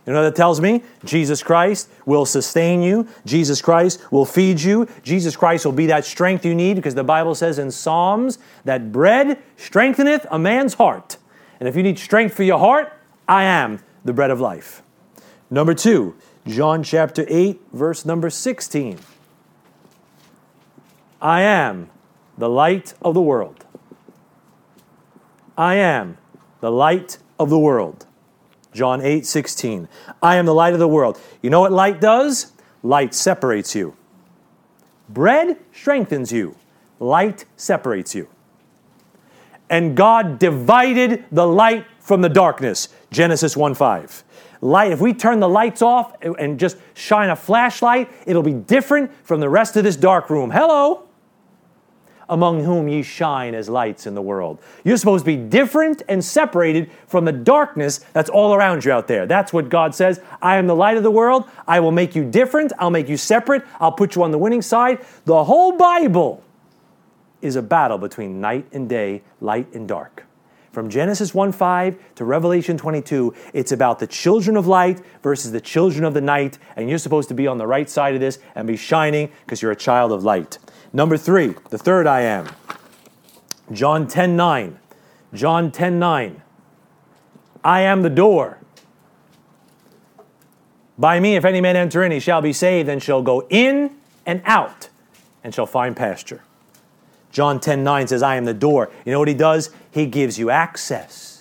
You 0.06 0.12
know 0.12 0.22
that 0.22 0.36
tells 0.36 0.60
me? 0.60 0.84
Jesus 1.04 1.42
Christ 1.42 1.88
will 2.04 2.24
sustain 2.24 2.80
you. 2.80 3.08
Jesus 3.24 3.60
Christ 3.60 4.00
will 4.12 4.24
feed 4.24 4.60
you. 4.60 4.88
Jesus 5.02 5.34
Christ 5.34 5.64
will 5.64 5.72
be 5.72 5.86
that 5.86 6.04
strength 6.04 6.44
you 6.44 6.54
need 6.54 6.76
because 6.76 6.94
the 6.94 7.02
Bible 7.02 7.34
says 7.34 7.58
in 7.58 7.72
Psalms 7.72 8.38
that 8.64 8.92
bread 8.92 9.42
strengtheneth 9.56 10.24
a 10.30 10.38
man's 10.38 10.74
heart. 10.74 11.16
And 11.58 11.68
if 11.68 11.74
you 11.74 11.82
need 11.82 11.98
strength 11.98 12.34
for 12.34 12.44
your 12.44 12.60
heart, 12.60 12.92
I 13.26 13.44
am 13.44 13.80
the 14.04 14.12
bread 14.12 14.30
of 14.30 14.40
life. 14.40 14.82
Number 15.50 15.74
two, 15.74 16.14
John 16.46 16.84
chapter 16.84 17.24
8, 17.28 17.60
verse 17.72 18.04
number 18.04 18.30
16. 18.30 18.98
I 21.20 21.40
am 21.40 21.90
the 22.38 22.48
light 22.48 22.94
of 23.02 23.14
the 23.14 23.22
world. 23.22 23.64
I 25.58 25.76
am 25.76 26.18
the 26.60 26.70
light 26.70 27.18
of 27.38 27.50
the 27.50 27.58
world. 27.58 28.06
John 28.72 29.00
8, 29.00 29.24
16. 29.24 29.88
I 30.22 30.36
am 30.36 30.46
the 30.46 30.54
light 30.54 30.74
of 30.74 30.78
the 30.78 30.88
world. 30.88 31.20
You 31.42 31.50
know 31.50 31.60
what 31.60 31.72
light 31.72 32.00
does? 32.00 32.52
Light 32.82 33.14
separates 33.14 33.74
you. 33.74 33.96
Bread 35.08 35.58
strengthens 35.72 36.30
you. 36.30 36.56
Light 37.00 37.44
separates 37.56 38.14
you. 38.14 38.28
And 39.68 39.96
God 39.96 40.38
divided 40.38 41.24
the 41.32 41.46
light 41.46 41.86
from 42.00 42.20
the 42.20 42.28
darkness. 42.28 42.88
Genesis 43.10 43.56
1 43.56 43.74
5. 43.74 44.24
Light, 44.60 44.92
if 44.92 45.00
we 45.00 45.12
turn 45.12 45.40
the 45.40 45.48
lights 45.48 45.82
off 45.82 46.14
and 46.22 46.58
just 46.58 46.76
shine 46.94 47.30
a 47.30 47.36
flashlight, 47.36 48.10
it'll 48.26 48.42
be 48.42 48.52
different 48.52 49.12
from 49.24 49.40
the 49.40 49.48
rest 49.48 49.76
of 49.76 49.84
this 49.84 49.96
dark 49.96 50.30
room. 50.30 50.50
Hello 50.50 51.05
among 52.28 52.64
whom 52.64 52.88
ye 52.88 53.02
shine 53.02 53.54
as 53.54 53.68
lights 53.68 54.06
in 54.06 54.14
the 54.14 54.22
world. 54.22 54.58
You're 54.84 54.96
supposed 54.96 55.24
to 55.24 55.30
be 55.30 55.36
different 55.36 56.02
and 56.08 56.24
separated 56.24 56.90
from 57.06 57.24
the 57.24 57.32
darkness 57.32 58.00
that's 58.12 58.30
all 58.30 58.54
around 58.54 58.84
you 58.84 58.92
out 58.92 59.08
there. 59.08 59.26
That's 59.26 59.52
what 59.52 59.68
God 59.68 59.94
says. 59.94 60.20
I 60.42 60.56
am 60.56 60.66
the 60.66 60.74
light 60.74 60.96
of 60.96 61.02
the 61.02 61.10
world. 61.10 61.48
I 61.66 61.80
will 61.80 61.92
make 61.92 62.14
you 62.14 62.24
different. 62.24 62.72
I'll 62.78 62.90
make 62.90 63.08
you 63.08 63.16
separate. 63.16 63.62
I'll 63.80 63.92
put 63.92 64.14
you 64.14 64.22
on 64.22 64.30
the 64.30 64.38
winning 64.38 64.62
side. 64.62 65.04
The 65.24 65.44
whole 65.44 65.76
Bible 65.76 66.42
is 67.42 67.56
a 67.56 67.62
battle 67.62 67.98
between 67.98 68.40
night 68.40 68.66
and 68.72 68.88
day, 68.88 69.22
light 69.40 69.72
and 69.74 69.86
dark. 69.86 70.24
From 70.76 70.90
Genesis 70.90 71.32
1 71.32 71.52
5 71.52 71.96
to 72.16 72.24
Revelation 72.26 72.76
22, 72.76 73.32
it's 73.54 73.72
about 73.72 73.98
the 73.98 74.06
children 74.06 74.58
of 74.58 74.66
light 74.66 75.00
versus 75.22 75.50
the 75.50 75.60
children 75.60 76.04
of 76.04 76.12
the 76.12 76.20
night, 76.20 76.58
and 76.76 76.90
you're 76.90 76.98
supposed 76.98 77.28
to 77.28 77.34
be 77.34 77.46
on 77.46 77.56
the 77.56 77.66
right 77.66 77.88
side 77.88 78.12
of 78.12 78.20
this 78.20 78.38
and 78.54 78.66
be 78.66 78.76
shining 78.76 79.30
because 79.46 79.62
you're 79.62 79.72
a 79.72 79.76
child 79.76 80.12
of 80.12 80.22
light. 80.22 80.58
Number 80.92 81.16
three, 81.16 81.54
the 81.70 81.78
third 81.78 82.06
I 82.06 82.22
am. 82.22 82.48
John 83.72 84.06
10 84.06 84.36
9. 84.36 84.78
John 85.34 85.70
10 85.70 85.98
9. 85.98 86.42
I 87.64 87.80
am 87.80 88.02
the 88.02 88.10
door. 88.10 88.58
By 90.98 91.20
me, 91.20 91.36
if 91.36 91.44
any 91.44 91.60
man 91.60 91.76
enter 91.76 92.02
in, 92.02 92.12
he 92.12 92.20
shall 92.20 92.40
be 92.40 92.52
saved, 92.52 92.88
and 92.88 93.02
shall 93.02 93.22
go 93.22 93.46
in 93.50 93.96
and 94.24 94.40
out, 94.44 94.88
and 95.44 95.54
shall 95.54 95.66
find 95.66 95.96
pasture. 95.96 96.42
John 97.30 97.60
10 97.60 97.84
9 97.84 98.06
says, 98.08 98.22
I 98.22 98.36
am 98.36 98.44
the 98.44 98.54
door. 98.54 98.90
You 99.04 99.12
know 99.12 99.18
what 99.18 99.28
he 99.28 99.34
does? 99.34 99.70
He 99.90 100.06
gives 100.06 100.38
you 100.38 100.48
access. 100.50 101.36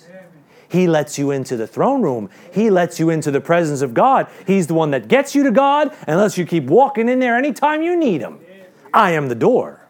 He 0.68 0.88
lets 0.88 1.18
you 1.18 1.30
into 1.30 1.56
the 1.56 1.66
throne 1.66 2.02
room. 2.02 2.28
He 2.52 2.70
lets 2.70 2.98
you 2.98 3.08
into 3.08 3.30
the 3.30 3.40
presence 3.40 3.82
of 3.82 3.94
God. 3.94 4.26
He's 4.46 4.66
the 4.66 4.74
one 4.74 4.90
that 4.90 5.08
gets 5.08 5.34
you 5.34 5.44
to 5.44 5.50
God 5.50 5.94
and 6.06 6.18
lets 6.18 6.36
you 6.36 6.44
keep 6.44 6.64
walking 6.64 7.08
in 7.08 7.18
there 7.18 7.36
anytime 7.36 7.82
you 7.82 7.96
need 7.96 8.20
Him. 8.20 8.40
I 8.96 9.10
am 9.10 9.28
the 9.28 9.34
door. 9.34 9.86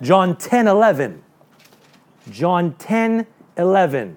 John 0.00 0.34
10 0.34 0.66
11. 0.66 1.22
John 2.30 2.72
10 2.76 3.26
11. 3.58 4.16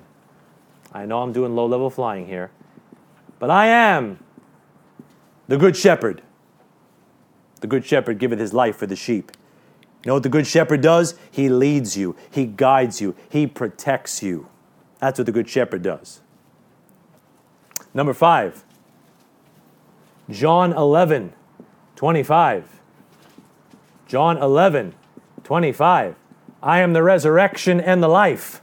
I 0.93 1.06
know 1.06 1.21
I'm 1.21 1.34
doing 1.34 1.56
low 1.56 1.65
level 1.65 1.89
flying 1.89 2.25
here, 2.25 2.51
but 3.38 3.49
I 3.49 3.67
am 3.67 4.23
the 5.49 5.58
good 5.58 5.75
shepherd. 5.75 6.21
The 7.60 7.67
good 7.67 7.86
shepherd 7.86 8.17
giveth 8.17 8.39
his 8.39 8.54
life 8.54 8.77
for 8.77 8.86
the 8.86 8.95
sheep. 8.95 9.34
You 10.04 10.10
know 10.10 10.13
what 10.13 10.23
the 10.23 10.30
good 10.30 10.47
shepherd 10.47 10.80
does? 10.80 11.15
He 11.30 11.49
leads 11.49 11.97
you, 11.97 12.15
he 12.30 12.45
guides 12.45 13.01
you, 13.01 13.13
he 13.30 13.45
protects 13.45 14.23
you. 14.23 14.47
That's 14.99 15.19
what 15.19 15.25
the 15.25 15.34
good 15.34 15.49
shepherd 15.49 15.82
does. 15.82 16.21
Number 17.93 18.13
five, 18.13 18.63
John 20.30 20.71
11 20.71 21.34
25. 21.97 22.81
John 24.12 24.39
11, 24.39 24.93
25. 25.45 26.15
I 26.62 26.80
am 26.82 26.91
the 26.91 27.02
resurrection 27.02 27.80
and 27.80 28.04
the 28.04 28.10
life. 28.10 28.62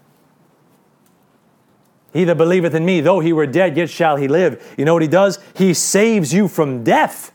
He 2.13 2.25
that 2.25 2.37
believeth 2.37 2.75
in 2.75 2.85
me, 2.85 3.01
though 3.01 3.21
he 3.21 3.33
were 3.33 3.47
dead, 3.47 3.75
yet 3.75 3.89
shall 3.89 4.17
he 4.17 4.29
live. 4.29 4.75
You 4.77 4.85
know 4.85 4.93
what 4.93 5.01
he 5.01 5.09
does? 5.09 5.39
He 5.55 5.73
saves 5.73 6.35
you 6.35 6.49
from 6.49 6.85
death. 6.85 7.33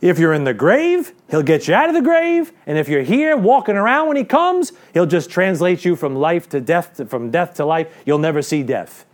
If 0.00 0.20
you're 0.20 0.32
in 0.32 0.44
the 0.44 0.54
grave, 0.54 1.12
he'll 1.28 1.42
get 1.42 1.66
you 1.66 1.74
out 1.74 1.88
of 1.88 1.96
the 1.96 2.02
grave. 2.02 2.52
And 2.66 2.78
if 2.78 2.88
you're 2.88 3.02
here 3.02 3.36
walking 3.36 3.74
around 3.74 4.06
when 4.06 4.16
he 4.16 4.22
comes, 4.22 4.70
he'll 4.94 5.06
just 5.06 5.30
translate 5.30 5.84
you 5.84 5.96
from 5.96 6.14
life 6.14 6.48
to 6.50 6.60
death, 6.60 6.98
to, 6.98 7.06
from 7.06 7.32
death 7.32 7.54
to 7.54 7.64
life. 7.64 7.92
You'll 8.06 8.18
never 8.18 8.42
see 8.42 8.62
death. 8.62 9.06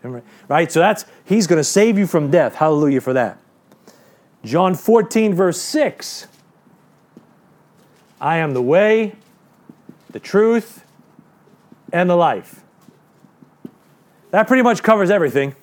Right? 0.46 0.70
So 0.70 0.78
that's, 0.78 1.06
he's 1.24 1.46
going 1.46 1.58
to 1.58 1.64
save 1.64 1.96
you 1.96 2.06
from 2.06 2.30
death. 2.30 2.56
Hallelujah 2.56 3.00
for 3.00 3.14
that. 3.14 3.38
John 4.44 4.74
14, 4.74 5.32
verse 5.32 5.58
6. 5.62 6.28
I 8.24 8.38
am 8.38 8.54
the 8.54 8.62
way, 8.62 9.16
the 10.08 10.18
truth, 10.18 10.82
and 11.92 12.08
the 12.08 12.16
life. 12.16 12.62
That 14.30 14.46
pretty 14.48 14.62
much 14.62 14.82
covers 14.82 15.10
everything. 15.10 15.54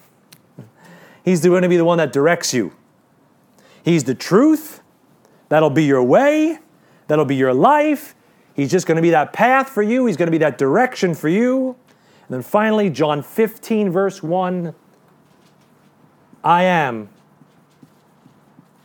He's 1.25 1.43
going 1.43 1.63
to 1.63 1.69
be 1.69 1.77
the 1.77 1.85
one 1.85 1.97
that 1.97 2.13
directs 2.13 2.53
you. 2.53 2.71
He's 3.83 4.03
the 4.03 4.13
truth. 4.13 4.83
That'll 5.49 5.71
be 5.71 5.85
your 5.85 6.03
way. 6.03 6.59
That'll 7.07 7.25
be 7.25 7.35
your 7.35 7.51
life. 7.51 8.13
He's 8.55 8.69
just 8.69 8.85
going 8.85 8.97
to 8.97 9.01
be 9.01 9.09
that 9.09 9.33
path 9.33 9.67
for 9.67 9.81
you. 9.81 10.05
He's 10.05 10.15
going 10.15 10.27
to 10.27 10.31
be 10.31 10.37
that 10.37 10.59
direction 10.59 11.15
for 11.15 11.29
you. 11.29 11.75
And 12.27 12.29
then 12.35 12.41
finally, 12.43 12.91
John 12.91 13.23
15, 13.23 13.89
verse 13.89 14.21
1 14.21 14.75
I 16.43 16.63
am 16.63 17.09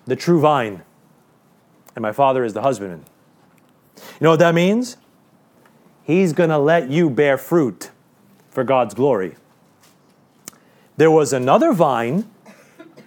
the 0.07 0.17
true 0.17 0.41
vine, 0.41 0.81
and 1.95 2.01
my 2.01 2.13
Father 2.13 2.43
is 2.43 2.55
the 2.55 2.63
husbandman. 2.63 3.05
You 3.97 4.03
know 4.25 4.31
what 4.31 4.39
that 4.41 4.55
means? 4.55 4.97
He's 6.05 6.33
going 6.33 6.51
to 6.51 6.59
let 6.59 6.89
you 6.89 7.11
bear 7.11 7.37
fruit 7.37 7.91
for 8.51 8.65
God's 8.65 8.95
glory. 8.95 9.35
There 10.97 11.11
was 11.11 11.33
another 11.33 11.73
vine 11.73 12.31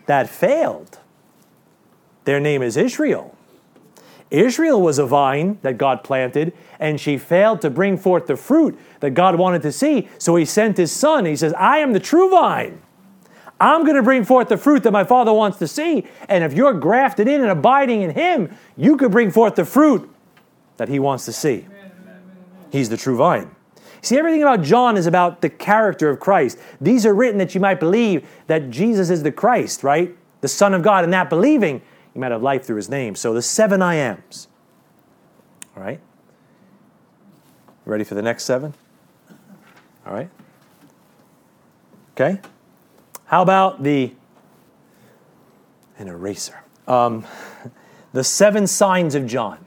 that 0.06 0.30
failed. 0.30 0.99
Their 2.25 2.39
name 2.39 2.62
is 2.62 2.78
Israel. 2.78 3.36
Israel 4.30 4.80
was 4.80 4.99
a 4.99 5.06
vine 5.06 5.58
that 5.63 5.78
God 5.78 6.04
planted, 6.04 6.54
and 6.80 6.99
she 6.99 7.17
failed 7.17 7.62
to 7.62 7.69
bring 7.69 7.97
forth 7.97 8.28
the 8.28 8.36
fruit 8.36 8.78
that 8.99 9.12
God 9.12 9.36
wanted 9.38 9.63
to 9.63 9.71
see. 9.71 10.08
So 10.19 10.36
he 10.36 10.45
sent 10.45 10.78
his 10.78 10.91
son. 10.91 11.25
He 11.25 11.36
says, 11.36 11.54
I 11.54 11.80
am 11.80 11.93
the 11.93 11.99
true 11.99 12.30
vine. 12.30 12.82
I'm 13.60 13.84
going 13.84 13.95
to 13.95 14.04
bring 14.04 14.23
forth 14.23 14.49
the 14.49 14.58
fruit 14.58 14.84
that 14.84 14.91
my 14.91 15.04
Father 15.04 15.34
wants 15.34 15.58
to 15.60 15.67
see. 15.67 16.06
And 16.30 16.43
if 16.43 16.54
you're 16.54 16.73
grafted 16.73 17.28
in 17.28 17.41
and 17.41 17.49
abiding 17.49 18.02
in 18.02 18.12
him, 18.12 18.56
you 18.78 18.97
could 18.97 19.12
bring 19.12 19.32
forth 19.32 19.56
the 19.56 19.65
fruit 19.65 20.10
that 20.80 20.89
he 20.89 20.98
wants 20.98 21.26
to 21.26 21.34
see. 21.34 21.68
He's 22.72 22.89
the 22.89 22.98
true 22.98 23.18
vine. 23.18 23.54
See, 24.02 24.18
everything 24.18 24.42
about 24.42 24.63
John 24.63 24.96
is 24.96 25.08
about 25.08 25.42
the 25.42 25.50
character 25.50 26.10
of 26.10 26.22
Christ. 26.22 26.58
These 26.80 27.06
are 27.06 27.13
written 27.13 27.38
that 27.39 27.54
you 27.54 27.60
might 27.60 27.82
believe 27.82 28.28
that 28.48 28.70
Jesus 28.70 29.10
is 29.10 29.24
the 29.24 29.32
Christ, 29.32 29.84
right? 29.84 30.15
The 30.39 30.48
Son 30.48 30.74
of 30.74 30.82
God. 30.82 31.04
And 31.04 31.12
that 31.12 31.30
believing, 31.30 31.82
you 32.15 32.22
might 32.22 32.32
have 32.32 32.42
life 32.42 32.63
through 32.63 32.78
his 32.78 32.89
name. 32.89 33.15
So 33.15 33.34
the 33.34 33.42
seven 33.42 33.82
I 33.82 33.96
ams. 33.96 34.48
All 35.76 35.84
right? 35.84 36.00
Ready 37.84 38.06
for 38.06 38.15
the 38.15 38.22
next 38.22 38.46
seven? 38.46 38.74
All 40.06 40.13
right? 40.13 40.30
Okay? 42.13 42.39
How 43.26 43.42
about 43.42 43.84
the 43.84 44.13
an 45.98 46.08
eraser? 46.08 46.63
Um, 46.88 47.26
the 48.13 48.24
seven 48.24 48.65
signs 48.65 49.13
of 49.13 49.28
John. 49.28 49.65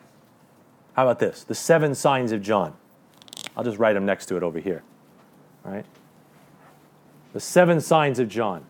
How 0.94 1.04
about 1.04 1.18
this? 1.18 1.44
The 1.44 1.54
seven 1.54 1.94
signs 1.94 2.32
of 2.32 2.42
John. 2.42 2.74
I'll 3.56 3.64
just 3.64 3.78
write 3.78 3.94
them 3.94 4.06
next 4.06 4.26
to 4.26 4.36
it 4.36 4.42
over 4.42 4.58
here. 4.58 4.82
All 5.64 5.72
right? 5.72 5.86
The 7.32 7.40
seven 7.40 7.80
signs 7.80 8.18
of 8.18 8.28
John. 8.28 8.64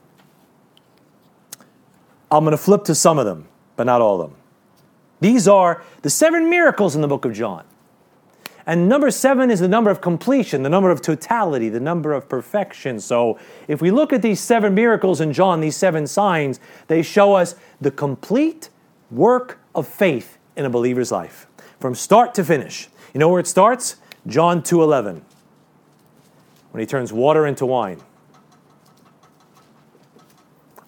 I'm 2.30 2.44
going 2.44 2.52
to 2.52 2.56
flip 2.56 2.84
to 2.84 2.94
some 2.94 3.18
of 3.18 3.26
them, 3.26 3.48
but 3.76 3.84
not 3.84 4.00
all 4.00 4.20
of 4.20 4.30
them. 4.30 4.38
These 5.20 5.46
are 5.46 5.82
the 6.02 6.10
seven 6.10 6.48
miracles 6.48 6.94
in 6.94 7.00
the 7.00 7.08
book 7.08 7.24
of 7.24 7.32
John. 7.32 7.64
And 8.64 8.88
number 8.88 9.10
seven 9.10 9.50
is 9.50 9.58
the 9.58 9.68
number 9.68 9.90
of 9.90 10.00
completion, 10.00 10.62
the 10.62 10.68
number 10.68 10.90
of 10.90 11.02
totality, 11.02 11.68
the 11.68 11.80
number 11.80 12.12
of 12.12 12.28
perfection. 12.28 13.00
So 13.00 13.38
if 13.66 13.82
we 13.82 13.90
look 13.90 14.12
at 14.12 14.22
these 14.22 14.40
seven 14.40 14.74
miracles 14.74 15.20
in 15.20 15.32
John, 15.32 15.60
these 15.60 15.76
seven 15.76 16.06
signs, 16.06 16.60
they 16.86 17.02
show 17.02 17.34
us 17.34 17.56
the 17.80 17.90
complete 17.90 18.68
work 19.10 19.58
of 19.74 19.88
faith 19.88 20.38
in 20.56 20.64
a 20.64 20.70
believer's 20.70 21.10
life 21.10 21.48
from 21.82 21.94
start 21.94 22.32
to 22.34 22.44
finish. 22.44 22.88
You 23.12 23.20
know 23.20 23.28
where 23.28 23.40
it 23.40 23.46
starts? 23.46 23.96
John 24.26 24.62
2:11. 24.62 25.22
When 26.70 26.80
he 26.80 26.86
turns 26.86 27.12
water 27.12 27.46
into 27.46 27.66
wine. 27.66 28.00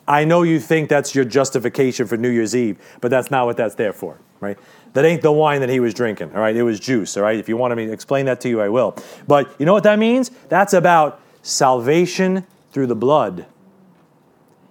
I 0.06 0.24
know 0.24 0.42
you 0.42 0.60
think 0.60 0.88
that's 0.88 1.14
your 1.14 1.24
justification 1.24 2.06
for 2.06 2.16
New 2.16 2.28
Year's 2.30 2.54
Eve, 2.54 2.78
but 3.00 3.10
that's 3.10 3.30
not 3.30 3.46
what 3.46 3.56
that's 3.56 3.74
there 3.74 3.92
for, 3.92 4.18
right? 4.40 4.58
That 4.92 5.04
ain't 5.04 5.22
the 5.22 5.32
wine 5.32 5.60
that 5.60 5.70
he 5.70 5.80
was 5.80 5.94
drinking, 5.94 6.32
all 6.34 6.40
right? 6.40 6.54
It 6.54 6.62
was 6.62 6.78
juice, 6.78 7.16
all 7.16 7.22
right? 7.22 7.38
If 7.38 7.48
you 7.48 7.56
want 7.56 7.74
me 7.74 7.86
to 7.86 7.92
explain 7.92 8.26
that 8.26 8.40
to 8.42 8.48
you, 8.48 8.60
I 8.60 8.68
will. 8.68 8.94
But 9.26 9.54
you 9.58 9.66
know 9.66 9.72
what 9.72 9.82
that 9.84 9.98
means? 9.98 10.30
That's 10.48 10.74
about 10.74 11.20
salvation 11.42 12.46
through 12.70 12.86
the 12.86 12.94
blood. 12.94 13.46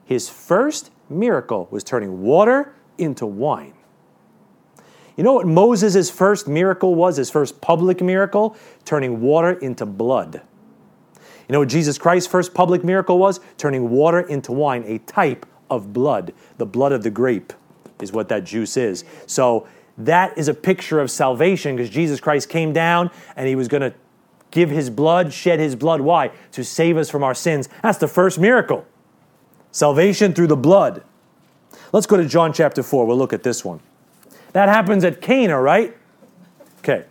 His 0.05 0.29
first 0.29 0.91
miracle 1.09 1.67
was 1.71 1.83
turning 1.83 2.21
water 2.21 2.73
into 2.97 3.25
wine. 3.25 3.73
You 5.15 5.23
know 5.23 5.33
what 5.33 5.45
Moses' 5.45 6.09
first 6.09 6.47
miracle 6.47 6.95
was, 6.95 7.17
his 7.17 7.29
first 7.29 7.61
public 7.61 8.01
miracle? 8.01 8.55
Turning 8.83 9.21
water 9.21 9.51
into 9.51 9.85
blood. 9.85 10.41
You 11.47 11.53
know 11.53 11.59
what 11.59 11.69
Jesus 11.69 11.97
Christ's 11.97 12.31
first 12.31 12.53
public 12.53 12.83
miracle 12.83 13.19
was? 13.19 13.39
Turning 13.57 13.89
water 13.89 14.21
into 14.21 14.51
wine, 14.51 14.83
a 14.87 14.99
type 14.99 15.45
of 15.69 15.93
blood. 15.93 16.33
The 16.57 16.65
blood 16.65 16.91
of 16.91 17.03
the 17.03 17.11
grape 17.11 17.53
is 18.01 18.11
what 18.11 18.29
that 18.29 18.43
juice 18.43 18.77
is. 18.77 19.03
So 19.27 19.67
that 19.97 20.37
is 20.37 20.47
a 20.47 20.53
picture 20.53 20.99
of 20.99 21.11
salvation 21.11 21.75
because 21.75 21.89
Jesus 21.89 22.19
Christ 22.19 22.49
came 22.49 22.73
down 22.73 23.11
and 23.35 23.47
he 23.47 23.55
was 23.55 23.67
going 23.67 23.81
to 23.81 23.93
give 24.51 24.69
his 24.69 24.89
blood, 24.89 25.33
shed 25.33 25.59
his 25.59 25.75
blood. 25.75 26.01
Why? 26.01 26.31
To 26.53 26.63
save 26.63 26.97
us 26.97 27.09
from 27.09 27.23
our 27.23 27.35
sins. 27.35 27.69
That's 27.81 27.97
the 27.97 28.07
first 28.07 28.39
miracle. 28.39 28.85
Salvation 29.71 30.33
through 30.33 30.47
the 30.47 30.55
blood. 30.55 31.03
Let's 31.91 32.07
go 32.07 32.17
to 32.17 32.25
John 32.25 32.53
chapter 32.53 32.81
4. 32.81 33.05
We'll 33.05 33.17
look 33.17 33.33
at 33.33 33.43
this 33.43 33.65
one. 33.65 33.79
That 34.53 34.69
happens 34.69 35.03
at 35.03 35.21
Cana, 35.21 35.59
right? 35.59 35.95
Okay. 36.79 37.05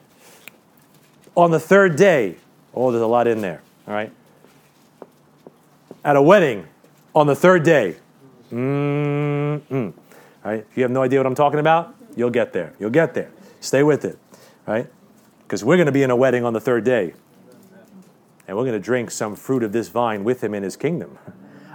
On 1.35 1.51
the 1.51 1.61
third 1.61 1.97
day, 1.97 2.37
oh, 2.75 2.91
there's 2.91 3.03
a 3.03 3.07
lot 3.07 3.27
in 3.27 3.41
there, 3.41 3.63
all 3.87 3.95
right? 3.95 4.13
At 6.05 6.17
a 6.17 6.23
wedding 6.23 6.67
on 7.15 7.27
the 7.27 7.35
third 7.35 7.63
day. 7.63 7.97
Mm-mm. 8.51 9.63
All 9.71 10.51
right? 10.51 10.67
If 10.71 10.77
you 10.77 10.83
have 10.83 10.91
no 10.91 11.03
idea 11.03 11.19
what 11.19 11.27
I'm 11.27 11.35
talking 11.35 11.61
about, 11.61 11.95
you'll 12.17 12.31
get 12.31 12.53
there. 12.53 12.75
You'll 12.79 12.91
get 12.91 13.15
there. 13.15 13.31
Stay 13.61 13.83
with 13.83 14.05
it, 14.05 14.19
right? 14.67 14.87
Because 15.43 15.65
we're 15.65 15.77
going 15.77 15.87
to 15.87 15.93
be 15.93 16.03
in 16.03 16.11
a 16.11 16.17
wedding 16.17 16.45
on 16.45 16.53
the 16.53 16.61
third 16.61 16.85
day. 16.85 17.15
And 18.47 18.57
we're 18.57 18.65
going 18.65 18.73
to 18.73 18.85
drink 18.85 19.11
some 19.11 19.37
fruit 19.37 19.63
of 19.63 19.73
this 19.73 19.89
vine 19.89 20.25
with 20.25 20.43
him 20.43 20.55
in 20.55 20.63
his 20.63 20.77
kingdom. 20.77 21.19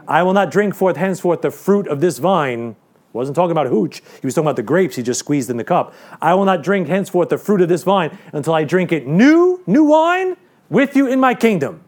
I 0.07 0.23
will 0.23 0.33
not 0.33 0.51
drink 0.51 0.75
forth 0.75 0.97
henceforth 0.97 1.41
the 1.41 1.51
fruit 1.51 1.87
of 1.87 1.99
this 1.99 2.19
vine 2.19 2.75
wasn't 3.13 3.35
talking 3.35 3.51
about 3.51 3.67
hooch. 3.67 4.01
He 4.21 4.27
was 4.27 4.33
talking 4.33 4.45
about 4.45 4.57
the 4.57 4.63
grapes 4.63 4.95
he 4.95 5.03
just 5.03 5.19
squeezed 5.19 5.49
in 5.49 5.57
the 5.57 5.63
cup. 5.63 5.93
I 6.21 6.33
will 6.33 6.45
not 6.45 6.63
drink 6.63 6.87
henceforth 6.87 7.29
the 7.29 7.37
fruit 7.37 7.61
of 7.61 7.69
this 7.69 7.83
vine 7.83 8.17
until 8.33 8.53
I 8.53 8.63
drink 8.63 8.91
it 8.91 9.07
new, 9.07 9.63
new 9.65 9.85
wine 9.85 10.37
with 10.69 10.95
you 10.95 11.07
in 11.07 11.19
my 11.19 11.33
kingdom. 11.33 11.83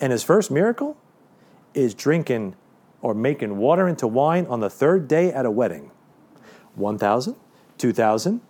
And 0.00 0.10
his 0.12 0.22
first 0.22 0.50
miracle 0.50 0.96
is 1.74 1.94
drinking 1.94 2.56
or 3.02 3.14
making 3.14 3.58
water 3.58 3.86
into 3.86 4.06
wine 4.06 4.46
on 4.46 4.60
the 4.60 4.70
third 4.70 5.06
day 5.06 5.32
at 5.32 5.44
a 5.44 5.50
wedding. 5.50 5.90
1,000, 6.74 7.36
2,000, 7.78 8.40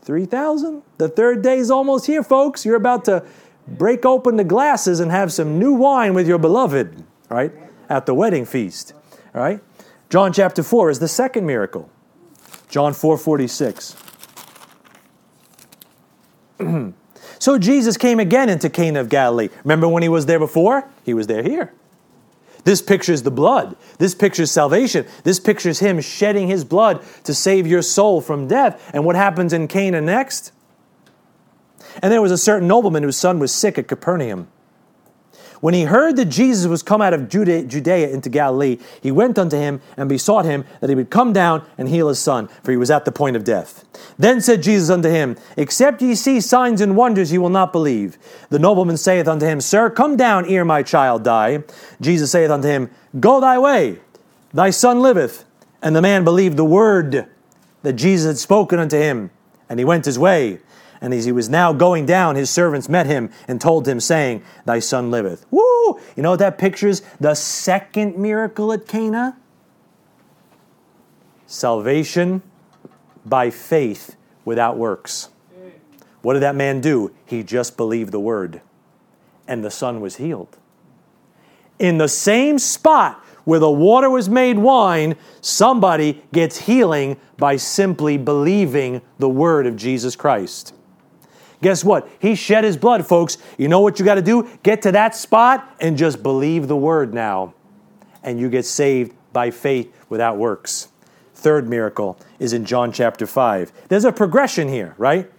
3,000. 0.00 0.82
The 0.98 1.08
third 1.08 1.42
day 1.42 1.58
is 1.58 1.70
almost 1.70 2.06
here, 2.06 2.22
folks. 2.22 2.64
You're 2.64 2.76
about 2.76 3.04
to 3.06 3.24
break 3.66 4.04
open 4.04 4.36
the 4.36 4.44
glasses 4.44 5.00
and 5.00 5.10
have 5.10 5.32
some 5.32 5.58
new 5.58 5.72
wine 5.72 6.14
with 6.14 6.28
your 6.28 6.38
beloved, 6.38 7.02
right? 7.28 7.52
At 7.88 8.06
the 8.06 8.14
wedding 8.14 8.44
feast, 8.44 8.92
right? 9.32 9.60
John 10.14 10.32
chapter 10.32 10.62
4 10.62 10.90
is 10.90 11.00
the 11.00 11.08
second 11.08 11.44
miracle. 11.44 11.90
John 12.68 12.92
4 12.94 13.18
46. 13.18 13.96
so 17.40 17.58
Jesus 17.58 17.96
came 17.96 18.20
again 18.20 18.48
into 18.48 18.70
Cana 18.70 19.00
of 19.00 19.08
Galilee. 19.08 19.48
Remember 19.64 19.88
when 19.88 20.04
he 20.04 20.08
was 20.08 20.26
there 20.26 20.38
before? 20.38 20.88
He 21.04 21.14
was 21.14 21.26
there 21.26 21.42
here. 21.42 21.74
This 22.62 22.80
pictures 22.80 23.24
the 23.24 23.32
blood. 23.32 23.74
This 23.98 24.14
pictures 24.14 24.52
salvation. 24.52 25.04
This 25.24 25.40
pictures 25.40 25.80
him 25.80 26.00
shedding 26.00 26.46
his 26.46 26.64
blood 26.64 27.02
to 27.24 27.34
save 27.34 27.66
your 27.66 27.82
soul 27.82 28.20
from 28.20 28.46
death. 28.46 28.88
And 28.94 29.04
what 29.04 29.16
happens 29.16 29.52
in 29.52 29.66
Cana 29.66 30.00
next? 30.00 30.52
And 32.00 32.12
there 32.12 32.22
was 32.22 32.30
a 32.30 32.38
certain 32.38 32.68
nobleman 32.68 33.02
whose 33.02 33.16
son 33.16 33.40
was 33.40 33.50
sick 33.50 33.78
at 33.78 33.88
Capernaum. 33.88 34.46
When 35.64 35.72
he 35.72 35.84
heard 35.84 36.16
that 36.16 36.26
Jesus 36.26 36.66
was 36.66 36.82
come 36.82 37.00
out 37.00 37.14
of 37.14 37.26
Judea 37.26 38.10
into 38.10 38.28
Galilee, 38.28 38.76
he 39.00 39.10
went 39.10 39.38
unto 39.38 39.56
him 39.56 39.80
and 39.96 40.10
besought 40.10 40.44
him 40.44 40.66
that 40.80 40.90
he 40.90 40.94
would 40.94 41.08
come 41.08 41.32
down 41.32 41.64
and 41.78 41.88
heal 41.88 42.08
his 42.08 42.18
son, 42.18 42.48
for 42.62 42.70
he 42.70 42.76
was 42.76 42.90
at 42.90 43.06
the 43.06 43.10
point 43.10 43.34
of 43.34 43.44
death. 43.44 43.82
Then 44.18 44.42
said 44.42 44.62
Jesus 44.62 44.90
unto 44.90 45.08
him, 45.08 45.38
Except 45.56 46.02
ye 46.02 46.16
see 46.16 46.42
signs 46.42 46.82
and 46.82 46.98
wonders, 46.98 47.32
ye 47.32 47.38
will 47.38 47.48
not 47.48 47.72
believe. 47.72 48.18
The 48.50 48.58
nobleman 48.58 48.98
saith 48.98 49.26
unto 49.26 49.46
him, 49.46 49.58
Sir, 49.62 49.88
come 49.88 50.18
down 50.18 50.44
ere 50.50 50.66
my 50.66 50.82
child 50.82 51.24
die. 51.24 51.62
Jesus 51.98 52.32
saith 52.32 52.50
unto 52.50 52.68
him, 52.68 52.90
Go 53.18 53.40
thy 53.40 53.58
way, 53.58 54.00
thy 54.52 54.68
son 54.68 55.00
liveth. 55.00 55.46
And 55.80 55.96
the 55.96 56.02
man 56.02 56.24
believed 56.24 56.58
the 56.58 56.64
word 56.66 57.26
that 57.80 57.94
Jesus 57.94 58.26
had 58.26 58.36
spoken 58.36 58.78
unto 58.78 58.98
him, 58.98 59.30
and 59.70 59.78
he 59.78 59.86
went 59.86 60.04
his 60.04 60.18
way. 60.18 60.58
And 61.04 61.12
as 61.12 61.26
he 61.26 61.32
was 61.32 61.50
now 61.50 61.74
going 61.74 62.06
down, 62.06 62.34
his 62.34 62.48
servants 62.48 62.88
met 62.88 63.04
him 63.04 63.28
and 63.46 63.60
told 63.60 63.86
him, 63.86 64.00
saying, 64.00 64.42
Thy 64.64 64.78
son 64.78 65.10
liveth. 65.10 65.44
Woo! 65.50 66.00
You 66.16 66.22
know 66.22 66.30
what 66.30 66.38
that 66.38 66.56
pictures? 66.56 67.02
The 67.20 67.34
second 67.34 68.16
miracle 68.16 68.72
at 68.72 68.88
Cana? 68.88 69.36
Salvation 71.46 72.40
by 73.22 73.50
faith 73.50 74.16
without 74.46 74.78
works. 74.78 75.28
What 76.22 76.32
did 76.32 76.40
that 76.40 76.56
man 76.56 76.80
do? 76.80 77.14
He 77.26 77.42
just 77.42 77.76
believed 77.76 78.10
the 78.10 78.18
word, 78.18 78.62
and 79.46 79.62
the 79.62 79.70
son 79.70 80.00
was 80.00 80.16
healed. 80.16 80.56
In 81.78 81.98
the 81.98 82.08
same 82.08 82.58
spot 82.58 83.22
where 83.44 83.60
the 83.60 83.70
water 83.70 84.08
was 84.08 84.30
made 84.30 84.56
wine, 84.56 85.16
somebody 85.42 86.24
gets 86.32 86.60
healing 86.60 87.18
by 87.36 87.56
simply 87.56 88.16
believing 88.16 89.02
the 89.18 89.28
word 89.28 89.66
of 89.66 89.76
Jesus 89.76 90.16
Christ. 90.16 90.72
Guess 91.64 91.82
what? 91.82 92.06
He 92.18 92.34
shed 92.34 92.62
his 92.62 92.76
blood, 92.76 93.06
folks. 93.06 93.38
You 93.56 93.68
know 93.68 93.80
what 93.80 93.98
you 93.98 94.04
got 94.04 94.16
to 94.16 94.22
do? 94.22 94.46
Get 94.62 94.82
to 94.82 94.92
that 94.92 95.16
spot 95.16 95.74
and 95.80 95.96
just 95.96 96.22
believe 96.22 96.68
the 96.68 96.76
word 96.76 97.14
now. 97.14 97.54
And 98.22 98.38
you 98.38 98.50
get 98.50 98.66
saved 98.66 99.16
by 99.32 99.50
faith 99.50 99.90
without 100.10 100.36
works. 100.36 100.88
Third 101.32 101.66
miracle 101.66 102.18
is 102.38 102.52
in 102.52 102.66
John 102.66 102.92
chapter 102.92 103.26
5. 103.26 103.72
There's 103.88 104.04
a 104.04 104.12
progression 104.12 104.68
here, 104.68 104.94
right? 104.98 105.32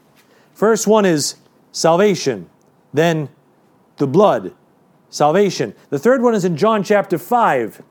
First 0.52 0.88
one 0.88 1.06
is 1.06 1.36
salvation, 1.72 2.50
then 2.92 3.30
the 3.98 4.08
blood, 4.08 4.56
salvation. 5.12 5.76
The 5.92 6.00
third 6.00 6.24
one 6.24 6.34
is 6.34 6.44
in 6.44 6.58
John 6.58 6.84
chapter 6.84 7.20
5 7.20 7.84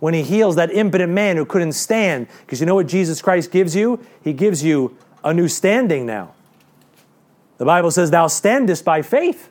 when 0.00 0.14
he 0.14 0.22
heals 0.22 0.56
that 0.56 0.72
impotent 0.72 1.12
man 1.12 1.36
who 1.36 1.44
couldn't 1.44 1.72
stand. 1.72 2.26
Because 2.40 2.58
you 2.58 2.64
know 2.64 2.74
what 2.74 2.86
Jesus 2.86 3.20
Christ 3.20 3.50
gives 3.50 3.76
you? 3.76 4.02
He 4.24 4.32
gives 4.32 4.64
you 4.64 4.96
a 5.22 5.34
new 5.34 5.46
standing 5.46 6.06
now. 6.06 6.32
The 7.62 7.66
Bible 7.66 7.92
says, 7.92 8.10
Thou 8.10 8.26
standest 8.26 8.84
by 8.84 9.02
faith. 9.02 9.48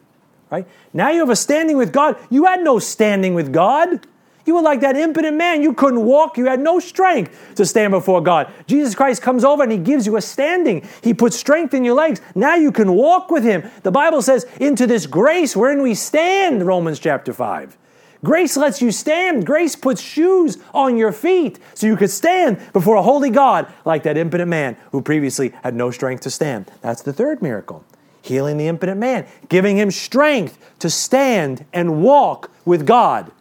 Right? 0.50 0.68
Now 0.92 1.12
you 1.12 1.20
have 1.20 1.30
a 1.30 1.36
standing 1.38 1.78
with 1.78 1.94
God. 1.94 2.18
You 2.30 2.44
had 2.44 2.62
no 2.62 2.78
standing 2.78 3.36
with 3.36 3.54
God. 3.54 4.06
You 4.46 4.56
were 4.56 4.62
like 4.62 4.82
that 4.82 4.98
impotent 4.98 5.38
man. 5.38 5.62
You 5.62 5.74
couldn't 5.74 6.04
walk. 6.04 6.38
You 6.38 6.48
had 6.48 6.60
no 6.60 6.82
strength 6.82 7.56
to 7.56 7.66
stand 7.66 7.92
before 7.92 8.20
God. 8.20 8.52
Jesus 8.68 8.96
Christ 8.96 9.22
comes 9.22 9.46
over 9.46 9.64
and 9.64 9.72
He 9.72 9.78
gives 9.78 10.06
you 10.06 10.18
a 10.18 10.22
standing. 10.22 10.86
He 11.02 11.14
puts 11.14 11.38
strength 11.38 11.74
in 11.74 11.86
your 11.86 11.96
legs. 11.96 12.20
Now 12.36 12.56
you 12.56 12.74
can 12.74 12.96
walk 12.96 13.32
with 13.32 13.46
Him. 13.46 13.72
The 13.84 13.92
Bible 13.92 14.22
says, 14.22 14.46
into 14.60 14.86
this 14.86 15.08
grace 15.08 15.56
wherein 15.56 15.82
we 15.82 15.96
stand, 15.96 16.68
Romans 16.68 17.00
chapter 17.00 17.32
5. 17.32 17.78
Grace 18.26 18.58
lets 18.58 18.82
you 18.82 18.92
stand. 18.92 19.46
Grace 19.46 19.78
puts 19.78 20.02
shoes 20.02 20.58
on 20.74 20.98
your 20.98 21.14
feet 21.14 21.60
so 21.76 21.88
you 21.88 21.96
could 21.96 22.12
stand 22.12 22.60
before 22.74 22.98
a 22.98 23.02
holy 23.02 23.30
God 23.30 23.72
like 23.86 24.04
that 24.04 24.18
impotent 24.18 24.50
man 24.50 24.76
who 24.92 25.02
previously 25.02 25.54
had 25.64 25.76
no 25.76 25.92
strength 25.92 26.24
to 26.24 26.30
stand. 26.30 26.70
That's 26.82 27.02
the 27.02 27.14
third 27.14 27.42
miracle. 27.42 27.86
Healing 28.22 28.58
the 28.58 28.68
impotent 28.68 29.00
man, 29.00 29.26
giving 29.50 29.78
him 29.78 29.90
strength 29.90 30.58
to 30.80 30.90
stand 30.90 31.66
and 31.74 32.04
walk 32.04 32.52
with 32.66 32.86
God. 32.86 33.32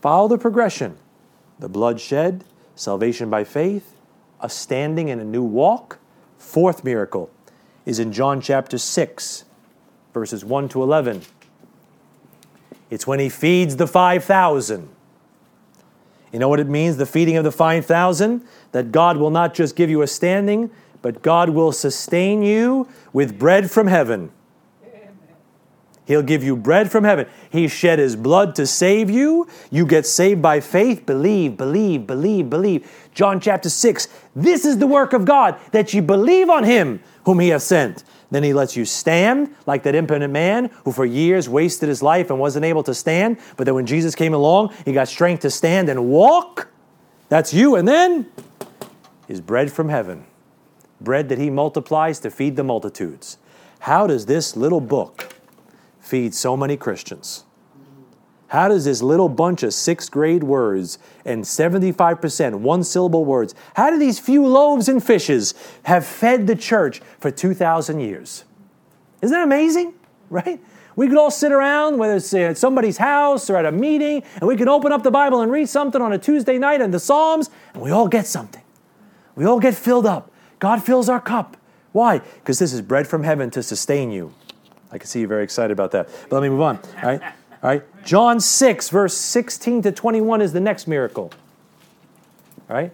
Follow 0.00 0.28
the 0.28 0.38
progression 0.38 0.98
the 1.58 1.68
blood 1.68 2.00
shed, 2.00 2.44
salvation 2.74 3.30
by 3.30 3.44
faith, 3.44 3.96
a 4.40 4.48
standing 4.48 5.08
and 5.08 5.20
a 5.20 5.24
new 5.24 5.42
walk. 5.42 5.98
Fourth 6.36 6.84
miracle 6.84 7.30
is 7.86 7.98
in 7.98 8.12
John 8.12 8.40
chapter 8.40 8.76
6, 8.76 9.44
verses 10.12 10.44
1 10.44 10.68
to 10.70 10.82
11. 10.82 11.22
It's 12.90 13.06
when 13.06 13.18
he 13.18 13.28
feeds 13.28 13.76
the 13.76 13.86
5,000. 13.86 14.88
You 16.32 16.38
know 16.38 16.48
what 16.48 16.60
it 16.60 16.68
means, 16.68 16.96
the 16.96 17.06
feeding 17.06 17.36
of 17.36 17.44
the 17.44 17.52
5,000? 17.52 18.46
That 18.72 18.92
God 18.92 19.16
will 19.16 19.30
not 19.30 19.54
just 19.54 19.76
give 19.76 19.88
you 19.88 20.02
a 20.02 20.06
standing, 20.06 20.70
but 21.04 21.20
God 21.20 21.50
will 21.50 21.70
sustain 21.70 22.42
you 22.42 22.88
with 23.12 23.38
bread 23.38 23.70
from 23.70 23.88
heaven. 23.88 24.32
He'll 26.06 26.22
give 26.22 26.42
you 26.42 26.56
bread 26.56 26.90
from 26.90 27.04
heaven. 27.04 27.26
He 27.50 27.68
shed 27.68 27.98
his 27.98 28.16
blood 28.16 28.54
to 28.54 28.66
save 28.66 29.10
you. 29.10 29.46
You 29.70 29.84
get 29.84 30.06
saved 30.06 30.40
by 30.40 30.60
faith. 30.60 31.04
Believe, 31.04 31.58
believe, 31.58 32.06
believe, 32.06 32.48
believe. 32.48 32.90
John 33.12 33.38
chapter 33.38 33.68
6. 33.68 34.08
This 34.34 34.64
is 34.64 34.78
the 34.78 34.86
work 34.86 35.12
of 35.12 35.26
God, 35.26 35.60
that 35.72 35.92
you 35.92 36.00
believe 36.00 36.48
on 36.48 36.64
him 36.64 37.02
whom 37.26 37.38
he 37.38 37.50
has 37.50 37.64
sent. 37.64 38.04
Then 38.30 38.42
he 38.42 38.54
lets 38.54 38.74
you 38.74 38.86
stand, 38.86 39.54
like 39.66 39.82
that 39.82 39.94
impotent 39.94 40.32
man 40.32 40.70
who 40.86 40.92
for 40.92 41.04
years 41.04 41.50
wasted 41.50 41.90
his 41.90 42.02
life 42.02 42.30
and 42.30 42.38
wasn't 42.40 42.64
able 42.64 42.82
to 42.82 42.94
stand. 42.94 43.36
But 43.58 43.64
then 43.64 43.74
when 43.74 43.84
Jesus 43.84 44.14
came 44.14 44.32
along, 44.32 44.72
he 44.86 44.94
got 44.94 45.08
strength 45.08 45.42
to 45.42 45.50
stand 45.50 45.90
and 45.90 46.06
walk. 46.06 46.68
That's 47.28 47.52
you. 47.52 47.76
And 47.76 47.86
then 47.86 48.32
is 49.28 49.42
bread 49.42 49.70
from 49.70 49.90
heaven, 49.90 50.24
bread 51.00 51.28
that 51.28 51.38
he 51.38 51.50
multiplies 51.50 52.20
to 52.20 52.30
feed 52.30 52.56
the 52.56 52.64
multitudes. 52.64 53.38
How 53.80 54.06
does 54.06 54.26
this 54.26 54.56
little 54.56 54.80
book 54.80 55.34
feed 56.00 56.34
so 56.34 56.56
many 56.56 56.76
Christians? 56.76 57.44
How 58.48 58.68
does 58.68 58.84
this 58.84 59.02
little 59.02 59.28
bunch 59.28 59.62
of 59.62 59.74
sixth 59.74 60.10
grade 60.10 60.44
words 60.44 60.98
and 61.24 61.42
75% 61.42 62.60
one 62.60 62.84
syllable 62.84 63.24
words, 63.24 63.54
how 63.74 63.90
do 63.90 63.98
these 63.98 64.20
few 64.20 64.46
loaves 64.46 64.88
and 64.88 65.04
fishes 65.04 65.54
have 65.84 66.06
fed 66.06 66.46
the 66.46 66.54
church 66.54 67.00
for 67.18 67.30
2,000 67.30 68.00
years? 68.00 68.44
Isn't 69.22 69.34
that 69.34 69.42
amazing? 69.42 69.94
Right? 70.30 70.60
We 70.96 71.08
could 71.08 71.18
all 71.18 71.30
sit 71.30 71.50
around, 71.50 71.98
whether 71.98 72.16
it's 72.16 72.32
at 72.34 72.56
somebody's 72.56 72.98
house 72.98 73.50
or 73.50 73.56
at 73.56 73.66
a 73.66 73.72
meeting, 73.72 74.22
and 74.36 74.46
we 74.46 74.56
can 74.56 74.68
open 74.68 74.92
up 74.92 75.02
the 75.02 75.10
Bible 75.10 75.40
and 75.40 75.50
read 75.50 75.68
something 75.68 76.00
on 76.00 76.12
a 76.12 76.18
Tuesday 76.18 76.56
night 76.56 76.80
in 76.80 76.92
the 76.92 77.00
Psalms, 77.00 77.50
and 77.72 77.82
we 77.82 77.90
all 77.90 78.06
get 78.06 78.26
something. 78.26 78.62
We 79.34 79.44
all 79.44 79.58
get 79.58 79.74
filled 79.74 80.06
up. 80.06 80.30
God 80.58 80.82
fills 80.82 81.08
our 81.08 81.20
cup. 81.20 81.56
Why? 81.92 82.18
Because 82.18 82.58
this 82.58 82.72
is 82.72 82.80
bread 82.80 83.06
from 83.06 83.22
heaven 83.22 83.50
to 83.50 83.62
sustain 83.62 84.10
you. 84.10 84.34
I 84.90 84.98
can 84.98 85.06
see 85.06 85.20
you're 85.20 85.28
very 85.28 85.44
excited 85.44 85.72
about 85.72 85.90
that. 85.92 86.08
But 86.28 86.36
let 86.36 86.42
me 86.42 86.48
move 86.48 86.60
on. 86.60 86.78
All 86.96 87.02
right? 87.02 87.22
All 87.22 87.30
right? 87.62 88.04
John 88.04 88.40
6, 88.40 88.88
verse 88.90 89.16
16 89.16 89.82
to 89.82 89.92
21 89.92 90.42
is 90.42 90.52
the 90.52 90.60
next 90.60 90.86
miracle. 90.86 91.32
All 92.68 92.76
right? 92.76 92.92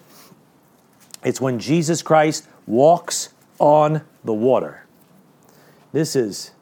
It's 1.25 1.41
when 1.41 1.59
Jesus 1.59 2.03
Christ 2.03 2.47
walks 2.67 3.31
on 3.59 4.03
the 4.25 4.33
water. 4.33 4.87
This 5.93 6.15
is 6.17 6.53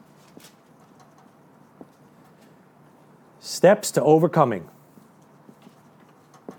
steps 3.40 3.90
to 3.92 4.02
overcoming. 4.02 4.68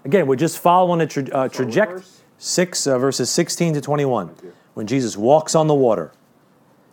Again, 0.05 0.27
we're 0.27 0.35
just 0.35 0.59
following 0.59 1.01
a 1.01 1.07
tra- 1.07 1.29
uh, 1.29 1.49
trajectory. 1.49 2.03
6 2.39 2.87
uh, 2.87 2.97
verses 2.97 3.29
16 3.29 3.75
to 3.75 3.81
21 3.81 4.31
when 4.73 4.87
Jesus 4.87 5.15
walks 5.15 5.55
on 5.55 5.67
the 5.67 5.75
water. 5.75 6.11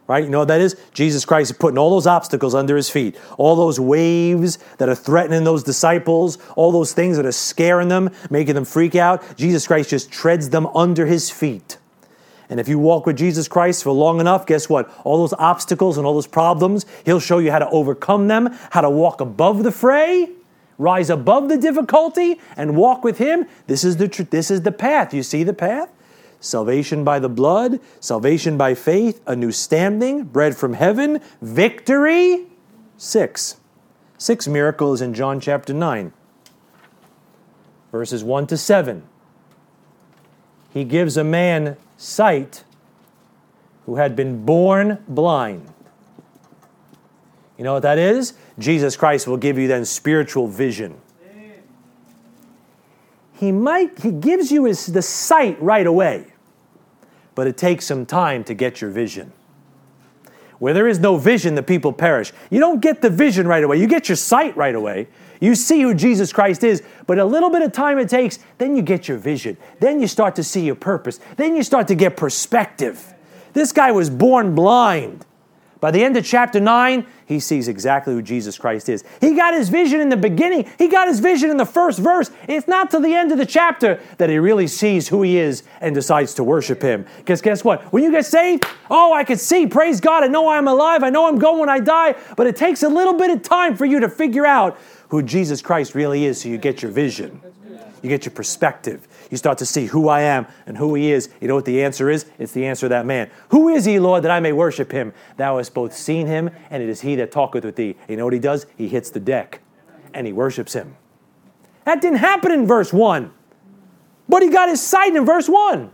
Right? 0.08 0.22
You 0.22 0.30
know 0.30 0.38
what 0.40 0.48
that 0.48 0.60
is? 0.60 0.76
Jesus 0.92 1.24
Christ 1.24 1.50
is 1.50 1.56
putting 1.56 1.78
all 1.78 1.90
those 1.90 2.06
obstacles 2.06 2.54
under 2.54 2.76
his 2.76 2.88
feet, 2.88 3.16
all 3.38 3.56
those 3.56 3.80
waves 3.80 4.58
that 4.78 4.88
are 4.88 4.94
threatening 4.94 5.42
those 5.42 5.64
disciples, 5.64 6.38
all 6.54 6.70
those 6.70 6.92
things 6.92 7.16
that 7.16 7.26
are 7.26 7.32
scaring 7.32 7.88
them, 7.88 8.10
making 8.30 8.54
them 8.54 8.64
freak 8.64 8.94
out. 8.94 9.36
Jesus 9.36 9.66
Christ 9.66 9.90
just 9.90 10.12
treads 10.12 10.50
them 10.50 10.66
under 10.68 11.06
his 11.06 11.30
feet. 11.30 11.78
And 12.48 12.60
if 12.60 12.68
you 12.68 12.78
walk 12.78 13.06
with 13.06 13.16
Jesus 13.16 13.48
Christ 13.48 13.82
for 13.82 13.90
long 13.90 14.20
enough, 14.20 14.46
guess 14.46 14.68
what? 14.68 14.88
All 15.02 15.18
those 15.18 15.34
obstacles 15.38 15.98
and 15.98 16.06
all 16.06 16.14
those 16.14 16.28
problems, 16.28 16.86
he'll 17.04 17.18
show 17.18 17.38
you 17.38 17.50
how 17.50 17.58
to 17.58 17.68
overcome 17.70 18.28
them, 18.28 18.50
how 18.70 18.82
to 18.82 18.90
walk 18.90 19.20
above 19.20 19.64
the 19.64 19.72
fray, 19.72 20.28
rise 20.78 21.10
above 21.10 21.48
the 21.48 21.56
difficulty, 21.56 22.40
and 22.56 22.76
walk 22.76 23.04
with 23.04 23.18
him. 23.18 23.46
This 23.66 23.84
is 23.84 23.96
the, 23.96 24.08
this 24.30 24.50
is 24.50 24.62
the 24.62 24.72
path. 24.72 25.14
You 25.14 25.22
see 25.22 25.42
the 25.42 25.54
path? 25.54 25.90
salvation 26.40 27.04
by 27.04 27.18
the 27.18 27.28
blood, 27.28 27.80
salvation 28.00 28.56
by 28.56 28.74
faith, 28.74 29.20
a 29.26 29.36
new 29.36 29.52
standing, 29.52 30.24
bread 30.24 30.56
from 30.56 30.74
heaven, 30.74 31.20
victory. 31.40 32.46
Six. 32.96 33.56
Six 34.18 34.48
miracles 34.48 35.02
in 35.02 35.12
John 35.12 35.40
chapter 35.40 35.74
9, 35.74 36.12
verses 37.92 38.24
1 38.24 38.46
to 38.46 38.56
7. 38.56 39.02
He 40.72 40.84
gives 40.84 41.16
a 41.16 41.24
man 41.24 41.76
sight 41.98 42.64
who 43.84 43.96
had 43.96 44.16
been 44.16 44.44
born 44.44 45.04
blind. 45.06 45.70
You 47.58 47.64
know 47.64 47.74
what 47.74 47.82
that 47.82 47.98
is? 47.98 48.34
Jesus 48.58 48.96
Christ 48.96 49.26
will 49.26 49.36
give 49.36 49.58
you 49.58 49.68
then 49.68 49.84
spiritual 49.84 50.46
vision. 50.46 51.00
He 53.32 53.52
might 53.52 53.98
he 53.98 54.12
gives 54.12 54.50
you 54.50 54.64
his, 54.64 54.86
the 54.86 55.02
sight 55.02 55.60
right 55.60 55.86
away 55.86 56.32
but 57.36 57.46
it 57.46 57.56
takes 57.56 57.84
some 57.84 58.04
time 58.04 58.42
to 58.42 58.54
get 58.54 58.80
your 58.80 58.90
vision. 58.90 59.30
Where 60.58 60.72
there 60.72 60.88
is 60.88 60.98
no 60.98 61.18
vision, 61.18 61.54
the 61.54 61.62
people 61.62 61.92
perish. 61.92 62.32
You 62.50 62.58
don't 62.58 62.80
get 62.80 63.02
the 63.02 63.10
vision 63.10 63.46
right 63.46 63.62
away. 63.62 63.76
You 63.76 63.86
get 63.86 64.08
your 64.08 64.16
sight 64.16 64.56
right 64.56 64.74
away. 64.74 65.08
You 65.38 65.54
see 65.54 65.82
who 65.82 65.92
Jesus 65.94 66.32
Christ 66.32 66.64
is, 66.64 66.82
but 67.06 67.18
a 67.18 67.24
little 67.26 67.50
bit 67.50 67.60
of 67.60 67.72
time 67.72 67.98
it 67.98 68.08
takes, 68.08 68.38
then 68.56 68.74
you 68.74 68.80
get 68.80 69.06
your 69.06 69.18
vision. 69.18 69.58
Then 69.80 70.00
you 70.00 70.08
start 70.08 70.34
to 70.36 70.42
see 70.42 70.64
your 70.64 70.74
purpose. 70.74 71.20
Then 71.36 71.54
you 71.54 71.62
start 71.62 71.88
to 71.88 71.94
get 71.94 72.16
perspective. 72.16 73.12
This 73.52 73.70
guy 73.70 73.92
was 73.92 74.08
born 74.08 74.54
blind. 74.54 75.26
By 75.80 75.90
the 75.90 76.02
end 76.02 76.16
of 76.16 76.24
chapter 76.24 76.58
9, 76.58 77.06
he 77.26 77.38
sees 77.38 77.68
exactly 77.68 78.14
who 78.14 78.22
Jesus 78.22 78.56
Christ 78.56 78.88
is. 78.88 79.04
He 79.20 79.34
got 79.34 79.52
his 79.52 79.68
vision 79.68 80.00
in 80.00 80.08
the 80.08 80.16
beginning, 80.16 80.70
he 80.78 80.88
got 80.88 81.08
his 81.08 81.20
vision 81.20 81.50
in 81.50 81.56
the 81.56 81.66
first 81.66 81.98
verse. 81.98 82.30
It's 82.48 82.66
not 82.66 82.90
till 82.90 83.00
the 83.00 83.14
end 83.14 83.32
of 83.32 83.38
the 83.38 83.46
chapter 83.46 84.00
that 84.18 84.30
he 84.30 84.38
really 84.38 84.66
sees 84.66 85.08
who 85.08 85.22
he 85.22 85.36
is 85.36 85.64
and 85.80 85.94
decides 85.94 86.34
to 86.34 86.44
worship 86.44 86.80
him. 86.80 87.04
Because 87.18 87.42
guess 87.42 87.62
what? 87.62 87.82
When 87.92 88.02
you 88.02 88.10
get 88.10 88.24
saved, 88.24 88.64
oh, 88.90 89.12
I 89.12 89.24
can 89.24 89.36
see, 89.36 89.66
praise 89.66 90.00
God, 90.00 90.24
I 90.24 90.28
know 90.28 90.48
I'm 90.48 90.68
alive, 90.68 91.02
I 91.02 91.10
know 91.10 91.28
I'm 91.28 91.38
going 91.38 91.60
when 91.60 91.68
I 91.68 91.80
die, 91.80 92.14
but 92.36 92.46
it 92.46 92.56
takes 92.56 92.82
a 92.82 92.88
little 92.88 93.14
bit 93.14 93.30
of 93.30 93.42
time 93.42 93.76
for 93.76 93.84
you 93.84 94.00
to 94.00 94.08
figure 94.08 94.46
out 94.46 94.78
who 95.08 95.22
Jesus 95.22 95.62
Christ 95.62 95.94
really 95.94 96.24
is 96.24 96.40
so 96.40 96.48
you 96.48 96.58
get 96.58 96.82
your 96.82 96.90
vision. 96.90 97.40
You 98.02 98.08
get 98.08 98.24
your 98.24 98.32
perspective. 98.32 99.06
You 99.30 99.36
start 99.36 99.58
to 99.58 99.66
see 99.66 99.86
who 99.86 100.08
I 100.08 100.22
am 100.22 100.46
and 100.66 100.76
who 100.76 100.94
He 100.94 101.12
is. 101.12 101.28
You 101.40 101.48
know 101.48 101.54
what 101.54 101.64
the 101.64 101.82
answer 101.82 102.10
is? 102.10 102.26
It's 102.38 102.52
the 102.52 102.66
answer 102.66 102.86
of 102.86 102.90
that 102.90 103.06
man. 103.06 103.30
Who 103.50 103.68
is 103.68 103.84
He, 103.84 103.98
Lord, 103.98 104.22
that 104.24 104.30
I 104.30 104.40
may 104.40 104.52
worship 104.52 104.92
Him? 104.92 105.12
Thou 105.36 105.58
hast 105.58 105.74
both 105.74 105.94
seen 105.94 106.26
Him, 106.26 106.50
and 106.70 106.82
it 106.82 106.88
is 106.88 107.00
He 107.00 107.16
that 107.16 107.32
talketh 107.32 107.64
with 107.64 107.76
thee. 107.76 107.96
You 108.08 108.16
know 108.16 108.24
what 108.24 108.34
He 108.34 108.38
does? 108.38 108.66
He 108.76 108.88
hits 108.88 109.10
the 109.10 109.20
deck 109.20 109.60
and 110.14 110.26
He 110.26 110.32
worships 110.32 110.72
Him. 110.72 110.96
That 111.84 112.00
didn't 112.00 112.18
happen 112.18 112.52
in 112.52 112.66
verse 112.66 112.92
1, 112.92 113.30
but 114.28 114.42
He 114.42 114.50
got 114.50 114.68
His 114.68 114.80
sight 114.80 115.14
in 115.14 115.24
verse 115.24 115.48
1. 115.48 115.90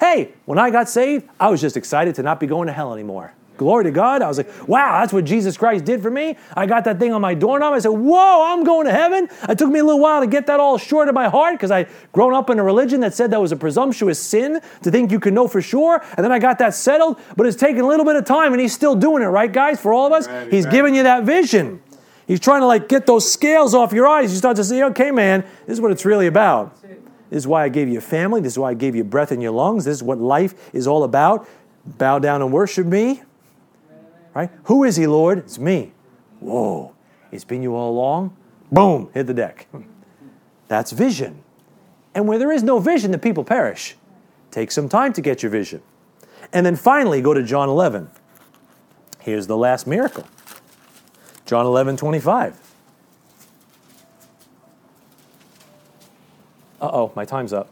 Hey, 0.00 0.34
when 0.44 0.58
I 0.58 0.70
got 0.70 0.88
saved, 0.88 1.28
I 1.40 1.48
was 1.48 1.60
just 1.60 1.76
excited 1.76 2.14
to 2.16 2.22
not 2.22 2.38
be 2.38 2.46
going 2.46 2.66
to 2.66 2.72
hell 2.72 2.92
anymore. 2.92 3.32
Glory 3.56 3.84
to 3.84 3.90
God. 3.90 4.22
I 4.22 4.28
was 4.28 4.38
like, 4.38 4.68
wow, 4.68 5.00
that's 5.00 5.12
what 5.12 5.24
Jesus 5.24 5.56
Christ 5.56 5.84
did 5.84 6.02
for 6.02 6.10
me. 6.10 6.36
I 6.54 6.66
got 6.66 6.84
that 6.84 6.98
thing 6.98 7.12
on 7.12 7.20
my 7.20 7.34
doorknob. 7.34 7.72
I 7.72 7.78
said, 7.78 7.90
whoa, 7.90 8.44
I'm 8.52 8.64
going 8.64 8.86
to 8.86 8.92
heaven. 8.92 9.28
It 9.48 9.58
took 9.58 9.70
me 9.70 9.78
a 9.78 9.84
little 9.84 10.00
while 10.00 10.20
to 10.20 10.26
get 10.26 10.46
that 10.46 10.60
all 10.60 10.78
short 10.78 11.08
of 11.08 11.14
my 11.14 11.28
heart 11.28 11.54
because 11.54 11.70
I'd 11.70 11.88
grown 12.12 12.34
up 12.34 12.50
in 12.50 12.58
a 12.58 12.62
religion 12.62 13.00
that 13.00 13.14
said 13.14 13.30
that 13.30 13.40
was 13.40 13.52
a 13.52 13.56
presumptuous 13.56 14.18
sin 14.18 14.60
to 14.82 14.90
think 14.90 15.10
you 15.10 15.20
could 15.20 15.32
know 15.32 15.48
for 15.48 15.62
sure. 15.62 16.04
And 16.16 16.24
then 16.24 16.32
I 16.32 16.38
got 16.38 16.58
that 16.58 16.74
settled, 16.74 17.18
but 17.36 17.46
it's 17.46 17.56
taken 17.56 17.80
a 17.82 17.88
little 17.88 18.04
bit 18.04 18.16
of 18.16 18.24
time 18.24 18.52
and 18.52 18.60
he's 18.60 18.74
still 18.74 18.94
doing 18.94 19.22
it, 19.22 19.26
right, 19.26 19.52
guys? 19.52 19.80
For 19.80 19.92
all 19.92 20.06
of 20.06 20.12
us, 20.12 20.28
right, 20.28 20.52
he's 20.52 20.64
right. 20.64 20.72
giving 20.72 20.94
you 20.94 21.04
that 21.04 21.24
vision. 21.24 21.82
He's 22.26 22.40
trying 22.40 22.60
to 22.60 22.66
like 22.66 22.88
get 22.88 23.06
those 23.06 23.30
scales 23.30 23.74
off 23.74 23.92
your 23.92 24.06
eyes. 24.06 24.32
You 24.32 24.38
start 24.38 24.56
to 24.56 24.64
see, 24.64 24.82
okay, 24.82 25.10
man, 25.10 25.42
this 25.66 25.74
is 25.74 25.80
what 25.80 25.92
it's 25.92 26.04
really 26.04 26.26
about. 26.26 26.76
This 27.30 27.38
is 27.38 27.46
why 27.46 27.64
I 27.64 27.68
gave 27.68 27.88
you 27.88 27.98
a 27.98 28.02
family. 28.02 28.40
This 28.40 28.54
is 28.54 28.58
why 28.58 28.70
I 28.70 28.74
gave 28.74 28.94
you 28.94 29.04
breath 29.04 29.32
in 29.32 29.40
your 29.40 29.52
lungs. 29.52 29.84
This 29.84 29.96
is 29.96 30.02
what 30.02 30.18
life 30.18 30.74
is 30.74 30.86
all 30.86 31.04
about. 31.04 31.48
Bow 31.84 32.18
down 32.18 32.42
and 32.42 32.52
worship 32.52 32.86
me. 32.86 33.22
Right? 34.36 34.50
Who 34.64 34.84
is 34.84 34.96
he, 34.96 35.06
Lord? 35.06 35.38
It's 35.38 35.58
me. 35.58 35.94
Whoa. 36.40 36.94
It's 37.32 37.42
been 37.44 37.62
you 37.62 37.74
all 37.74 37.90
along. 37.90 38.36
Boom, 38.70 39.08
hit 39.14 39.26
the 39.26 39.32
deck. 39.32 39.66
That's 40.68 40.92
vision. 40.92 41.42
And 42.14 42.28
where 42.28 42.38
there 42.38 42.52
is 42.52 42.62
no 42.62 42.78
vision, 42.78 43.12
the 43.12 43.18
people 43.18 43.44
perish. 43.44 43.96
Take 44.50 44.70
some 44.70 44.90
time 44.90 45.14
to 45.14 45.22
get 45.22 45.42
your 45.42 45.48
vision. 45.48 45.80
And 46.52 46.66
then 46.66 46.76
finally, 46.76 47.22
go 47.22 47.32
to 47.32 47.42
John 47.42 47.70
11. 47.70 48.10
Here's 49.20 49.46
the 49.46 49.56
last 49.56 49.86
miracle 49.86 50.26
John 51.46 51.64
11, 51.64 51.96
25. 51.96 52.60
Uh 56.78 56.90
oh, 56.92 57.12
my 57.16 57.24
time's 57.24 57.54
up. 57.54 57.70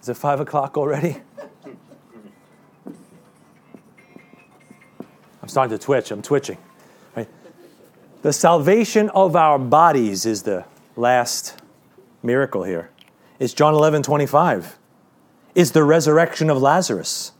Is 0.00 0.08
it 0.08 0.14
five 0.14 0.40
o'clock 0.40 0.76
already? 0.76 1.16
I'm 5.42 5.48
starting 5.48 5.76
to 5.76 5.82
twitch. 5.82 6.10
I'm 6.10 6.22
twitching. 6.22 6.58
Right? 7.14 7.28
The 8.22 8.32
salvation 8.32 9.10
of 9.10 9.36
our 9.36 9.58
bodies 9.58 10.26
is 10.26 10.42
the 10.42 10.64
last 10.96 11.60
miracle 12.22 12.64
here. 12.64 12.90
It's 13.38 13.54
John 13.54 13.74
11 13.74 14.02
25. 14.02 14.78
It's 15.54 15.70
the 15.70 15.84
resurrection 15.84 16.50
of 16.50 16.60
Lazarus. 16.60 17.32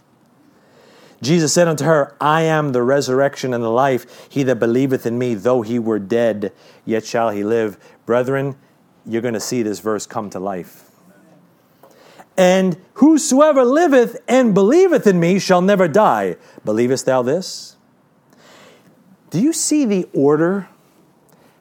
Jesus 1.22 1.52
said 1.52 1.68
unto 1.68 1.84
her, 1.84 2.16
I 2.20 2.42
am 2.42 2.72
the 2.72 2.82
resurrection 2.82 3.52
and 3.52 3.62
the 3.62 3.70
life. 3.70 4.28
He 4.30 4.42
that 4.44 4.56
believeth 4.56 5.04
in 5.04 5.18
me, 5.18 5.34
though 5.34 5.60
he 5.60 5.78
were 5.78 5.98
dead, 5.98 6.52
yet 6.86 7.04
shall 7.04 7.28
he 7.28 7.44
live. 7.44 7.78
Brethren, 8.06 8.56
you're 9.04 9.20
going 9.20 9.34
to 9.34 9.40
see 9.40 9.62
this 9.62 9.80
verse 9.80 10.06
come 10.06 10.30
to 10.30 10.40
life. 10.40 10.89
And 12.40 12.78
whosoever 12.94 13.66
liveth 13.66 14.16
and 14.26 14.54
believeth 14.54 15.06
in 15.06 15.20
me 15.20 15.38
shall 15.38 15.60
never 15.60 15.86
die. 15.86 16.36
Believest 16.64 17.04
thou 17.04 17.20
this? 17.20 17.76
Do 19.28 19.38
you 19.38 19.52
see 19.52 19.84
the 19.84 20.08
order 20.14 20.66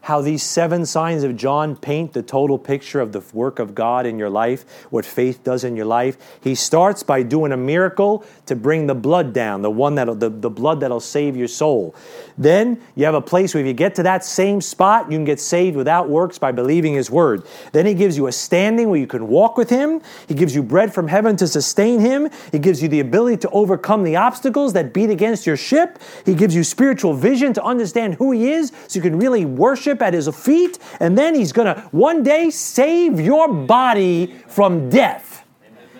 how 0.10 0.20
these 0.20 0.42
seven 0.42 0.88
signs 0.88 1.22
of 1.22 1.38
John 1.38 1.76
paint 1.76 2.14
the 2.14 2.24
total 2.24 2.58
picture 2.58 3.00
of 3.00 3.12
the 3.12 3.22
work 3.32 3.60
of 3.60 3.76
God 3.76 4.08
in 4.08 4.18
your 4.18 4.32
life, 4.32 4.66
what 4.90 5.06
faith 5.06 5.44
does 5.44 5.64
in 5.64 5.76
your 5.76 5.86
life. 5.86 6.18
He 6.42 6.56
starts 6.56 7.04
by 7.04 7.22
doing 7.22 7.52
a 7.52 7.58
miracle 7.58 8.26
to 8.48 8.56
bring 8.56 8.88
the 8.88 8.96
blood 8.96 9.34
down, 9.34 9.62
the 9.62 9.70
one 9.70 9.94
that 9.96 10.20
the, 10.20 10.32
the 10.32 10.50
blood 10.50 10.80
that'll 10.80 11.00
save 11.00 11.38
your 11.38 11.48
soul. 11.48 11.94
Then 12.40 12.82
you 12.96 13.06
have 13.06 13.14
a 13.14 13.22
place 13.22 13.54
where 13.54 13.62
if 13.62 13.68
you 13.68 13.74
get 13.74 13.94
to 13.96 14.04
that 14.04 14.26
same 14.26 14.62
spot, 14.62 15.12
you 15.12 15.18
can 15.20 15.26
get 15.26 15.40
saved 15.40 15.78
without 15.78 16.10
works 16.10 16.40
by 16.40 16.54
believing 16.54 16.96
his 16.96 17.12
word. 17.12 17.46
Then 17.72 17.86
he 17.86 17.94
gives 17.94 18.18
you 18.18 18.26
a 18.26 18.32
standing 18.32 18.90
where 18.90 19.00
you 19.00 19.06
can 19.06 19.28
walk 19.28 19.58
with 19.58 19.70
him. 19.70 20.02
He 20.28 20.34
gives 20.34 20.56
you 20.56 20.64
bread 20.64 20.92
from 20.92 21.08
heaven 21.08 21.36
to 21.36 21.48
sustain 21.48 22.00
him. 22.00 22.30
He 22.52 22.58
gives 22.58 22.82
you 22.82 22.88
the 22.88 23.02
ability 23.02 23.38
to 23.38 23.50
overcome 23.52 24.04
the 24.04 24.16
obstacles 24.16 24.74
that 24.74 24.92
beat 24.92 25.12
against 25.12 25.46
your 25.46 25.58
ship. 25.58 26.00
He 26.26 26.34
gives 26.34 26.56
you 26.56 26.64
spiritual 26.64 27.14
vision 27.14 27.54
to 27.54 27.64
understand 27.64 28.16
who 28.16 28.32
he 28.32 28.50
is 28.50 28.72
so 28.88 28.98
you 28.98 29.04
can 29.04 29.20
really 29.20 29.46
worship 29.46 29.99
worship 30.00 30.02
at 30.02 30.14
his 30.14 30.28
feet, 30.36 30.80
and 31.00 31.18
then 31.18 31.36
he's 31.36 31.52
going 31.52 31.74
to 31.74 31.82
one 31.92 32.24
day 32.24 32.50
save 32.50 33.20
your 33.20 33.48
body 33.48 34.34
from 34.48 34.90
death. 34.90 35.46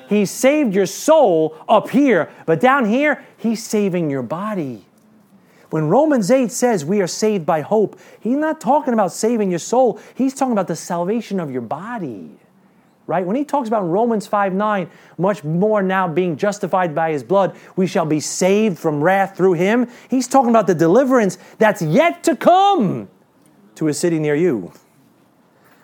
He 0.08 0.26
saved 0.26 0.74
your 0.74 0.88
soul 0.88 1.56
up 1.68 1.90
here, 1.90 2.30
but 2.46 2.60
down 2.60 2.86
here, 2.86 3.24
he's 3.38 3.64
saving 3.64 4.10
your 4.10 4.24
body. 4.24 4.86
When 5.70 5.88
Romans 5.88 6.32
8 6.32 6.52
says 6.52 6.84
we 6.84 7.00
are 7.02 7.08
saved 7.08 7.46
by 7.46 7.62
hope, 7.62 8.00
he's 8.20 8.38
not 8.38 8.60
talking 8.60 8.94
about 8.94 9.12
saving 9.12 9.52
your 9.52 9.60
soul, 9.60 10.00
he's 10.16 10.34
talking 10.34 10.54
about 10.54 10.68
the 10.68 10.76
salvation 10.76 11.40
of 11.40 11.52
your 11.52 11.62
body. 11.62 12.32
Right? 13.06 13.26
When 13.26 13.36
he 13.36 13.44
talks 13.44 13.68
about 13.68 13.84
Romans 13.84 14.28
5 14.28 14.54
9, 14.54 14.90
much 15.18 15.44
more 15.44 15.82
now 15.82 16.08
being 16.08 16.38
justified 16.38 16.94
by 16.94 17.12
his 17.12 17.24
blood, 17.24 17.56
we 17.76 17.88
shall 17.88 18.06
be 18.06 18.20
saved 18.20 18.78
from 18.78 19.04
wrath 19.04 19.36
through 19.36 19.54
him. 19.54 19.88
He's 20.10 20.28
talking 20.28 20.52
about 20.52 20.68
the 20.68 20.76
deliverance 20.76 21.38
that's 21.58 21.82
yet 21.82 22.24
to 22.24 22.36
come 22.36 23.10
to 23.80 23.88
a 23.88 23.94
city 23.94 24.20
near 24.20 24.36
you. 24.36 24.72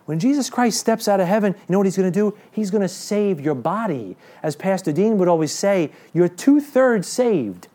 When 0.05 0.19
Jesus 0.19 0.49
Christ 0.49 0.79
steps 0.79 1.07
out 1.07 1.21
of 1.21 1.27
heaven, 1.27 1.53
you 1.53 1.73
know 1.73 1.79
what 1.79 1.87
he's 1.87 1.95
going 1.95 2.11
to 2.11 2.19
do? 2.19 2.37
He's 2.51 2.69
going 2.69 2.81
to 2.81 2.89
save 2.89 3.39
your 3.39 3.55
body. 3.55 4.17
As 4.43 4.55
Pastor 4.55 4.91
Dean 4.91 5.17
would 5.17 5.29
always 5.29 5.53
say, 5.53 5.91
you're 6.13 6.27
two 6.27 6.59
thirds 6.59 7.07
saved. 7.07 7.69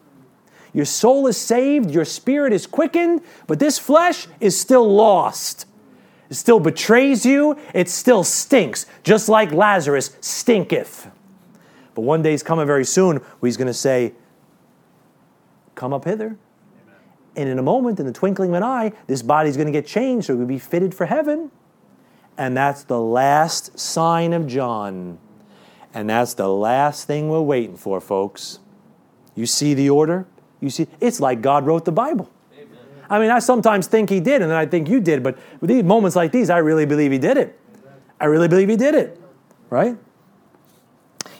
Your 0.74 0.84
soul 0.84 1.26
is 1.26 1.38
saved, 1.38 1.90
your 1.90 2.04
spirit 2.04 2.52
is 2.52 2.66
quickened, 2.66 3.22
but 3.48 3.58
this 3.58 3.78
flesh 3.78 4.28
is 4.40 4.60
still 4.60 4.88
lost. 4.94 5.66
It 6.28 6.34
still 6.34 6.60
betrays 6.60 7.24
you, 7.26 7.58
it 7.74 7.88
still 7.88 8.22
stinks, 8.22 8.86
just 9.02 9.28
like 9.28 9.50
Lazarus 9.50 10.16
stinketh. 10.20 11.10
But 11.94 12.02
one 12.02 12.22
day 12.22 12.34
is 12.34 12.44
coming 12.44 12.66
very 12.66 12.84
soon 12.84 13.16
where 13.16 13.48
he's 13.48 13.56
going 13.56 13.66
to 13.66 13.74
say, 13.74 14.12
Come 15.74 15.92
up 15.94 16.04
hither. 16.04 16.36
And 17.36 17.48
in 17.48 17.58
a 17.58 17.62
moment, 17.62 18.00
in 18.00 18.06
the 18.06 18.12
twinkling 18.12 18.50
of 18.50 18.56
an 18.56 18.62
eye, 18.62 18.92
this 19.06 19.22
body's 19.22 19.56
going 19.56 19.66
to 19.66 19.72
get 19.72 19.86
changed 19.86 20.26
so 20.26 20.34
it 20.34 20.36
will 20.36 20.46
be 20.46 20.58
fitted 20.58 20.94
for 20.94 21.06
heaven. 21.06 21.50
And 22.36 22.56
that's 22.56 22.84
the 22.84 23.00
last 23.00 23.78
sign 23.78 24.32
of 24.32 24.46
John. 24.46 25.18
And 25.92 26.08
that's 26.10 26.34
the 26.34 26.48
last 26.48 27.06
thing 27.06 27.28
we're 27.28 27.40
waiting 27.40 27.76
for, 27.76 28.00
folks. 28.00 28.58
You 29.34 29.46
see 29.46 29.74
the 29.74 29.90
order? 29.90 30.26
You 30.60 30.70
see, 30.70 30.88
it's 31.00 31.20
like 31.20 31.40
God 31.40 31.66
wrote 31.66 31.84
the 31.84 31.92
Bible. 31.92 32.30
Amen. 32.54 32.68
I 33.08 33.18
mean, 33.18 33.30
I 33.30 33.38
sometimes 33.38 33.86
think 33.86 34.10
He 34.10 34.20
did, 34.20 34.42
and 34.42 34.50
then 34.50 34.58
I 34.58 34.66
think 34.66 34.88
you 34.88 35.00
did, 35.00 35.22
but 35.22 35.38
with 35.60 35.68
these 35.68 35.82
moments 35.82 36.16
like 36.16 36.32
these, 36.32 36.50
I 36.50 36.58
really 36.58 36.86
believe 36.86 37.12
He 37.12 37.18
did 37.18 37.36
it. 37.36 37.58
I 38.20 38.26
really 38.26 38.48
believe 38.48 38.68
He 38.68 38.76
did 38.76 38.94
it, 38.94 39.20
right? 39.70 39.96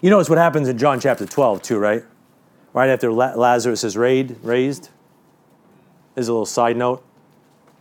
You 0.01 0.11
notice 0.11 0.28
what 0.28 0.38
happens 0.38 0.68
in 0.68 0.78
John 0.78 1.01
chapter 1.01 1.26
12, 1.26 1.62
too, 1.62 1.78
right? 1.78 2.03
Right 2.72 2.88
after 2.88 3.12
Lazarus 3.12 3.84
is 3.84 3.97
raised, 3.97 4.88
as 6.17 6.29
a 6.29 6.33
little 6.33 6.47
side 6.47 6.77
note, 6.77 7.05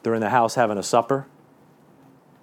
they're 0.03 0.13
in 0.13 0.21
the 0.21 0.29
house 0.29 0.55
having 0.55 0.77
a 0.77 0.83
supper. 0.83 1.25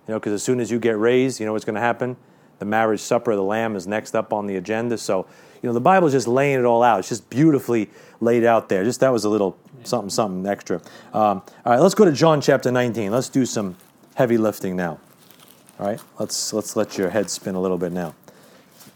You 0.06 0.14
know, 0.14 0.20
because 0.20 0.32
as 0.32 0.42
soon 0.42 0.60
as 0.60 0.70
you 0.70 0.78
get 0.78 0.98
raised, 0.98 1.40
you 1.40 1.46
know 1.46 1.52
what's 1.52 1.64
going 1.64 1.74
to 1.74 1.80
happen? 1.80 2.16
The 2.58 2.64
marriage 2.64 3.00
supper 3.00 3.32
of 3.32 3.36
the 3.36 3.42
Lamb 3.42 3.76
is 3.76 3.86
next 3.86 4.14
up 4.14 4.32
on 4.32 4.46
the 4.46 4.56
agenda. 4.56 4.98
So, 4.98 5.26
you 5.62 5.68
know, 5.68 5.72
the 5.72 5.80
Bible 5.80 6.06
is 6.06 6.12
just 6.12 6.28
laying 6.28 6.58
it 6.58 6.64
all 6.64 6.82
out. 6.82 7.00
It's 7.00 7.08
just 7.08 7.28
beautifully 7.28 7.90
laid 8.20 8.44
out 8.44 8.68
there. 8.68 8.84
Just 8.84 9.00
that 9.00 9.12
was 9.12 9.24
a 9.24 9.28
little 9.28 9.58
something, 9.84 10.10
something 10.10 10.46
extra. 10.50 10.76
Um, 11.12 11.42
all 11.64 11.72
right, 11.72 11.80
let's 11.80 11.94
go 11.94 12.04
to 12.04 12.12
John 12.12 12.40
chapter 12.40 12.70
19. 12.70 13.10
Let's 13.10 13.28
do 13.28 13.44
some 13.44 13.76
heavy 14.14 14.38
lifting 14.38 14.76
now. 14.76 14.98
All 15.78 15.86
right, 15.86 16.00
let's 16.18 16.52
let's 16.52 16.76
let 16.76 16.96
your 16.96 17.10
head 17.10 17.28
spin 17.28 17.54
a 17.54 17.60
little 17.60 17.76
bit 17.76 17.92
now. 17.92 18.14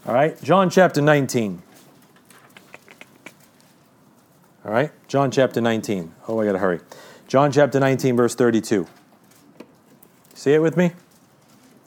All 0.07 0.13
right, 0.13 0.41
John 0.41 0.69
chapter 0.69 1.01
19. 1.01 1.61
All 4.63 4.71
right? 4.71 4.91
John 5.07 5.31
chapter 5.31 5.61
19. 5.61 6.13
Oh, 6.27 6.39
I 6.39 6.45
got 6.45 6.53
to 6.53 6.59
hurry. 6.59 6.79
John 7.27 7.51
chapter 7.51 7.79
19, 7.79 8.15
verse 8.15 8.35
32. 8.35 8.87
See 10.33 10.53
it 10.53 10.59
with 10.59 10.77
me? 10.77 10.91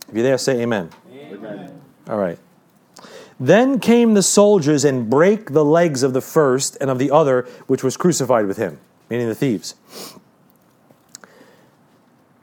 If 0.09 0.15
you're 0.15 0.23
there, 0.23 0.39
say 0.39 0.61
amen. 0.61 0.91
amen. 1.13 1.81
All 2.09 2.19
right. 2.19 2.39
Then 3.39 3.81
came 3.81 4.15
the 4.15 4.23
soldiers 4.23 4.85
and 4.85 5.11
brake 5.11 5.53
the 5.53 5.65
legs 5.65 6.03
of 6.03 6.13
the 6.13 6.21
first 6.21 6.77
and 6.81 6.91
of 6.91 6.99
the 6.99 7.11
other 7.11 7.43
which 7.67 7.83
was 7.83 7.97
crucified 7.97 8.47
with 8.47 8.57
him, 8.57 8.79
meaning 9.11 9.29
the 9.29 9.35
thieves. 9.35 9.75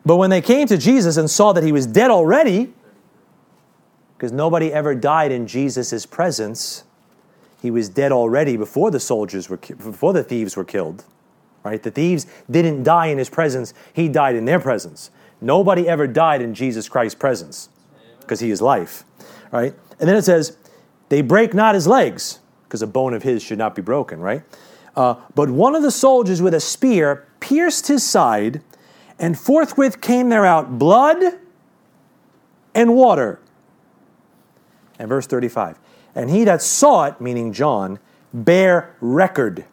But 0.06 0.18
when 0.18 0.30
they 0.30 0.42
came 0.42 0.68
to 0.68 0.78
Jesus 0.78 1.18
and 1.18 1.30
saw 1.30 1.54
that 1.54 1.64
he 1.64 1.72
was 1.72 1.86
dead 1.86 2.12
already, 2.12 2.74
because 4.18 4.32
nobody 4.32 4.74
ever 4.74 4.94
died 4.96 5.32
in 5.32 5.48
Jesus' 5.48 6.06
presence, 6.06 6.84
he 7.62 7.70
was 7.70 7.90
dead 7.90 8.12
already 8.12 8.58
before 8.58 8.90
the 8.90 9.00
soldiers 9.00 9.50
were 9.50 9.58
before 9.58 10.14
the 10.14 10.24
thieves 10.24 10.56
were 10.56 10.66
killed. 10.66 11.06
Right? 11.64 11.82
The 11.82 11.92
thieves 11.92 12.26
didn't 12.50 12.84
die 12.84 13.08
in 13.08 13.20
his 13.20 13.30
presence, 13.30 13.74
he 13.94 14.10
died 14.10 14.36
in 14.36 14.46
their 14.46 14.60
presence. 14.60 15.12
Nobody 15.40 15.88
ever 15.88 16.08
died 16.08 16.42
in 16.42 16.56
Jesus 16.56 16.90
Christ's 16.90 17.20
presence 17.20 17.70
because 18.20 18.40
he 18.40 18.50
is 18.50 18.62
life. 18.62 19.04
Right? 19.52 19.76
And 20.00 20.10
then 20.10 20.16
it 20.16 20.24
says, 20.24 20.58
they 21.10 21.22
break 21.22 21.54
not 21.54 21.76
his 21.76 21.88
legs 21.88 22.40
because 22.64 22.82
a 22.82 22.88
bone 22.88 23.14
of 23.14 23.22
his 23.22 23.44
should 23.44 23.58
not 23.58 23.76
be 23.76 23.82
broken, 23.82 24.20
right? 24.20 24.44
Uh, 24.96 25.16
but 25.36 25.50
one 25.50 25.76
of 25.76 25.84
the 25.84 25.92
soldiers 25.92 26.42
with 26.42 26.54
a 26.54 26.60
spear 26.60 27.28
pierced 27.40 27.88
his 27.88 28.08
side, 28.08 28.62
and 29.20 29.38
forthwith 29.38 30.02
came 30.02 30.30
there 30.30 30.46
out 30.46 30.80
blood 30.80 31.22
and 32.74 32.96
water. 32.96 33.40
And 34.98 35.10
verse 35.10 35.28
35 35.28 35.78
and 36.16 36.30
he 36.30 36.44
that 36.44 36.62
saw 36.62 37.06
it, 37.06 37.22
meaning 37.22 37.54
John, 37.54 38.00
bear 38.34 38.96
record. 39.00 39.66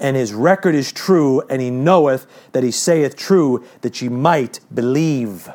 And 0.00 0.16
his 0.16 0.32
record 0.32 0.74
is 0.74 0.92
true, 0.92 1.42
and 1.48 1.60
he 1.60 1.70
knoweth 1.70 2.26
that 2.52 2.62
he 2.62 2.70
saith 2.70 3.16
true, 3.16 3.64
that 3.80 4.00
ye 4.00 4.08
might 4.08 4.60
believe. 4.72 5.50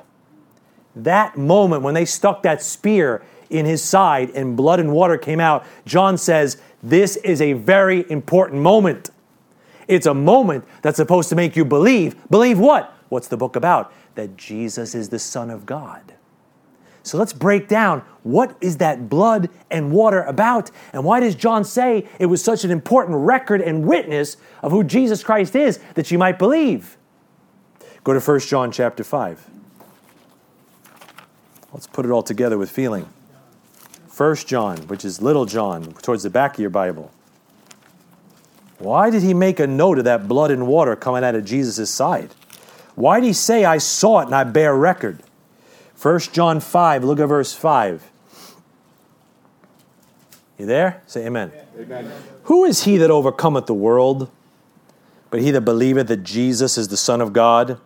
That 0.96 1.38
moment 1.38 1.82
when 1.82 1.94
they 1.94 2.06
stuck 2.06 2.44
that 2.44 2.62
spear 2.62 3.24
in 3.50 3.66
his 3.66 3.84
side 3.84 4.30
and 4.32 4.58
blood 4.58 4.80
and 4.80 4.92
water 4.92 5.18
came 5.18 5.40
out, 5.40 5.66
John 5.86 6.18
says, 6.18 6.58
This 6.82 7.16
is 7.18 7.42
a 7.42 7.54
very 7.54 8.10
important 8.12 8.62
moment. 8.62 9.10
It's 9.88 10.06
a 10.06 10.14
moment 10.14 10.66
that's 10.82 10.98
supposed 10.98 11.30
to 11.30 11.36
make 11.36 11.56
you 11.56 11.66
believe. 11.66 12.16
Believe 12.30 12.60
what? 12.60 12.94
What's 13.10 13.28
the 13.28 13.38
book 13.38 13.56
about? 13.56 13.94
That 14.16 14.38
Jesus 14.38 14.96
is 14.96 15.10
the 15.10 15.20
Son 15.20 15.50
of 15.50 15.66
God. 15.66 16.13
So 17.04 17.18
let's 17.18 17.34
break 17.34 17.68
down 17.68 18.02
what 18.24 18.56
is 18.62 18.78
that 18.78 19.10
blood 19.10 19.50
and 19.70 19.92
water 19.92 20.24
about? 20.24 20.72
And 20.94 21.04
why 21.04 21.20
does 21.20 21.36
John 21.36 21.66
say 21.66 22.08
it 22.18 22.28
was 22.28 22.42
such 22.42 22.64
an 22.64 22.72
important 22.72 23.18
record 23.18 23.62
and 23.62 23.86
witness 23.86 24.38
of 24.62 24.72
who 24.72 24.84
Jesus 24.84 25.24
Christ 25.24 25.56
is 25.56 25.80
that 25.96 26.10
you 26.12 26.18
might 26.18 26.40
believe? 26.40 26.98
Go 28.06 28.14
to 28.14 28.20
1 28.20 28.40
John 28.42 28.72
chapter 28.72 29.04
5. 29.04 29.50
Let's 31.74 31.88
put 31.88 32.06
it 32.06 32.12
all 32.12 32.24
together 32.24 32.58
with 32.58 32.70
feeling. 32.70 33.10
1 34.16 34.36
John, 34.38 34.78
which 34.88 35.04
is 35.04 35.22
little 35.22 35.46
John, 35.46 35.94
towards 36.02 36.24
the 36.24 36.30
back 36.30 36.54
of 36.54 36.60
your 36.60 36.70
Bible. 36.70 37.12
Why 38.78 39.10
did 39.10 39.24
he 39.24 39.34
make 39.34 39.60
a 39.60 39.68
note 39.68 39.98
of 39.98 40.06
that 40.06 40.28
blood 40.28 40.52
and 40.52 40.68
water 40.68 40.96
coming 40.96 41.24
out 41.24 41.36
of 41.36 41.46
Jesus' 41.46 41.90
side? 41.90 42.30
Why 42.96 43.20
did 43.20 43.28
he 43.28 43.34
say, 43.34 43.66
I 43.66 43.80
saw 43.80 44.20
it 44.20 44.26
and 44.26 44.36
I 44.36 44.44
bear 44.44 44.76
record? 44.76 45.24
1 46.04 46.20
John 46.34 46.60
5, 46.60 47.06
look 47.06 47.22
at 47.22 47.28
verse 47.28 47.54
5. 47.54 48.12
You 50.58 50.66
there? 50.66 51.02
Say 51.08 51.26
amen. 51.26 51.54
amen. 51.80 52.12
Who 52.44 52.66
is 52.66 52.84
he 52.84 52.98
that 52.98 53.10
overcometh 53.10 53.68
the 53.68 53.74
world? 53.74 54.30
But 55.30 55.40
he 55.40 55.52
that 55.52 55.62
believeth 55.62 56.10
that 56.10 56.24
Jesus 56.24 56.78
is 56.78 56.90
the 56.90 56.98
Son 56.98 57.22
of 57.22 57.32
God. 57.32 57.80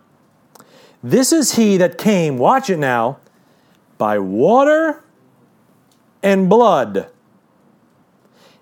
This 1.00 1.32
is 1.32 1.54
he 1.54 1.76
that 1.76 1.96
came, 1.96 2.38
watch 2.38 2.68
it 2.68 2.78
now, 2.78 3.18
by 3.98 4.18
water 4.18 5.04
and 6.20 6.50
blood. 6.50 7.08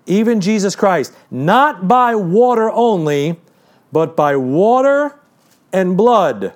Even 0.05 0.39
Jesus 0.39 0.75
Christ, 0.75 1.15
not 1.31 1.87
by 1.87 2.13
water 2.13 2.69
only, 2.69 3.39
but 3.91 4.15
by 4.15 4.35
water 4.35 5.19
and 5.73 5.97
blood. 5.97 6.53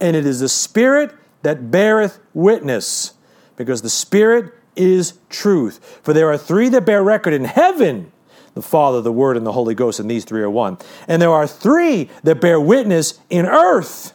And 0.00 0.16
it 0.16 0.24
is 0.24 0.40
the 0.40 0.48
Spirit 0.48 1.14
that 1.46 1.70
beareth 1.70 2.18
witness, 2.34 3.14
because 3.54 3.82
the 3.82 3.88
Spirit 3.88 4.52
is 4.74 5.20
truth. 5.28 6.00
For 6.02 6.12
there 6.12 6.28
are 6.28 6.36
three 6.36 6.68
that 6.70 6.84
bear 6.84 7.04
record 7.04 7.32
in 7.32 7.44
heaven 7.44 8.10
the 8.54 8.62
Father, 8.62 9.00
the 9.00 9.12
Word, 9.12 9.36
and 9.36 9.46
the 9.46 9.52
Holy 9.52 9.74
Ghost, 9.74 10.00
and 10.00 10.10
these 10.10 10.24
three 10.24 10.42
are 10.42 10.50
one. 10.50 10.78
And 11.06 11.22
there 11.22 11.30
are 11.30 11.46
three 11.46 12.10
that 12.24 12.40
bear 12.40 12.58
witness 12.58 13.20
in 13.30 13.46
earth 13.46 14.12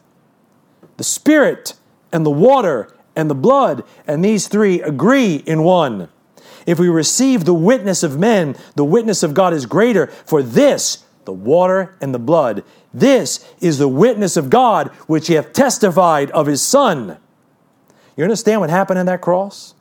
the 0.97 1.05
Spirit, 1.05 1.75
and 2.11 2.25
the 2.25 2.31
water, 2.31 2.93
and 3.15 3.29
the 3.29 3.35
blood, 3.35 3.83
and 4.05 4.25
these 4.25 4.49
three 4.49 4.81
agree 4.81 5.35
in 5.35 5.63
one. 5.63 6.09
If 6.65 6.79
we 6.79 6.89
receive 6.89 7.45
the 7.45 7.53
witness 7.53 8.03
of 8.03 8.19
men, 8.19 8.57
the 8.75 8.83
witness 8.83 9.23
of 9.23 9.33
God 9.33 9.53
is 9.53 9.65
greater, 9.65 10.07
for 10.25 10.43
this, 10.43 11.05
the 11.25 11.31
water 11.31 11.95
and 12.01 12.13
the 12.13 12.19
blood, 12.19 12.63
this 12.93 13.45
is 13.59 13.77
the 13.77 13.87
witness 13.87 14.37
of 14.37 14.49
God 14.49 14.89
which 15.07 15.27
he 15.27 15.35
hath 15.35 15.53
testified 15.53 16.29
of 16.31 16.47
his 16.47 16.61
Son. 16.61 17.17
You 18.17 18.23
understand 18.23 18.61
what 18.61 18.69
happened 18.69 18.99
on 18.99 19.05
that 19.05 19.21
cross? 19.21 19.73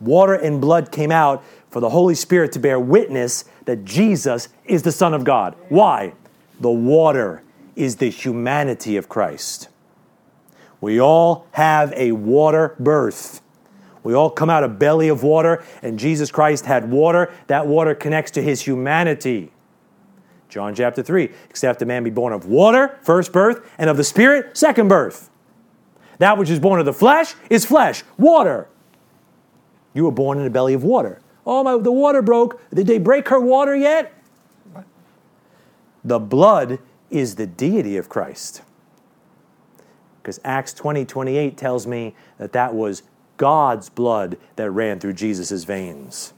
Water 0.00 0.34
and 0.34 0.60
blood 0.60 0.90
came 0.90 1.12
out 1.12 1.44
for 1.70 1.80
the 1.80 1.90
Holy 1.90 2.14
Spirit 2.14 2.52
to 2.52 2.58
bear 2.58 2.80
witness 2.80 3.44
that 3.66 3.84
Jesus 3.84 4.48
is 4.64 4.82
the 4.82 4.92
Son 4.92 5.14
of 5.14 5.24
God. 5.24 5.54
Why? 5.68 6.14
The 6.60 6.70
water 6.70 7.42
is 7.76 7.96
the 7.96 8.10
humanity 8.10 8.96
of 8.96 9.08
Christ. 9.08 9.68
We 10.80 11.00
all 11.00 11.46
have 11.52 11.92
a 11.94 12.12
water 12.12 12.74
birth. 12.80 13.40
We 14.02 14.14
all 14.14 14.30
come 14.30 14.50
out 14.50 14.64
of 14.64 14.78
belly 14.78 15.08
of 15.08 15.22
water, 15.22 15.62
and 15.80 15.98
Jesus 15.98 16.30
Christ 16.30 16.66
had 16.66 16.90
water. 16.90 17.32
That 17.46 17.66
water 17.66 17.94
connects 17.94 18.32
to 18.32 18.42
his 18.42 18.62
humanity. 18.62 19.52
John 20.52 20.74
chapter 20.74 21.02
3, 21.02 21.30
except 21.48 21.80
a 21.80 21.86
man 21.86 22.04
be 22.04 22.10
born 22.10 22.34
of 22.34 22.44
water, 22.44 22.98
first 23.00 23.32
birth, 23.32 23.66
and 23.78 23.88
of 23.88 23.96
the 23.96 24.04
Spirit, 24.04 24.54
second 24.54 24.88
birth. 24.88 25.30
That 26.18 26.36
which 26.36 26.50
is 26.50 26.60
born 26.60 26.78
of 26.78 26.84
the 26.84 26.92
flesh 26.92 27.34
is 27.48 27.64
flesh, 27.64 28.02
water. 28.18 28.68
You 29.94 30.04
were 30.04 30.12
born 30.12 30.36
in 30.36 30.44
the 30.44 30.50
belly 30.50 30.74
of 30.74 30.84
water. 30.84 31.22
Oh, 31.46 31.64
my, 31.64 31.78
the 31.78 31.90
water 31.90 32.20
broke. 32.20 32.60
Did 32.70 32.86
they 32.86 32.98
break 32.98 33.28
her 33.28 33.40
water 33.40 33.74
yet? 33.74 34.12
The 36.04 36.18
blood 36.18 36.80
is 37.08 37.36
the 37.36 37.46
deity 37.46 37.96
of 37.96 38.10
Christ. 38.10 38.60
Because 40.20 40.38
Acts 40.44 40.74
20 40.74 41.06
28 41.06 41.56
tells 41.56 41.86
me 41.86 42.14
that 42.36 42.52
that 42.52 42.74
was 42.74 43.04
God's 43.38 43.88
blood 43.88 44.36
that 44.56 44.70
ran 44.70 45.00
through 45.00 45.14
Jesus' 45.14 45.64
veins. 45.64 46.34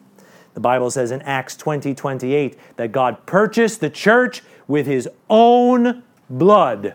The 0.55 0.61
Bible 0.61 0.90
says 0.90 1.11
in 1.11 1.20
Acts 1.22 1.57
20 1.57 1.94
28 1.94 2.59
that 2.76 2.92
God 2.92 3.26
purchased 3.26 3.80
the 3.80 3.90
church 3.90 4.42
with 4.66 4.86
his 4.86 5.09
own 5.28 6.02
blood. 6.30 6.94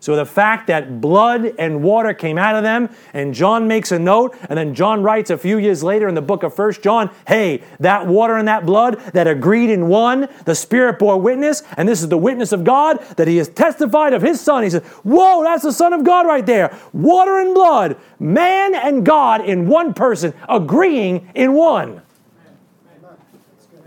So 0.00 0.14
the 0.14 0.26
fact 0.26 0.68
that 0.68 1.00
blood 1.00 1.54
and 1.58 1.82
water 1.82 2.14
came 2.14 2.38
out 2.38 2.54
of 2.54 2.62
them, 2.62 2.88
and 3.12 3.34
John 3.34 3.66
makes 3.66 3.90
a 3.90 3.98
note, 3.98 4.36
and 4.48 4.56
then 4.56 4.72
John 4.74 5.02
writes 5.02 5.30
a 5.30 5.36
few 5.36 5.58
years 5.58 5.82
later 5.82 6.08
in 6.08 6.14
the 6.14 6.22
book 6.22 6.44
of 6.44 6.54
First 6.54 6.82
John, 6.82 7.10
hey, 7.26 7.64
that 7.80 8.06
water 8.06 8.36
and 8.36 8.46
that 8.46 8.64
blood 8.64 9.00
that 9.12 9.26
agreed 9.26 9.70
in 9.70 9.88
one, 9.88 10.28
the 10.44 10.54
Spirit 10.54 11.00
bore 11.00 11.20
witness, 11.20 11.64
and 11.76 11.88
this 11.88 12.00
is 12.00 12.08
the 12.08 12.18
witness 12.18 12.52
of 12.52 12.62
God 12.62 13.00
that 13.16 13.26
He 13.26 13.38
has 13.38 13.48
testified 13.48 14.12
of 14.12 14.22
His 14.22 14.40
Son. 14.40 14.62
He 14.62 14.70
says, 14.70 14.84
whoa, 15.02 15.42
that's 15.42 15.64
the 15.64 15.72
Son 15.72 15.92
of 15.92 16.04
God 16.04 16.26
right 16.26 16.46
there. 16.46 16.76
Water 16.92 17.38
and 17.38 17.52
blood, 17.52 17.96
man 18.20 18.74
and 18.76 19.04
God 19.04 19.44
in 19.44 19.66
one 19.66 19.94
person, 19.94 20.32
agreeing 20.48 21.28
in 21.34 21.54
one. 21.54 22.02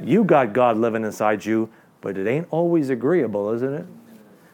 You 0.04 0.24
got 0.24 0.54
God 0.54 0.78
living 0.78 1.04
inside 1.04 1.46
you, 1.46 1.70
but 2.02 2.18
it 2.18 2.28
ain't 2.28 2.48
always 2.50 2.90
agreeable, 2.90 3.52
isn't 3.52 3.74
it? 3.74 3.86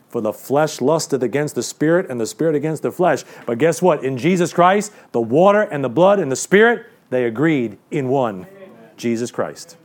For 0.10 0.22
the 0.22 0.34
flesh 0.34 0.80
lusted 0.80 1.22
against 1.22 1.56
the 1.56 1.64
spirit, 1.64 2.10
and 2.10 2.20
the 2.20 2.26
spirit 2.26 2.56
against 2.56 2.82
the 2.82 2.91
flesh. 2.91 3.24
But 3.45 3.58
guess 3.58 3.82
what? 3.82 4.06
In 4.06 4.18
Jesus 4.18 4.54
Christ, 4.54 4.93
the 5.12 5.22
water 5.22 5.62
and 5.62 5.84
the 5.84 5.89
blood 5.89 6.20
and 6.20 6.32
the 6.32 6.36
spirit, 6.36 6.86
they 7.10 7.26
agreed 7.26 7.78
in 7.91 8.08
one 8.08 8.48
Jesus 8.95 9.32
Christ. 9.32 9.78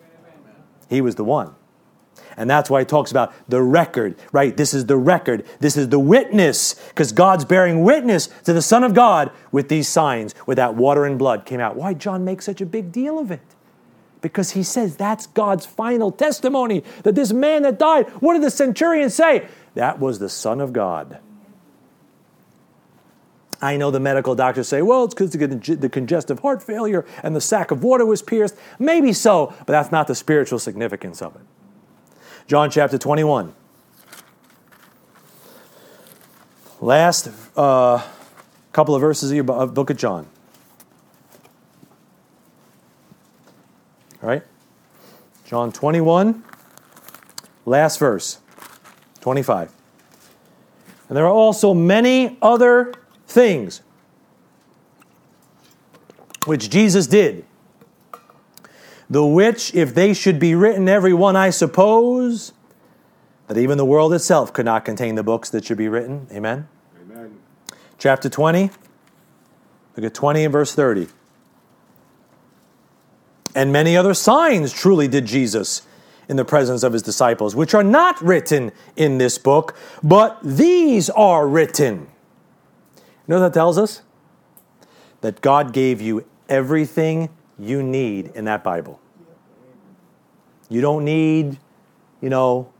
He 0.88 1.00
was 1.00 1.16
the 1.16 1.24
one. 1.24 1.54
And 2.36 2.48
that's 2.48 2.70
why 2.70 2.80
he 2.80 2.86
talks 2.86 3.10
about 3.10 3.34
the 3.48 3.60
record, 3.60 4.16
right? 4.32 4.56
This 4.56 4.72
is 4.72 4.86
the 4.86 4.96
record. 4.96 5.44
This 5.60 5.76
is 5.76 5.88
the 5.88 5.98
witness, 5.98 6.74
because 6.88 7.12
God's 7.12 7.44
bearing 7.44 7.82
witness 7.82 8.28
to 8.44 8.52
the 8.52 8.62
Son 8.62 8.84
of 8.84 8.94
God 8.94 9.30
with 9.50 9.68
these 9.68 9.88
signs, 9.88 10.32
where 10.44 10.54
that 10.54 10.74
water 10.74 11.04
and 11.04 11.18
blood 11.18 11.44
came 11.44 11.60
out. 11.60 11.76
Why 11.76 11.94
John 11.94 12.24
makes 12.24 12.44
such 12.46 12.60
a 12.60 12.66
big 12.66 12.90
deal 12.90 13.18
of 13.18 13.30
it? 13.30 13.42
Because 14.22 14.52
he 14.52 14.62
says 14.62 14.96
that's 14.96 15.26
God's 15.26 15.66
final 15.66 16.10
testimony 16.10 16.84
that 17.02 17.14
this 17.14 17.32
man 17.32 17.62
that 17.62 17.78
died, 17.78 18.08
what 18.20 18.32
did 18.34 18.42
the 18.42 18.50
centurion 18.50 19.10
say? 19.10 19.46
That 19.74 19.98
was 19.98 20.18
the 20.18 20.28
Son 20.28 20.60
of 20.60 20.72
God. 20.72 21.18
I 23.60 23.76
know 23.76 23.92
the 23.92 24.00
medical 24.00 24.34
doctors 24.34 24.66
say, 24.66 24.82
well, 24.82 25.04
it's 25.04 25.14
because 25.14 25.30
the 25.30 25.88
congestive 25.88 26.40
heart 26.40 26.62
failure 26.62 27.06
and 27.22 27.36
the 27.36 27.40
sac 27.40 27.70
of 27.70 27.84
water 27.84 28.04
was 28.04 28.20
pierced. 28.20 28.56
Maybe 28.78 29.12
so, 29.12 29.54
but 29.58 29.68
that's 29.68 29.92
not 29.92 30.08
the 30.08 30.16
spiritual 30.16 30.58
significance 30.58 31.22
of 31.22 31.36
it. 31.36 31.42
John 32.48 32.70
chapter 32.70 32.98
21. 32.98 33.54
Last 36.80 37.30
uh, 37.56 38.04
couple 38.72 38.96
of 38.96 39.00
verses 39.00 39.30
of 39.30 39.36
your 39.36 39.44
book 39.44 39.90
of 39.90 39.96
John. 39.96 40.26
All 44.22 44.28
right? 44.28 44.42
John 45.44 45.72
21, 45.72 46.44
last 47.66 47.98
verse. 47.98 48.38
25. 49.20 49.72
And 51.08 51.16
there 51.16 51.26
are 51.26 51.32
also 51.32 51.74
many 51.74 52.38
other 52.40 52.94
things 53.26 53.82
which 56.46 56.70
Jesus 56.70 57.06
did, 57.06 57.44
the 59.08 59.24
which, 59.24 59.74
if 59.74 59.94
they 59.94 60.14
should 60.14 60.38
be 60.38 60.54
written, 60.54 60.88
every 60.88 61.12
one, 61.12 61.36
I 61.36 61.50
suppose, 61.50 62.52
that 63.46 63.58
even 63.58 63.78
the 63.78 63.84
world 63.84 64.14
itself 64.14 64.52
could 64.52 64.64
not 64.64 64.84
contain 64.84 65.14
the 65.14 65.22
books 65.22 65.50
that 65.50 65.64
should 65.64 65.78
be 65.78 65.88
written. 65.88 66.26
Amen? 66.32 66.66
Amen. 67.02 67.38
Chapter 67.98 68.28
20, 68.28 68.70
look 69.96 70.06
at 70.06 70.14
20 70.14 70.44
and 70.44 70.52
verse 70.52 70.74
30. 70.74 71.08
And 73.54 73.72
many 73.72 73.96
other 73.96 74.14
signs 74.14 74.72
truly 74.72 75.08
did 75.08 75.26
Jesus 75.26 75.82
in 76.28 76.36
the 76.36 76.44
presence 76.44 76.82
of 76.82 76.92
his 76.92 77.02
disciples, 77.02 77.54
which 77.54 77.74
are 77.74 77.82
not 77.82 78.20
written 78.22 78.72
in 78.96 79.18
this 79.18 79.38
book, 79.38 79.76
but 80.02 80.38
these 80.42 81.10
are 81.10 81.46
written. 81.46 82.08
You 82.96 83.02
know 83.28 83.40
what 83.40 83.52
that 83.52 83.54
tells 83.54 83.76
us? 83.76 84.02
That 85.20 85.40
God 85.40 85.72
gave 85.72 86.00
you 86.00 86.24
everything 86.48 87.28
you 87.58 87.82
need 87.82 88.32
in 88.34 88.44
that 88.46 88.64
Bible. 88.64 89.00
You 90.68 90.80
don't 90.80 91.04
need, 91.04 91.58
you 92.20 92.30
know, 92.30 92.72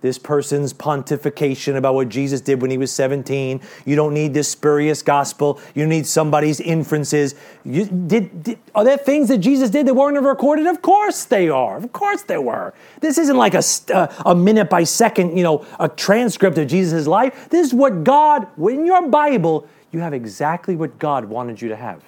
this 0.00 0.18
person's 0.18 0.72
pontification 0.72 1.76
about 1.76 1.94
what 1.94 2.08
Jesus 2.08 2.40
did 2.40 2.62
when 2.62 2.70
he 2.70 2.78
was 2.78 2.90
17. 2.92 3.60
You 3.84 3.96
don't 3.96 4.14
need 4.14 4.32
this 4.34 4.48
spurious 4.48 5.02
gospel. 5.02 5.60
You 5.74 5.86
need 5.86 6.06
somebody's 6.06 6.60
inferences. 6.60 7.34
You, 7.64 7.84
did, 7.84 8.42
did, 8.42 8.58
are 8.74 8.84
there 8.84 8.96
things 8.96 9.28
that 9.28 9.38
Jesus 9.38 9.70
did 9.70 9.86
that 9.86 9.94
weren't 9.94 10.20
recorded? 10.20 10.66
Of 10.66 10.82
course 10.82 11.24
they 11.24 11.48
are. 11.48 11.76
Of 11.76 11.92
course 11.92 12.22
they 12.22 12.38
were. 12.38 12.72
This 13.00 13.18
isn't 13.18 13.36
like 13.36 13.54
a, 13.54 13.62
uh, 13.94 14.22
a 14.26 14.34
minute 14.34 14.70
by 14.70 14.84
second, 14.84 15.36
you 15.36 15.44
know, 15.44 15.66
a 15.78 15.88
transcript 15.88 16.56
of 16.58 16.66
Jesus' 16.68 17.06
life. 17.06 17.48
This 17.50 17.68
is 17.68 17.74
what 17.74 18.04
God, 18.04 18.46
in 18.58 18.86
your 18.86 19.08
Bible, 19.08 19.68
you 19.92 20.00
have 20.00 20.14
exactly 20.14 20.76
what 20.76 20.98
God 20.98 21.24
wanted 21.24 21.60
you 21.60 21.68
to 21.68 21.76
have. 21.76 22.02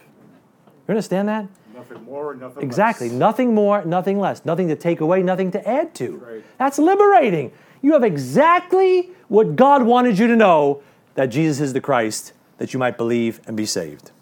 You 0.89 0.93
understand 0.93 1.29
that? 1.29 1.47
Nothing 1.75 2.05
more, 2.05 2.35
nothing 2.35 2.63
exactly. 2.63 3.09
less. 3.09 3.19
Nothing 3.19 3.55
more, 3.55 3.85
nothing 3.85 4.21
less. 4.21 4.45
Nothing 4.45 4.69
to 4.69 4.77
take 4.77 5.01
away, 5.01 5.23
nothing 5.23 5.51
to 5.51 5.69
add 5.69 5.95
to. 5.97 6.17
Right. 6.17 6.45
That's 6.59 6.79
liberating. 6.79 7.53
You 7.83 7.93
have 7.93 8.05
exactly 8.05 9.11
what 9.29 9.57
God 9.57 9.83
wanted 9.83 10.19
you 10.19 10.27
to 10.29 10.37
know. 10.37 10.83
that 11.15 11.27
Jesus 11.27 11.61
is 11.61 11.75
the 11.75 11.81
Christ, 11.81 12.33
that 12.57 12.73
you 12.73 12.79
might 12.79 12.97
believe 12.97 13.39
and 13.47 13.55
be 13.55 13.67
saved. 13.67 14.13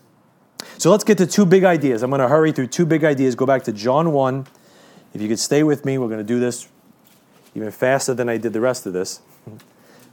So 0.77 0.91
let's 0.91 1.05
get 1.05 1.19
to 1.19 1.27
two 1.27 1.47
big 1.47 1.63
ideas. 1.63 2.03
I'm 2.03 2.11
going 2.11 2.21
to 2.21 2.27
hurry 2.27 2.51
through 2.51 2.67
two 2.67 2.85
big 2.85 3.05
ideas. 3.05 3.37
Go 3.37 3.47
back 3.47 3.63
to 3.65 3.73
John 3.73 4.13
1. 4.13 4.47
If 5.15 5.23
you 5.23 5.29
could 5.29 5.39
stay 5.39 5.63
with 5.63 5.85
me, 5.85 5.99
we're 5.99 6.09
going 6.09 6.19
to 6.19 6.25
do 6.25 6.41
this 6.41 6.67
even 7.55 7.71
faster 7.71 8.13
than 8.13 8.29
I 8.29 8.39
did 8.39 8.53
the 8.53 8.61
rest 8.61 8.87
of 8.87 8.93
this. 8.93 9.21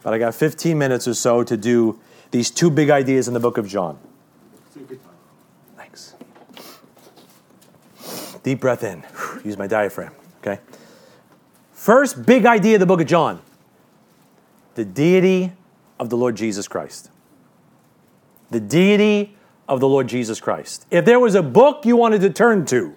But 0.04 0.14
I 0.14 0.20
got 0.20 0.36
15 0.36 0.78
minutes 0.78 1.08
or 1.08 1.16
so 1.16 1.43
to 1.43 1.58
do 1.58 2.00
these 2.32 2.50
two 2.52 2.70
big 2.70 2.89
ideas 2.89 3.28
in 3.28 3.34
the 3.34 3.39
book 3.41 3.58
of 3.58 3.68
John. 3.68 3.98
Thanks. 5.76 6.14
Deep 8.43 8.62
breath 8.62 8.84
in. 8.84 9.04
Use 9.43 9.58
my 9.58 9.68
diaphragm. 9.68 10.14
Okay. 10.39 10.60
First 11.78 12.25
big 12.25 12.47
idea 12.47 12.73
of 12.73 12.80
the 12.80 12.88
book 12.88 13.01
of 13.01 13.07
John 13.07 13.39
the 14.73 14.84
deity 14.84 15.53
of 15.99 16.09
the 16.09 16.17
Lord 16.17 16.36
Jesus 16.36 16.67
Christ. 16.67 17.11
The 18.49 18.59
deity 18.59 19.38
of 19.69 19.80
the 19.80 19.88
Lord 19.88 20.07
Jesus 20.07 20.41
Christ. 20.41 20.88
If 20.89 21.05
there 21.05 21.19
was 21.19 21.36
a 21.36 21.43
book 21.43 21.86
you 21.86 21.95
wanted 21.95 22.21
to 22.21 22.32
turn 22.32 22.65
to, 22.65 22.95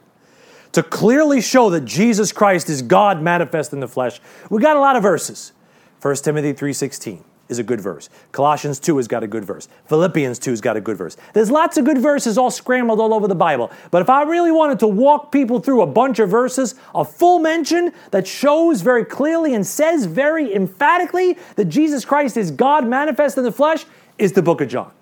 to 0.72 0.82
clearly 0.82 1.42
show 1.42 1.68
that 1.70 1.84
Jesus 1.84 2.32
Christ 2.32 2.70
is 2.70 2.80
God 2.80 3.22
manifest 3.22 3.74
in 3.74 3.80
the 3.80 3.88
flesh, 3.88 4.18
we 4.48 4.62
got 4.62 4.76
a 4.76 4.80
lot 4.80 4.96
of 4.96 5.02
verses. 5.02 5.52
1 6.00 6.16
Timothy 6.24 6.54
3:16 6.54 7.22
is 7.50 7.58
a 7.58 7.62
good 7.62 7.80
verse. 7.80 8.08
Colossians 8.32 8.78
2 8.78 8.96
has 8.96 9.08
got 9.08 9.22
a 9.22 9.26
good 9.26 9.44
verse. 9.44 9.68
Philippians 9.86 10.38
2 10.38 10.50
has 10.52 10.60
got 10.60 10.76
a 10.76 10.80
good 10.80 10.96
verse. 10.96 11.16
There's 11.34 11.50
lots 11.50 11.76
of 11.76 11.84
good 11.84 11.98
verses 11.98 12.38
all 12.38 12.50
scrambled 12.50 13.00
all 13.00 13.12
over 13.12 13.28
the 13.28 13.34
Bible. 13.34 13.70
But 13.90 14.02
if 14.02 14.08
I 14.08 14.22
really 14.22 14.52
wanted 14.52 14.78
to 14.78 14.86
walk 14.86 15.32
people 15.32 15.58
through 15.60 15.82
a 15.82 15.86
bunch 15.86 16.20
of 16.20 16.30
verses, 16.30 16.76
a 16.94 17.04
full 17.04 17.40
mention 17.40 17.92
that 18.12 18.26
shows 18.26 18.80
very 18.80 19.04
clearly 19.04 19.54
and 19.54 19.66
says 19.66 20.06
very 20.06 20.54
emphatically 20.54 21.36
that 21.56 21.66
Jesus 21.66 22.04
Christ 22.04 22.36
is 22.36 22.50
God 22.50 22.86
manifest 22.86 23.36
in 23.36 23.44
the 23.44 23.52
flesh 23.52 23.84
is 24.16 24.32
the 24.32 24.42
book 24.42 24.60
of 24.60 24.68
John. 24.68 24.92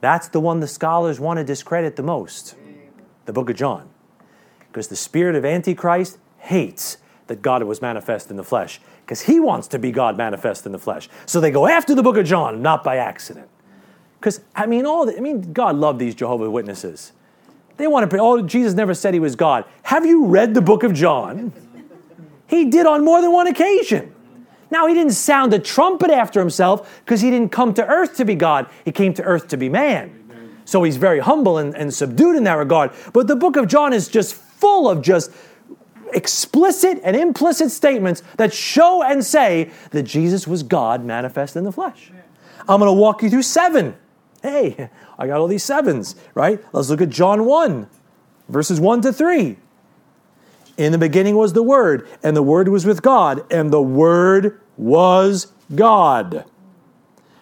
That's 0.00 0.28
the 0.28 0.40
one 0.40 0.60
the 0.60 0.66
scholars 0.66 1.20
want 1.20 1.38
to 1.38 1.44
discredit 1.44 1.96
the 1.96 2.02
most. 2.02 2.56
The 3.26 3.32
book 3.32 3.50
of 3.50 3.56
John. 3.56 3.88
Because 4.68 4.88
the 4.88 4.96
spirit 4.96 5.36
of 5.36 5.44
Antichrist 5.44 6.18
hates 6.38 6.96
that 7.30 7.42
God 7.42 7.62
was 7.62 7.80
manifest 7.80 8.28
in 8.32 8.36
the 8.36 8.42
flesh 8.42 8.80
because 9.02 9.20
he 9.20 9.38
wants 9.38 9.68
to 9.68 9.78
be 9.78 9.92
God 9.92 10.16
manifest 10.16 10.66
in 10.66 10.72
the 10.72 10.80
flesh. 10.80 11.08
So 11.26 11.40
they 11.40 11.52
go 11.52 11.68
after 11.68 11.94
the 11.94 12.02
book 12.02 12.16
of 12.16 12.26
John, 12.26 12.60
not 12.60 12.82
by 12.82 12.96
accident. 12.96 13.48
Because, 14.18 14.40
I 14.56 14.66
mean, 14.66 14.84
all 14.84 15.06
the, 15.06 15.16
I 15.16 15.20
mean, 15.20 15.52
God 15.52 15.76
loved 15.76 16.00
these 16.00 16.16
Jehovah 16.16 16.50
Witnesses. 16.50 17.12
They 17.76 17.86
want 17.86 18.10
to, 18.10 18.18
oh, 18.18 18.42
Jesus 18.42 18.74
never 18.74 18.94
said 18.94 19.14
he 19.14 19.20
was 19.20 19.36
God. 19.36 19.64
Have 19.84 20.04
you 20.04 20.26
read 20.26 20.54
the 20.54 20.60
book 20.60 20.82
of 20.82 20.92
John? 20.92 21.52
He 22.48 22.64
did 22.64 22.84
on 22.84 23.04
more 23.04 23.22
than 23.22 23.30
one 23.30 23.46
occasion. 23.46 24.12
Now, 24.72 24.88
he 24.88 24.94
didn't 24.94 25.12
sound 25.12 25.54
a 25.54 25.60
trumpet 25.60 26.10
after 26.10 26.40
himself 26.40 27.00
because 27.04 27.20
he 27.20 27.30
didn't 27.30 27.52
come 27.52 27.74
to 27.74 27.86
earth 27.86 28.16
to 28.16 28.24
be 28.24 28.34
God. 28.34 28.68
He 28.84 28.90
came 28.90 29.14
to 29.14 29.22
earth 29.22 29.46
to 29.48 29.56
be 29.56 29.68
man. 29.68 30.16
So 30.64 30.82
he's 30.82 30.96
very 30.96 31.20
humble 31.20 31.58
and, 31.58 31.76
and 31.76 31.94
subdued 31.94 32.34
in 32.34 32.42
that 32.42 32.54
regard. 32.54 32.90
But 33.12 33.28
the 33.28 33.36
book 33.36 33.54
of 33.54 33.68
John 33.68 33.92
is 33.92 34.08
just 34.08 34.34
full 34.34 34.90
of 34.90 35.00
just 35.00 35.30
explicit 36.14 37.00
and 37.04 37.16
implicit 37.16 37.70
statements 37.70 38.22
that 38.36 38.52
show 38.52 39.02
and 39.02 39.24
say 39.24 39.70
that 39.90 40.04
Jesus 40.04 40.46
was 40.46 40.62
God 40.62 41.04
manifest 41.04 41.56
in 41.56 41.64
the 41.64 41.72
flesh. 41.72 42.10
I'm 42.68 42.78
going 42.78 42.88
to 42.88 42.92
walk 42.92 43.22
you 43.22 43.30
through 43.30 43.42
seven. 43.42 43.96
Hey, 44.42 44.90
I 45.18 45.26
got 45.26 45.40
all 45.40 45.48
these 45.48 45.64
sevens, 45.64 46.16
right? 46.34 46.62
Let's 46.72 46.88
look 46.88 47.00
at 47.00 47.10
John 47.10 47.44
1, 47.44 47.88
verses 48.48 48.80
1 48.80 49.02
to 49.02 49.12
3. 49.12 49.56
In 50.76 50.92
the 50.92 50.98
beginning 50.98 51.36
was 51.36 51.52
the 51.52 51.62
Word, 51.62 52.08
and 52.22 52.36
the 52.36 52.42
Word 52.42 52.68
was 52.68 52.86
with 52.86 53.02
God, 53.02 53.44
and 53.52 53.70
the 53.70 53.82
Word 53.82 54.60
was 54.78 55.52
God. 55.74 56.46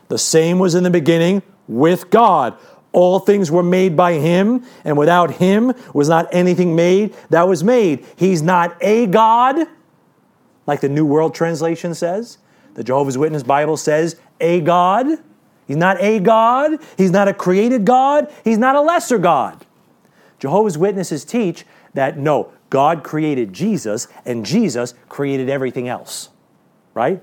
The 0.08 0.18
same 0.18 0.58
was 0.58 0.74
in 0.74 0.82
the 0.82 0.90
beginning 0.90 1.42
with 1.68 2.10
God. 2.10 2.58
All 2.92 3.18
things 3.18 3.50
were 3.50 3.62
made 3.62 3.96
by 3.96 4.14
him, 4.14 4.64
and 4.84 4.96
without 4.96 5.32
him 5.32 5.72
was 5.92 6.08
not 6.08 6.26
anything 6.32 6.74
made 6.74 7.14
that 7.30 7.46
was 7.46 7.62
made. 7.62 8.04
He's 8.16 8.42
not 8.42 8.76
a 8.80 9.06
God, 9.06 9.66
like 10.66 10.80
the 10.80 10.88
New 10.88 11.04
World 11.04 11.34
Translation 11.34 11.94
says. 11.94 12.38
The 12.74 12.84
Jehovah's 12.84 13.18
Witness 13.18 13.42
Bible 13.42 13.76
says 13.76 14.16
a 14.40 14.60
God. 14.60 15.06
He's 15.66 15.76
not 15.76 16.00
a 16.00 16.18
God. 16.18 16.78
He's 16.96 17.10
not 17.10 17.28
a 17.28 17.34
created 17.34 17.84
God. 17.84 18.32
He's 18.42 18.58
not 18.58 18.74
a 18.74 18.80
lesser 18.80 19.18
God. 19.18 19.66
Jehovah's 20.38 20.78
Witnesses 20.78 21.24
teach 21.24 21.66
that 21.94 22.16
no, 22.16 22.52
God 22.70 23.02
created 23.04 23.52
Jesus, 23.52 24.08
and 24.24 24.46
Jesus 24.46 24.94
created 25.08 25.50
everything 25.50 25.88
else. 25.88 26.30
Right? 26.94 27.22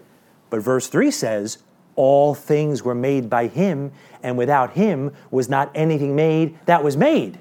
But 0.49 0.61
verse 0.61 0.87
3 0.87 1.09
says, 1.09 1.57
all 1.95 2.35
things 2.35 2.83
were 2.83 2.95
made 2.95 3.29
by 3.29 3.47
him, 3.47 3.91
and 4.23 4.37
without 4.37 4.73
him 4.73 5.13
was 5.31 5.49
not 5.49 5.71
anything 5.75 6.15
made 6.15 6.57
that 6.65 6.83
was 6.83 6.97
made. 6.97 7.39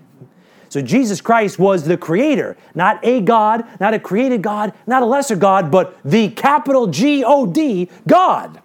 So 0.68 0.82
Jesus 0.82 1.20
Christ 1.20 1.58
was 1.58 1.84
the 1.84 1.96
creator, 1.96 2.56
not 2.74 2.98
a 3.04 3.20
God, 3.20 3.64
not 3.78 3.94
a 3.94 3.98
created 3.98 4.42
God, 4.42 4.72
not 4.86 5.02
a 5.02 5.06
lesser 5.06 5.36
God, 5.36 5.70
but 5.70 5.96
the 6.04 6.30
capital 6.30 6.88
G 6.88 7.22
O 7.24 7.46
D, 7.46 7.88
God. 8.08 8.60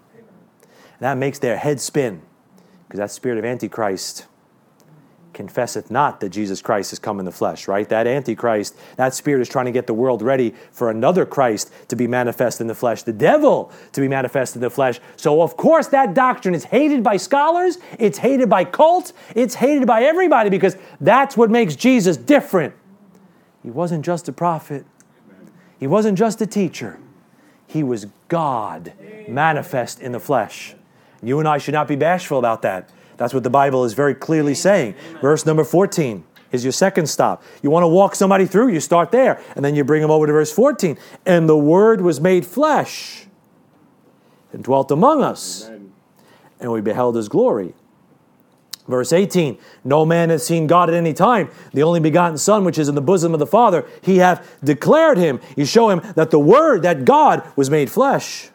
That 1.00 1.18
makes 1.18 1.40
their 1.40 1.58
head 1.58 1.80
spin 1.80 2.22
because 2.88 2.98
that 2.98 3.12
spirit 3.12 3.38
of 3.38 3.46
Antichrist 3.46 4.26
confesseth 5.34 5.92
not 5.92 6.20
that 6.20 6.30
Jesus 6.30 6.62
Christ 6.62 6.90
has 6.92 7.00
come 7.00 7.20
in 7.20 7.26
the 7.26 7.32
flesh, 7.32 7.68
right? 7.68 7.88
That 7.88 8.08
Antichrist, 8.08 8.76
that 8.96 9.14
spirit 9.14 9.42
is 9.42 9.50
trying 9.50 9.66
to 9.66 9.72
get 9.72 9.88
the 9.88 9.94
world 9.94 10.22
ready 10.22 10.54
for 10.72 10.90
another 10.90 11.26
Christ 11.26 11.72
to 11.90 11.96
be 11.96 12.08
manifest 12.08 12.62
in 12.62 12.68
the 12.68 12.76
flesh, 12.76 13.04
the 13.04 13.14
devil 13.14 13.72
to 13.92 14.02
be 14.02 14.08
manifest 14.08 14.56
in 14.56 14.62
the 14.62 14.70
flesh. 14.70 15.00
So, 15.18 15.42
of 15.42 15.56
course, 15.56 15.88
that 15.88 16.14
doctrine 16.14 16.56
is 16.56 16.66
hated 16.66 17.04
by 17.04 17.18
scholars, 17.18 17.78
it's 18.00 18.18
hated 18.18 18.50
by 18.50 18.66
cults, 18.66 19.14
it's 19.36 19.56
hated 19.56 19.88
by 19.88 20.04
everybody 20.04 20.50
because 20.50 20.78
that's 21.00 21.38
what 21.38 21.50
makes 21.50 21.76
Jesus 21.76 22.18
different. 22.18 22.74
He 23.62 23.70
wasn't 23.70 24.06
just 24.06 24.28
a 24.28 24.34
prophet, 24.34 24.86
he 25.80 25.88
wasn't 25.88 26.18
just 26.18 26.42
a 26.42 26.48
teacher, 26.48 27.00
he 27.68 27.84
was 27.84 28.08
God 28.28 28.94
manifest 29.28 30.02
in 30.02 30.12
the 30.12 30.20
flesh. 30.20 30.76
You 31.22 31.40
and 31.40 31.48
I 31.48 31.58
should 31.58 31.74
not 31.74 31.88
be 31.88 31.96
bashful 31.96 32.40
about 32.40 32.62
that. 32.62 32.90
That's 33.20 33.34
what 33.34 33.44
the 33.44 33.50
Bible 33.50 33.84
is 33.84 33.94
very 33.94 34.16
clearly 34.16 34.56
saying. 34.56 34.96
Verse 35.22 35.46
number 35.46 35.66
14 35.66 36.24
is 36.54 36.64
your 36.64 36.72
second 36.72 37.08
stop. 37.08 37.44
You 37.62 37.70
want 37.70 37.84
to 37.84 37.88
walk 37.90 38.16
somebody 38.16 38.46
through, 38.46 38.70
you 38.70 38.80
start 38.80 39.12
there, 39.12 39.42
and 39.58 39.64
then 39.64 39.76
you 39.76 39.84
bring 39.84 40.02
them 40.02 40.10
over 40.10 40.26
to 40.26 40.32
verse 40.32 40.54
14. 40.54 40.98
And 41.26 41.48
the 41.50 41.58
Word 41.58 42.00
was 42.00 42.22
made 42.22 42.46
flesh 42.46 43.28
and 44.54 44.64
dwelt 44.64 44.90
among 44.90 45.22
us, 45.22 45.68
Amen. 45.68 45.92
and 46.62 46.72
we 46.72 46.80
beheld 46.80 47.18
his 47.18 47.28
glory. 47.28 47.74
Verse 48.88 49.12
18 49.12 49.58
No 49.84 50.06
man 50.06 50.30
has 50.30 50.48
seen 50.48 50.66
God 50.66 50.88
at 50.90 50.96
any 50.96 51.14
time. 51.14 51.50
The 51.74 51.84
only 51.84 52.00
begotten 52.00 52.38
Son, 52.38 52.64
which 52.64 52.80
is 52.80 52.88
in 52.88 52.96
the 52.96 53.02
bosom 53.02 53.34
of 53.34 53.40
the 53.40 53.46
Father, 53.46 53.86
he 54.02 54.20
hath 54.20 54.64
declared 54.64 55.18
him. 55.18 55.42
You 55.58 55.66
show 55.66 55.90
him 55.90 56.02
that 56.16 56.32
the 56.32 56.40
Word, 56.40 56.84
that 56.84 57.04
God, 57.04 57.44
was 57.58 57.70
made 57.70 57.92
flesh. 57.92 58.50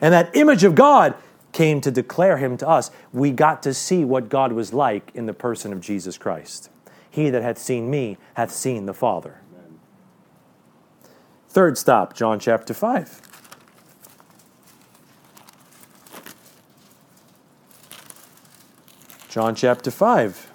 And 0.00 0.14
that 0.14 0.34
image 0.34 0.64
of 0.64 0.74
God 0.74 1.14
came 1.52 1.80
to 1.80 1.90
declare 1.90 2.36
him 2.36 2.56
to 2.58 2.68
us, 2.68 2.90
we 3.12 3.30
got 3.30 3.62
to 3.62 3.74
see 3.74 4.04
what 4.04 4.28
God 4.28 4.52
was 4.52 4.72
like 4.72 5.10
in 5.14 5.26
the 5.26 5.32
person 5.32 5.72
of 5.72 5.80
Jesus 5.80 6.18
Christ. 6.18 6.70
He 7.10 7.30
that 7.30 7.42
hath 7.42 7.58
seen 7.58 7.90
me 7.90 8.16
hath 8.34 8.50
seen 8.52 8.86
the 8.86 8.94
Father. 8.94 9.40
Amen. 9.52 9.78
Third 11.48 11.78
stop, 11.78 12.14
John 12.14 12.38
chapter 12.38 12.74
5. 12.74 13.22
John 19.28 19.54
chapter 19.54 19.90
5. 19.90 20.50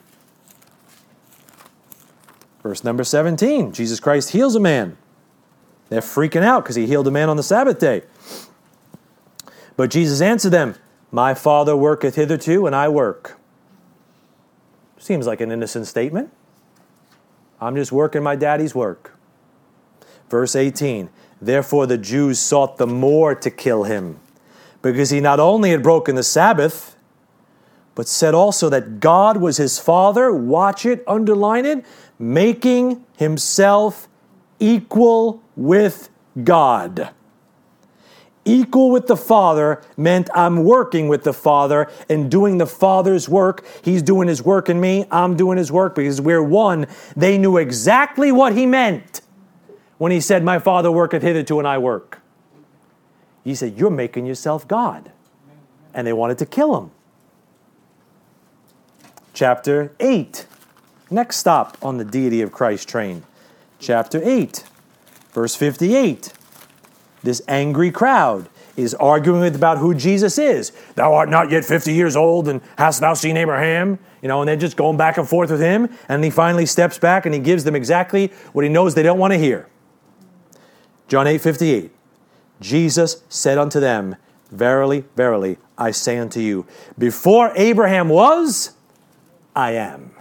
Verse 2.62 2.84
number 2.84 3.04
17 3.04 3.74
Jesus 3.74 4.00
Christ 4.00 4.32
heals 4.32 4.56
a 4.56 4.60
man. 4.60 4.98
They're 5.90 6.02
freaking 6.02 6.44
out 6.44 6.64
because 6.64 6.76
he 6.76 6.88
healed 6.88 7.08
a 7.08 7.12
man 7.12 7.30
on 7.30 7.38
the 7.38 7.44
Sabbath 7.44 7.80
day. 7.80 8.04
But 9.76 9.90
Jesus 9.92 10.22
answered 10.22 10.52
them, 10.52 10.76
my 11.14 11.36
Father 11.36 11.78
worketh 11.78 12.16
hitherto, 12.16 12.66
and 12.66 12.76
I 12.76 12.90
work. 12.90 13.38
Seems 14.98 15.28
like 15.28 15.42
an 15.42 15.52
innocent 15.52 15.86
statement. 15.86 16.32
I'm 17.62 17.76
just 17.76 17.92
working 17.92 18.24
my 18.24 18.36
daddy's 18.36 18.74
work. 18.74 19.16
Verse 20.30 20.56
18 20.56 21.10
Therefore 21.40 21.86
the 21.86 22.00
Jews 22.00 22.40
sought 22.40 22.78
the 22.78 22.88
more 22.88 23.36
to 23.36 23.52
kill 23.52 23.84
him, 23.84 24.20
because 24.82 25.12
he 25.12 25.20
not 25.20 25.40
only 25.40 25.70
had 25.70 25.84
broken 25.84 26.16
the 26.16 26.24
Sabbath, 26.24 26.96
but 27.94 28.08
said 28.08 28.34
also 28.34 28.68
that 28.70 29.00
God 29.00 29.38
was 29.38 29.58
his 29.58 29.78
Father, 29.78 30.34
watch 30.34 30.84
it, 30.84 31.04
underline 31.06 31.66
it, 31.66 31.86
making 32.18 33.06
himself 33.16 34.08
equal 34.60 35.44
with 35.56 36.10
God 36.44 37.14
equal 38.46 38.92
with 38.92 39.08
the 39.08 39.18
Father 39.18 39.82
meant 39.98 40.30
I'm 40.34 40.64
working 40.64 41.08
with 41.08 41.24
the 41.24 41.34
Father 41.34 41.90
and 42.10 42.30
doing 42.30 42.58
the 42.58 42.66
Father's 42.68 43.30
work. 43.30 43.66
He's 43.84 44.02
doing 44.02 44.28
his 44.28 44.42
work 44.42 44.70
in 44.70 44.80
me, 44.80 45.06
I'm 45.12 45.36
doing 45.36 45.58
his 45.58 45.72
work 45.72 45.96
because 45.96 46.20
we're 46.22 46.44
one. 46.44 46.88
They 47.16 47.38
knew 47.38 47.58
exactly 47.58 48.32
what 48.32 48.56
he 48.56 48.66
meant 48.66 49.22
when 49.98 50.12
he 50.12 50.20
said, 50.20 50.44
My 50.44 50.60
Father 50.60 50.92
worketh 50.92 51.24
hitherto 51.24 51.60
and 51.60 51.68
I 51.68 51.78
work. 51.78 52.20
He 53.44 53.56
said, 53.56 53.78
You're 53.78 53.90
making 53.90 54.26
yourself 54.26 54.68
God. 54.68 55.12
and 55.94 56.08
they 56.08 56.14
wanted 56.14 56.38
to 56.40 56.46
kill 56.46 56.78
him. 56.80 56.92
Chapter 59.34 59.92
8. 60.00 60.46
Next 61.10 61.38
stop 61.38 61.78
on 61.82 61.98
the 61.98 62.06
deity 62.06 62.42
of 62.42 62.52
Christ 62.52 62.90
train. 62.90 63.24
Chapter 63.80 64.22
8, 64.24 64.64
verse 65.34 65.56
58. 65.56 66.34
This 67.24 67.42
angry 67.48 67.90
crowd 67.92 68.50
is 68.76 68.94
arguing 68.96 69.56
about 69.56 69.78
who 69.78 69.94
Jesus 69.94 70.38
is. 70.38 70.72
Thou 70.96 71.14
art 71.14 71.30
not 71.30 71.52
yet 71.52 71.64
50 71.64 71.94
years 71.94 72.16
old, 72.16 72.48
and 72.48 72.62
hast 72.78 73.02
thou 73.02 73.14
seen 73.14 73.38
Abraham? 73.38 74.00
You 74.22 74.28
know, 74.28 74.42
and 74.42 74.48
they're 74.48 74.56
just 74.56 74.78
going 74.78 74.98
back 74.98 75.18
and 75.18 75.28
forth 75.28 75.52
with 75.52 75.62
him. 75.62 75.90
And 76.10 76.24
he 76.24 76.30
finally 76.30 76.66
steps 76.66 76.98
back 76.98 77.26
and 77.26 77.34
he 77.34 77.40
gives 77.40 77.64
them 77.64 77.76
exactly 77.76 78.28
what 78.52 78.64
he 78.64 78.70
knows 78.70 78.96
they 78.96 79.04
don't 79.04 79.20
want 79.20 79.34
to 79.34 79.40
hear. 79.40 79.68
John 81.08 81.28
8 81.28 81.40
58. 81.40 81.92
Jesus 82.60 83.24
said 83.30 83.58
unto 83.58 83.80
them, 83.80 84.16
Verily, 84.52 85.04
verily, 85.16 85.58
I 85.78 85.92
say 85.92 86.18
unto 86.18 86.40
you, 86.40 86.66
before 86.98 87.52
Abraham 87.56 88.08
was, 88.08 88.72
I 89.56 89.72
am. 89.72 90.12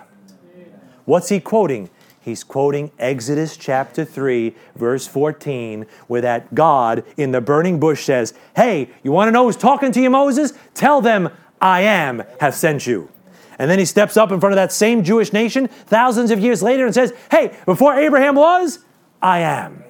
What's 1.04 1.28
he 1.28 1.40
quoting? 1.40 1.90
He's 2.22 2.44
quoting 2.44 2.92
Exodus 3.00 3.56
chapter 3.56 4.04
3, 4.04 4.54
verse 4.76 5.08
14, 5.08 5.86
where 6.06 6.20
that 6.20 6.54
God 6.54 7.04
in 7.16 7.32
the 7.32 7.40
burning 7.40 7.80
bush 7.80 8.04
says, 8.04 8.32
Hey, 8.54 8.90
you 9.02 9.10
want 9.10 9.26
to 9.26 9.32
know 9.32 9.46
who's 9.46 9.56
talking 9.56 9.90
to 9.90 10.00
you, 10.00 10.08
Moses? 10.08 10.52
Tell 10.72 11.00
them, 11.00 11.30
I 11.60 11.80
am, 11.80 12.22
have 12.38 12.54
sent 12.54 12.86
you. 12.86 13.10
And 13.58 13.68
then 13.68 13.80
he 13.80 13.84
steps 13.84 14.16
up 14.16 14.30
in 14.30 14.38
front 14.38 14.52
of 14.52 14.56
that 14.56 14.70
same 14.70 15.02
Jewish 15.02 15.32
nation 15.32 15.66
thousands 15.66 16.30
of 16.30 16.38
years 16.38 16.62
later 16.62 16.86
and 16.86 16.94
says, 16.94 17.12
Hey, 17.28 17.56
before 17.66 17.94
Abraham 17.94 18.36
was, 18.36 18.78
I 19.20 19.40
am. 19.40 19.82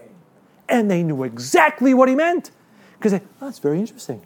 And 0.71 0.91
they 0.91 1.03
knew 1.03 1.25
exactly 1.25 1.93
what 1.93 2.09
he 2.09 2.15
meant. 2.15 2.51
Because 2.99 3.13
oh, 3.13 3.21
that's 3.41 3.59
very 3.59 3.79
interesting. 3.79 4.23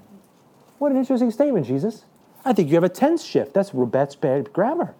What 0.78 0.92
an 0.92 0.98
interesting 0.98 1.32
statement, 1.32 1.66
Jesus. 1.66 2.04
I 2.44 2.52
think 2.52 2.68
you 2.68 2.76
have 2.76 2.84
a 2.84 2.88
tense 2.88 3.24
shift. 3.24 3.52
That's, 3.52 3.72
that's 3.90 4.14
bad 4.14 4.52
grammar. 4.52 4.94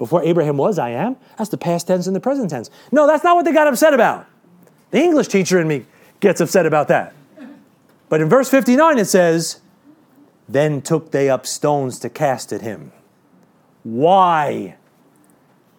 Before 0.00 0.22
Abraham 0.22 0.56
was, 0.56 0.78
I 0.78 0.92
am. 0.92 1.16
That's 1.36 1.50
the 1.50 1.58
past 1.58 1.86
tense 1.86 2.06
and 2.06 2.16
the 2.16 2.20
present 2.20 2.48
tense. 2.48 2.70
No, 2.90 3.06
that's 3.06 3.22
not 3.22 3.36
what 3.36 3.44
they 3.44 3.52
got 3.52 3.66
upset 3.66 3.92
about. 3.92 4.24
The 4.92 4.98
English 4.98 5.28
teacher 5.28 5.60
in 5.60 5.68
me 5.68 5.84
gets 6.20 6.40
upset 6.40 6.64
about 6.64 6.88
that. 6.88 7.12
But 8.08 8.22
in 8.22 8.30
verse 8.30 8.48
59, 8.48 8.96
it 8.96 9.04
says, 9.04 9.60
Then 10.48 10.80
took 10.80 11.10
they 11.10 11.28
up 11.28 11.46
stones 11.46 11.98
to 11.98 12.08
cast 12.08 12.50
at 12.50 12.62
him. 12.62 12.92
Why? 13.82 14.76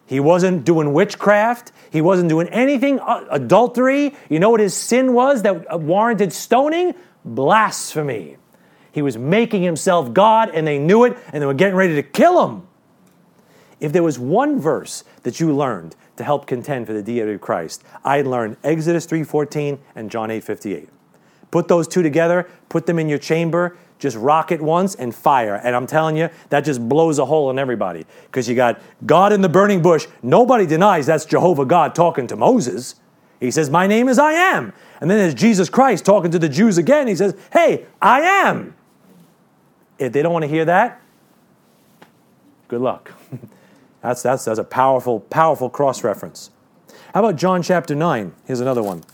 He 0.06 0.20
wasn't 0.20 0.64
doing 0.64 0.92
witchcraft. 0.92 1.72
He 1.90 2.00
wasn't 2.00 2.28
doing 2.28 2.46
anything 2.50 3.00
uh, 3.00 3.24
adultery. 3.28 4.14
You 4.28 4.38
know 4.38 4.50
what 4.50 4.60
his 4.60 4.72
sin 4.72 5.14
was 5.14 5.42
that 5.42 5.80
warranted 5.80 6.32
stoning? 6.32 6.94
Blasphemy. 7.24 8.36
He 8.92 9.02
was 9.02 9.18
making 9.18 9.64
himself 9.64 10.12
God 10.12 10.50
and 10.54 10.64
they 10.64 10.78
knew 10.78 11.02
it 11.02 11.18
and 11.32 11.42
they 11.42 11.46
were 11.46 11.54
getting 11.54 11.74
ready 11.74 11.96
to 11.96 12.04
kill 12.04 12.46
him. 12.46 12.68
If 13.82 13.92
there 13.92 14.04
was 14.04 14.16
one 14.16 14.60
verse 14.60 15.02
that 15.24 15.40
you 15.40 15.52
learned 15.52 15.96
to 16.16 16.22
help 16.22 16.46
contend 16.46 16.86
for 16.86 16.92
the 16.92 17.02
deity 17.02 17.32
of 17.32 17.40
Christ, 17.40 17.82
I'd 18.04 18.28
learn 18.28 18.56
Exodus 18.62 19.06
3:14 19.06 19.80
and 19.96 20.08
John 20.08 20.30
8:58. 20.30 20.88
Put 21.50 21.66
those 21.66 21.88
two 21.88 22.00
together, 22.00 22.46
put 22.68 22.86
them 22.86 23.00
in 23.00 23.08
your 23.08 23.18
chamber, 23.18 23.76
just 23.98 24.16
rock 24.16 24.52
it 24.52 24.62
once 24.62 24.94
and 24.94 25.12
fire. 25.12 25.56
And 25.56 25.74
I'm 25.74 25.88
telling 25.88 26.16
you, 26.16 26.28
that 26.50 26.60
just 26.60 26.88
blows 26.88 27.18
a 27.18 27.24
hole 27.24 27.50
in 27.50 27.58
everybody. 27.58 28.06
Because 28.26 28.48
you 28.48 28.54
got 28.54 28.80
God 29.04 29.32
in 29.32 29.40
the 29.42 29.48
burning 29.48 29.82
bush. 29.82 30.06
Nobody 30.22 30.64
denies 30.64 31.06
that's 31.06 31.24
Jehovah 31.24 31.64
God 31.64 31.92
talking 31.94 32.28
to 32.28 32.36
Moses. 32.36 32.94
He 33.40 33.50
says, 33.50 33.68
My 33.68 33.88
name 33.88 34.08
is 34.08 34.16
I 34.16 34.32
am. 34.32 34.72
And 35.00 35.10
then 35.10 35.18
there's 35.18 35.34
Jesus 35.34 35.68
Christ 35.68 36.04
talking 36.04 36.30
to 36.30 36.38
the 36.38 36.48
Jews 36.48 36.78
again. 36.78 37.08
He 37.08 37.16
says, 37.16 37.36
Hey, 37.52 37.86
I 38.00 38.20
am. 38.20 38.76
If 39.98 40.12
they 40.12 40.22
don't 40.22 40.32
want 40.32 40.44
to 40.44 40.48
hear 40.48 40.64
that, 40.66 41.00
good 42.68 42.80
luck. 42.80 43.10
That's, 44.02 44.22
that's, 44.22 44.44
that's 44.44 44.58
a 44.58 44.64
powerful, 44.64 45.20
powerful 45.20 45.70
cross 45.70 46.02
reference. 46.04 46.50
How 47.14 47.20
about 47.20 47.36
John 47.36 47.62
chapter 47.62 47.94
9? 47.94 48.34
Here's 48.44 48.60
another 48.60 48.82
one. 48.82 49.04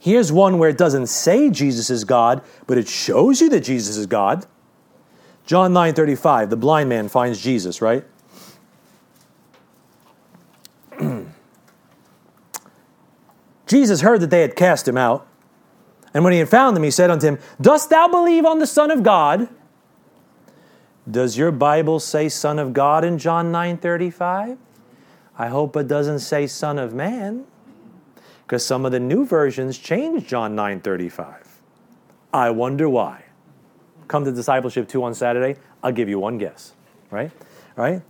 Here's 0.00 0.32
one 0.32 0.58
where 0.58 0.70
it 0.70 0.78
doesn't 0.78 1.06
say 1.08 1.50
Jesus 1.50 1.90
is 1.90 2.04
God, 2.04 2.42
but 2.66 2.78
it 2.78 2.88
shows 2.88 3.40
you 3.40 3.48
that 3.50 3.60
Jesus 3.60 3.96
is 3.96 4.06
God. 4.06 4.46
John 5.44 5.72
9:35, 5.72 6.50
the 6.50 6.56
blind 6.56 6.88
man 6.88 7.08
finds 7.08 7.40
Jesus, 7.40 7.80
right? 7.80 8.04
Jesus 13.66 14.00
heard 14.00 14.20
that 14.20 14.30
they 14.30 14.40
had 14.42 14.56
cast 14.56 14.86
him 14.86 14.96
out. 14.96 15.26
And 16.14 16.24
when 16.24 16.32
he 16.32 16.38
had 16.38 16.48
found 16.48 16.76
him, 16.76 16.82
he 16.82 16.90
said 16.90 17.10
unto 17.10 17.26
him, 17.26 17.38
Dost 17.60 17.90
thou 17.90 18.08
believe 18.08 18.46
on 18.46 18.58
the 18.58 18.66
Son 18.66 18.90
of 18.90 19.02
God? 19.02 19.48
Does 21.10 21.38
your 21.38 21.50
Bible 21.50 22.00
say 22.00 22.28
Son 22.28 22.58
of 22.58 22.72
God 22.72 23.04
in 23.04 23.18
John 23.18 23.50
9:35? 23.52 24.58
I 25.38 25.48
hope 25.48 25.76
it 25.76 25.88
doesn't 25.88 26.18
say 26.18 26.46
Son 26.46 26.78
of 26.78 26.92
Man, 26.92 27.44
because 28.44 28.64
some 28.64 28.84
of 28.84 28.92
the 28.92 29.00
new 29.00 29.24
versions 29.24 29.78
change 29.78 30.26
John 30.26 30.54
9:35. 30.54 31.60
I 32.32 32.50
wonder 32.50 32.88
why. 32.88 33.24
Come 34.08 34.24
to 34.24 34.32
discipleship 34.32 34.88
2 34.88 35.02
on 35.02 35.14
Saturday, 35.14 35.58
I'll 35.82 35.92
give 35.92 36.08
you 36.08 36.18
one 36.18 36.38
guess, 36.38 36.72
right? 37.10 37.30
Right? 37.76 38.02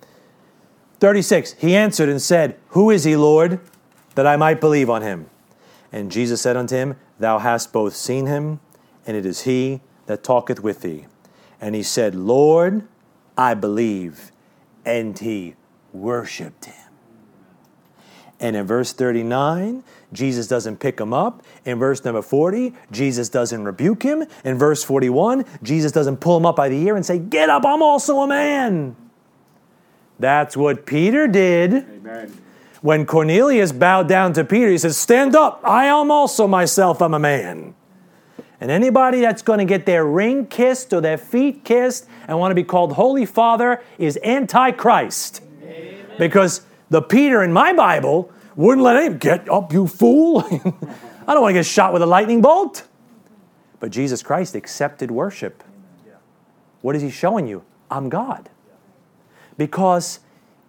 36. 1.00 1.54
He 1.54 1.76
answered 1.76 2.08
and 2.08 2.20
said, 2.20 2.56
Who 2.68 2.90
is 2.90 3.04
he, 3.04 3.16
Lord, 3.16 3.60
that 4.14 4.26
I 4.26 4.36
might 4.36 4.60
believe 4.60 4.90
on 4.90 5.02
him? 5.02 5.28
And 5.92 6.10
Jesus 6.10 6.40
said 6.40 6.56
unto 6.56 6.76
him, 6.76 6.96
Thou 7.18 7.38
hast 7.38 7.72
both 7.72 7.94
seen 7.94 8.26
him, 8.26 8.60
and 9.06 9.16
it 9.16 9.24
is 9.24 9.42
he 9.42 9.80
that 10.06 10.22
talketh 10.22 10.60
with 10.60 10.80
thee. 10.80 11.06
And 11.60 11.74
he 11.74 11.82
said, 11.82 12.14
Lord, 12.14 12.86
I 13.36 13.54
believe. 13.54 14.32
And 14.84 15.18
he 15.18 15.54
worshiped 15.92 16.66
him. 16.66 16.74
And 18.40 18.54
in 18.54 18.66
verse 18.66 18.92
39, 18.92 19.82
Jesus 20.12 20.46
doesn't 20.46 20.78
pick 20.78 21.00
him 21.00 21.12
up. 21.12 21.42
In 21.64 21.78
verse 21.78 22.04
number 22.04 22.22
40, 22.22 22.72
Jesus 22.92 23.28
doesn't 23.28 23.64
rebuke 23.64 24.02
him. 24.02 24.24
In 24.44 24.56
verse 24.56 24.84
41, 24.84 25.44
Jesus 25.62 25.90
doesn't 25.90 26.18
pull 26.18 26.36
him 26.36 26.46
up 26.46 26.56
by 26.56 26.68
the 26.68 26.76
ear 26.76 26.94
and 26.94 27.04
say, 27.04 27.18
Get 27.18 27.50
up, 27.50 27.64
I'm 27.66 27.82
also 27.82 28.20
a 28.20 28.28
man. 28.28 28.94
That's 30.20 30.56
what 30.56 30.86
Peter 30.86 31.26
did. 31.26 31.74
Amen. 31.74 32.42
When 32.80 33.06
Cornelius 33.06 33.72
bowed 33.72 34.08
down 34.08 34.32
to 34.34 34.44
Peter, 34.44 34.70
he 34.70 34.78
says, 34.78 34.96
Stand 34.96 35.34
up, 35.34 35.60
I 35.64 35.86
am 35.86 36.10
also 36.12 36.46
myself, 36.46 37.02
I'm 37.02 37.14
a 37.14 37.18
man. 37.18 37.74
And 38.60 38.70
anybody 38.70 39.20
that's 39.20 39.42
going 39.42 39.60
to 39.60 39.64
get 39.64 39.86
their 39.86 40.04
ring 40.04 40.46
kissed 40.46 40.92
or 40.92 41.00
their 41.00 41.18
feet 41.18 41.64
kissed 41.64 42.06
and 42.26 42.38
want 42.38 42.50
to 42.50 42.56
be 42.56 42.64
called 42.64 42.94
Holy 42.94 43.24
Father 43.24 43.82
is 43.98 44.18
Antichrist. 44.24 45.42
Amen. 45.62 46.06
Because 46.18 46.62
the 46.90 47.00
Peter 47.00 47.42
in 47.42 47.52
my 47.52 47.72
Bible 47.72 48.32
wouldn't 48.56 48.82
let 48.82 49.02
him 49.02 49.18
get 49.18 49.48
up, 49.48 49.72
you 49.72 49.86
fool. 49.86 50.40
I 51.26 51.34
don't 51.34 51.42
want 51.42 51.50
to 51.50 51.58
get 51.58 51.66
shot 51.66 51.92
with 51.92 52.02
a 52.02 52.06
lightning 52.06 52.42
bolt. 52.42 52.86
But 53.78 53.90
Jesus 53.90 54.22
Christ 54.22 54.56
accepted 54.56 55.10
worship. 55.10 55.62
What 56.80 56.96
is 56.96 57.02
he 57.02 57.10
showing 57.10 57.46
you? 57.46 57.64
I'm 57.90 58.08
God. 58.08 58.48
Because 59.56 60.20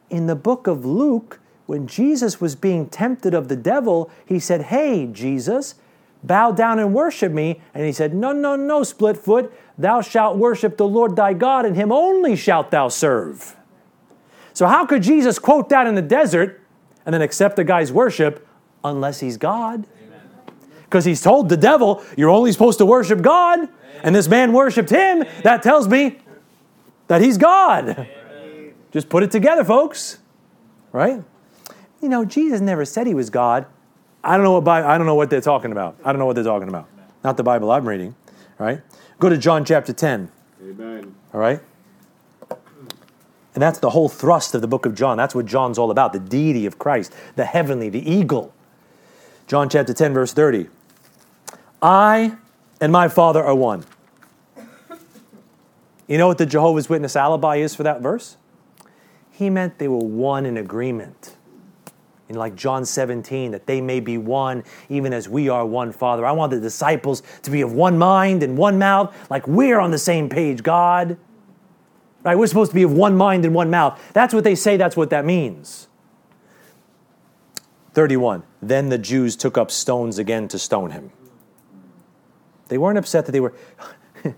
in 0.10 0.28
the 0.28 0.36
book 0.36 0.68
of 0.68 0.86
Luke, 0.86 1.40
when 1.66 1.86
Jesus 1.86 2.42
was 2.42 2.56
being 2.56 2.88
tempted 2.88 3.34
of 3.34 3.48
the 3.48 3.56
devil, 3.56 4.10
he 4.26 4.40
said, 4.40 4.64
Hey, 4.64 5.06
Jesus, 5.06 5.76
bow 6.24 6.52
down 6.52 6.80
and 6.80 6.94
worship 6.94 7.32
me. 7.32 7.62
And 7.74 7.86
he 7.86 7.92
said, 7.92 8.14
No, 8.14 8.32
no, 8.32 8.56
no, 8.56 8.84
split 8.84 9.18
foot. 9.18 9.54
Thou 9.78 10.02
shalt 10.02 10.38
worship 10.38 10.78
the 10.78 10.88
Lord 10.88 11.16
thy 11.16 11.34
God, 11.34 11.66
and 11.66 11.76
him 11.76 11.92
only 11.92 12.36
shalt 12.36 12.72
thou 12.72 12.90
serve. 12.90 13.56
So, 14.54 14.68
how 14.68 14.86
could 14.86 15.04
Jesus 15.04 15.40
quote 15.40 15.70
that 15.70 15.88
in 15.88 15.96
the 15.96 16.02
desert 16.02 16.62
and 17.06 17.14
then 17.14 17.22
accept 17.22 17.56
the 17.56 17.64
guy's 17.64 17.92
worship 17.92 18.46
unless 18.84 19.20
he's 19.20 19.38
God? 19.38 19.88
Because 20.84 21.06
he's 21.06 21.22
told 21.22 21.50
the 21.50 21.58
devil, 21.58 22.04
You're 22.18 22.30
only 22.30 22.52
supposed 22.52 22.80
to 22.80 22.86
worship 22.86 23.22
God. 23.22 23.60
Amen. 23.60 23.70
And 24.04 24.16
this 24.16 24.28
man 24.28 24.54
worshiped 24.54 24.90
him. 24.90 25.22
Amen. 25.22 25.42
That 25.44 25.64
tells 25.64 25.88
me 25.88 26.20
that 27.08 27.22
he's 27.22 27.38
God. 27.38 27.90
Amen. 27.90 28.74
Just 28.92 29.08
put 29.08 29.24
it 29.24 29.32
together, 29.32 29.64
folks. 29.64 30.18
Right? 30.92 31.24
You 32.02 32.10
know, 32.10 32.26
Jesus 32.26 32.60
never 32.60 32.86
said 32.86 33.08
he 33.08 33.14
was 33.14 33.30
God. 33.30 33.66
I 34.24 34.36
don't 34.36 34.44
know 34.44 34.60
what 34.60 34.68
I 34.68 34.98
don't 34.98 35.08
know 35.08 35.16
what 35.16 35.30
they're 35.30 35.42
talking 35.42 35.72
about. 35.72 35.98
I 36.04 36.12
don't 36.12 36.20
know 36.20 36.26
what 36.26 36.36
they're 36.36 36.44
talking 36.44 36.68
about. 36.68 36.88
Not 37.24 37.38
the 37.38 37.44
Bible 37.44 37.72
I'm 37.72 37.88
reading. 37.88 38.16
Right? 38.58 38.82
Go 39.20 39.30
to 39.30 39.38
John 39.38 39.64
chapter 39.64 39.94
10. 39.94 40.32
Amen. 40.62 41.16
All 41.34 41.40
right? 41.40 41.62
And 43.54 43.62
that's 43.62 43.80
the 43.80 43.90
whole 43.90 44.10
thrust 44.10 44.54
of 44.54 44.62
the 44.62 44.68
book 44.68 44.86
of 44.86 44.96
John. 44.96 45.18
That's 45.18 45.34
what 45.34 45.46
John's 45.46 45.78
all 45.78 45.92
about 45.92 46.14
the 46.14 46.20
deity 46.20 46.66
of 46.66 46.78
Christ, 46.78 47.14
the 47.36 47.46
heavenly, 47.46 47.90
the 47.90 48.10
eagle. 48.10 48.54
John 49.48 49.70
chapter 49.70 49.94
10, 49.94 50.14
verse 50.14 50.34
30. 50.34 50.70
I 51.82 52.38
and 52.80 52.92
my 52.92 53.08
Father 53.08 53.44
are 53.44 53.56
one. 53.56 53.86
You 56.08 56.18
know 56.18 56.28
what 56.28 56.38
the 56.38 56.46
Jehovah's 56.46 56.90
Witness 56.90 57.16
alibi 57.16 57.58
is 57.58 57.76
for 57.76 57.84
that 57.84 58.02
verse? 58.02 58.38
He 59.32 59.50
meant 59.50 59.78
they 59.78 59.88
were 59.88 59.98
one 59.98 60.46
in 60.46 60.58
agreement. 60.58 61.36
In 62.30 62.36
like 62.36 62.56
John 62.56 62.86
17, 62.86 63.52
that 63.52 63.66
they 63.66 63.82
may 63.82 64.00
be 64.00 64.18
one, 64.18 64.64
even 64.88 65.14
as 65.14 65.28
we 65.28 65.50
are 65.50 65.66
one, 65.66 65.92
Father. 65.92 66.26
I 66.26 66.32
want 66.32 66.52
the 66.52 66.60
disciples 66.60 67.24
to 67.42 67.52
be 67.52 67.62
of 67.62 67.74
one 67.74 67.98
mind 67.98 68.44
and 68.44 68.56
one 68.56 68.78
mouth, 68.78 69.14
like 69.30 69.48
we're 69.48 69.80
on 69.80 69.92
the 69.92 69.98
same 69.98 70.30
page, 70.30 70.62
God. 70.64 71.18
Right? 72.24 72.38
We're 72.38 72.48
supposed 72.48 72.72
to 72.72 72.76
be 72.76 72.84
of 72.84 72.94
one 72.94 73.18
mind 73.18 73.46
and 73.46 73.56
one 73.56 73.70
mouth. 73.70 74.00
That's 74.14 74.34
what 74.34 74.44
they 74.44 74.56
say, 74.56 74.78
that's 74.78 74.96
what 74.96 75.10
that 75.10 75.26
means. 75.26 75.88
31. 77.94 78.44
Then 78.62 78.90
the 78.90 78.98
Jews 78.98 79.36
took 79.36 79.58
up 79.58 79.72
stones 79.72 80.20
again 80.20 80.48
to 80.50 80.60
stone 80.60 80.92
him. 80.92 81.12
They 82.68 82.78
weren't 82.78 83.00
upset 83.00 83.26
that 83.26 83.32
they 83.32 83.40
were. 83.40 83.56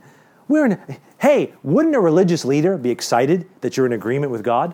we're 0.48 0.66
in, 0.66 0.98
hey, 1.20 1.54
wouldn't 1.62 1.96
a 1.96 2.00
religious 2.00 2.46
leader 2.46 2.78
be 2.78 2.90
excited 2.90 3.50
that 3.60 3.76
you're 3.76 3.86
in 3.86 3.92
agreement 3.92 4.32
with 4.32 4.44
God? 4.44 4.74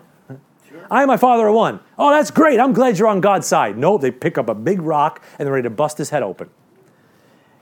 I 0.90 1.02
and 1.02 1.08
my 1.08 1.16
father 1.16 1.46
are 1.46 1.52
one. 1.52 1.80
Oh, 1.98 2.10
that's 2.10 2.30
great. 2.30 2.58
I'm 2.58 2.72
glad 2.72 2.98
you're 2.98 3.08
on 3.08 3.20
God's 3.20 3.46
side. 3.46 3.76
No, 3.76 3.98
they 3.98 4.10
pick 4.10 4.38
up 4.38 4.48
a 4.48 4.54
big 4.54 4.80
rock 4.80 5.22
and 5.38 5.46
they're 5.46 5.52
ready 5.52 5.64
to 5.64 5.70
bust 5.70 5.98
his 5.98 6.10
head 6.10 6.22
open. 6.22 6.50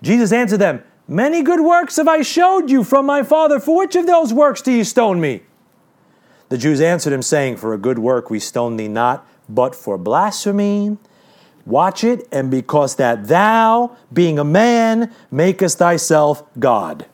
Jesus 0.03 0.33
answered 0.33 0.59
them, 0.59 0.83
Many 1.09 1.43
good 1.43 1.61
works 1.61 1.97
have 1.97 2.09
I 2.09 2.23
showed 2.23 2.71
you 2.71 2.83
from 2.83 3.07
my 3.07 3.23
Father. 3.23 3.61
For 3.61 3.77
which 3.77 3.95
of 3.95 4.07
those 4.07 4.33
works 4.33 4.61
do 4.61 4.73
you 4.73 4.85
stone 4.85 5.21
me? 5.21 5.43
The 6.49 6.59
Jews 6.59 6.81
answered 6.81 7.13
him, 7.13 7.23
saying, 7.23 7.57
For 7.57 7.73
a 7.75 7.79
good 7.79 7.99
work 7.99 8.29
we 8.31 8.39
stone 8.39 8.77
thee 8.77 8.89
not, 8.89 9.27
but 9.49 9.75
for 9.75 9.99
blasphemy. 9.99 10.97
Watch 11.65 12.05
it, 12.05 12.29
and 12.31 12.51
because 12.51 12.97
that 12.97 13.27
thou, 13.27 13.97
being 14.13 14.39
a 14.39 14.45
man, 14.45 15.13
makest 15.33 15.79
thyself 15.79 16.45
God. 16.59 17.07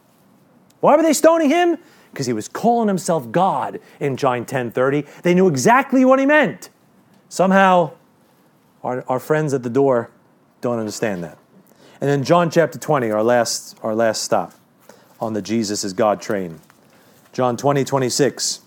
Why 0.80 0.96
were 0.96 1.02
they 1.02 1.14
stoning 1.14 1.48
him? 1.48 1.78
Because 2.12 2.26
he 2.26 2.32
was 2.32 2.46
calling 2.46 2.88
himself 2.88 3.32
God 3.32 3.80
in 3.98 4.16
John 4.16 4.44
10 4.44 4.70
30. 4.70 5.04
They 5.22 5.34
knew 5.34 5.48
exactly 5.48 6.04
what 6.04 6.18
he 6.18 6.26
meant. 6.26 6.68
Somehow, 7.28 7.92
our, 8.84 9.04
our 9.08 9.18
friends 9.18 9.54
at 9.54 9.62
the 9.62 9.70
door 9.70 10.10
don't 10.60 10.78
understand 10.78 11.24
that. 11.24 11.38
And 12.00 12.10
then 12.10 12.24
John 12.24 12.50
chapter 12.50 12.78
20, 12.78 13.10
our 13.10 13.22
last, 13.22 13.78
our 13.82 13.94
last 13.94 14.22
stop 14.22 14.54
on 15.20 15.32
the 15.32 15.40
Jesus 15.40 15.84
is 15.84 15.92
God 15.92 16.20
train. 16.20 16.60
John 17.32 17.56
20, 17.56 17.84
26. 17.84 18.60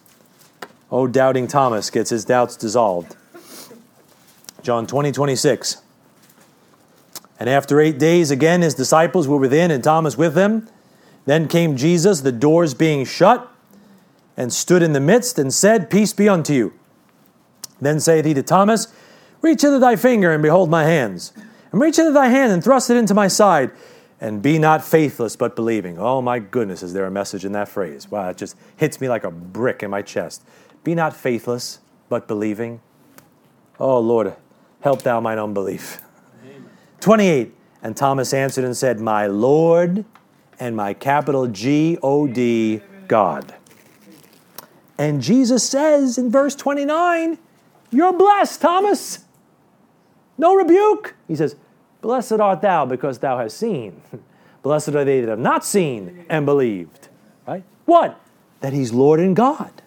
Oh, 0.91 1.05
doubting 1.05 1.47
Thomas 1.47 1.89
gets 1.89 2.09
his 2.09 2.25
doubts 2.25 2.55
dissolved. 2.55 3.15
John 4.63 4.87
20, 4.87 5.11
26. 5.11 5.81
And 7.39 7.49
after 7.49 7.81
eight 7.81 7.99
days, 7.99 8.31
again, 8.31 8.61
his 8.61 8.73
disciples 8.73 9.27
were 9.27 9.37
within 9.37 9.69
and 9.69 9.83
Thomas 9.83 10.17
with 10.17 10.33
them. 10.33 10.67
Then 11.25 11.47
came 11.47 11.75
Jesus, 11.75 12.21
the 12.21 12.31
doors 12.31 12.73
being 12.73 13.05
shut, 13.05 13.51
and 14.37 14.53
stood 14.53 14.83
in 14.83 14.93
the 14.93 14.99
midst 14.99 15.39
and 15.39 15.53
said, 15.53 15.89
Peace 15.89 16.13
be 16.13 16.29
unto 16.29 16.53
you. 16.53 16.73
Then 17.81 17.99
saith 17.99 18.25
he 18.25 18.33
to 18.33 18.43
Thomas, 18.43 18.87
Reach 19.41 19.61
hither 19.61 19.79
thy 19.79 19.95
finger 19.95 20.33
and 20.33 20.41
behold 20.41 20.69
my 20.69 20.83
hands, 20.85 21.33
and 21.71 21.81
reach 21.81 21.97
hither 21.97 22.11
thy 22.11 22.27
hand 22.27 22.51
and 22.51 22.63
thrust 22.63 22.89
it 22.89 22.97
into 22.97 23.13
my 23.13 23.27
side, 23.27 23.71
and 24.19 24.41
be 24.41 24.57
not 24.57 24.83
faithless 24.83 25.35
but 25.35 25.55
believing. 25.55 25.99
Oh 25.99 26.21
my 26.21 26.39
goodness, 26.39 26.81
is 26.81 26.93
there 26.93 27.05
a 27.05 27.11
message 27.11 27.45
in 27.45 27.51
that 27.51 27.67
phrase? 27.67 28.09
Wow, 28.09 28.29
it 28.29 28.37
just 28.37 28.55
hits 28.75 28.99
me 29.01 29.09
like 29.09 29.23
a 29.23 29.31
brick 29.31 29.83
in 29.83 29.91
my 29.91 30.01
chest. 30.01 30.43
Be 30.83 30.95
not 30.95 31.15
faithless 31.15 31.79
but 32.09 32.27
believing. 32.27 32.81
Oh 33.79 33.99
Lord, 33.99 34.35
help 34.81 35.01
thou 35.01 35.19
mine 35.19 35.37
unbelief. 35.37 36.01
Amen. 36.43 36.69
28. 37.01 37.53
And 37.83 37.95
Thomas 37.95 38.33
answered 38.33 38.63
and 38.63 38.75
said, 38.75 38.99
My 38.99 39.27
Lord 39.27 40.05
and 40.59 40.75
my 40.75 40.93
capital 40.93 41.47
G 41.47 41.97
O 42.01 42.27
D, 42.27 42.81
God. 43.07 43.55
And 44.97 45.21
Jesus 45.21 45.67
says 45.67 46.17
in 46.17 46.31
verse 46.31 46.55
29, 46.55 47.37
You're 47.91 48.13
blessed, 48.13 48.61
Thomas. 48.61 49.25
No 50.37 50.55
rebuke. 50.55 51.15
He 51.27 51.35
says, 51.35 51.55
Blessed 52.01 52.33
art 52.33 52.61
thou 52.61 52.85
because 52.85 53.19
thou 53.19 53.37
hast 53.37 53.57
seen. 53.57 54.01
Blessed 54.63 54.89
are 54.89 55.05
they 55.05 55.21
that 55.21 55.29
have 55.29 55.39
not 55.39 55.65
seen 55.65 56.25
and 56.29 56.45
believed. 56.45 57.09
Right? 57.47 57.63
What? 57.85 58.19
That 58.61 58.73
he's 58.73 58.91
Lord 58.91 59.19
and 59.19 59.35
God. 59.35 59.81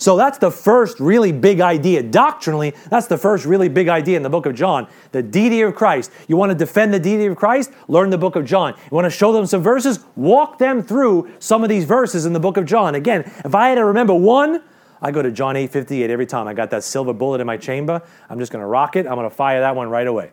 So 0.00 0.16
that's 0.16 0.38
the 0.38 0.50
first 0.50 0.98
really 0.98 1.30
big 1.30 1.60
idea. 1.60 2.02
Doctrinally, 2.02 2.74
that's 2.88 3.06
the 3.06 3.18
first 3.18 3.44
really 3.44 3.68
big 3.68 3.88
idea 3.88 4.16
in 4.16 4.22
the 4.22 4.30
book 4.30 4.46
of 4.46 4.54
John 4.54 4.88
the 5.12 5.22
deity 5.22 5.60
of 5.60 5.74
Christ. 5.74 6.10
You 6.26 6.38
want 6.38 6.50
to 6.50 6.56
defend 6.56 6.94
the 6.94 6.98
deity 6.98 7.26
of 7.26 7.36
Christ? 7.36 7.70
Learn 7.86 8.08
the 8.08 8.16
book 8.16 8.34
of 8.34 8.46
John. 8.46 8.74
You 8.78 8.94
want 8.94 9.04
to 9.04 9.10
show 9.10 9.30
them 9.30 9.44
some 9.44 9.62
verses? 9.62 10.00
Walk 10.16 10.56
them 10.56 10.82
through 10.82 11.30
some 11.38 11.62
of 11.62 11.68
these 11.68 11.84
verses 11.84 12.24
in 12.24 12.32
the 12.32 12.40
book 12.40 12.56
of 12.56 12.64
John. 12.64 12.94
Again, 12.94 13.30
if 13.44 13.54
I 13.54 13.68
had 13.68 13.74
to 13.74 13.84
remember 13.84 14.14
one, 14.14 14.62
I 15.02 15.10
go 15.10 15.20
to 15.20 15.30
John 15.30 15.54
8:58 15.54 16.08
every 16.08 16.26
time. 16.26 16.48
I 16.48 16.54
got 16.54 16.70
that 16.70 16.82
silver 16.82 17.12
bullet 17.12 17.42
in 17.42 17.46
my 17.46 17.58
chamber. 17.58 18.00
I'm 18.30 18.38
just 18.38 18.50
going 18.50 18.62
to 18.62 18.66
rock 18.66 18.96
it. 18.96 19.06
I'm 19.06 19.16
going 19.16 19.28
to 19.28 19.34
fire 19.34 19.60
that 19.60 19.76
one 19.76 19.90
right 19.90 20.06
away. 20.06 20.30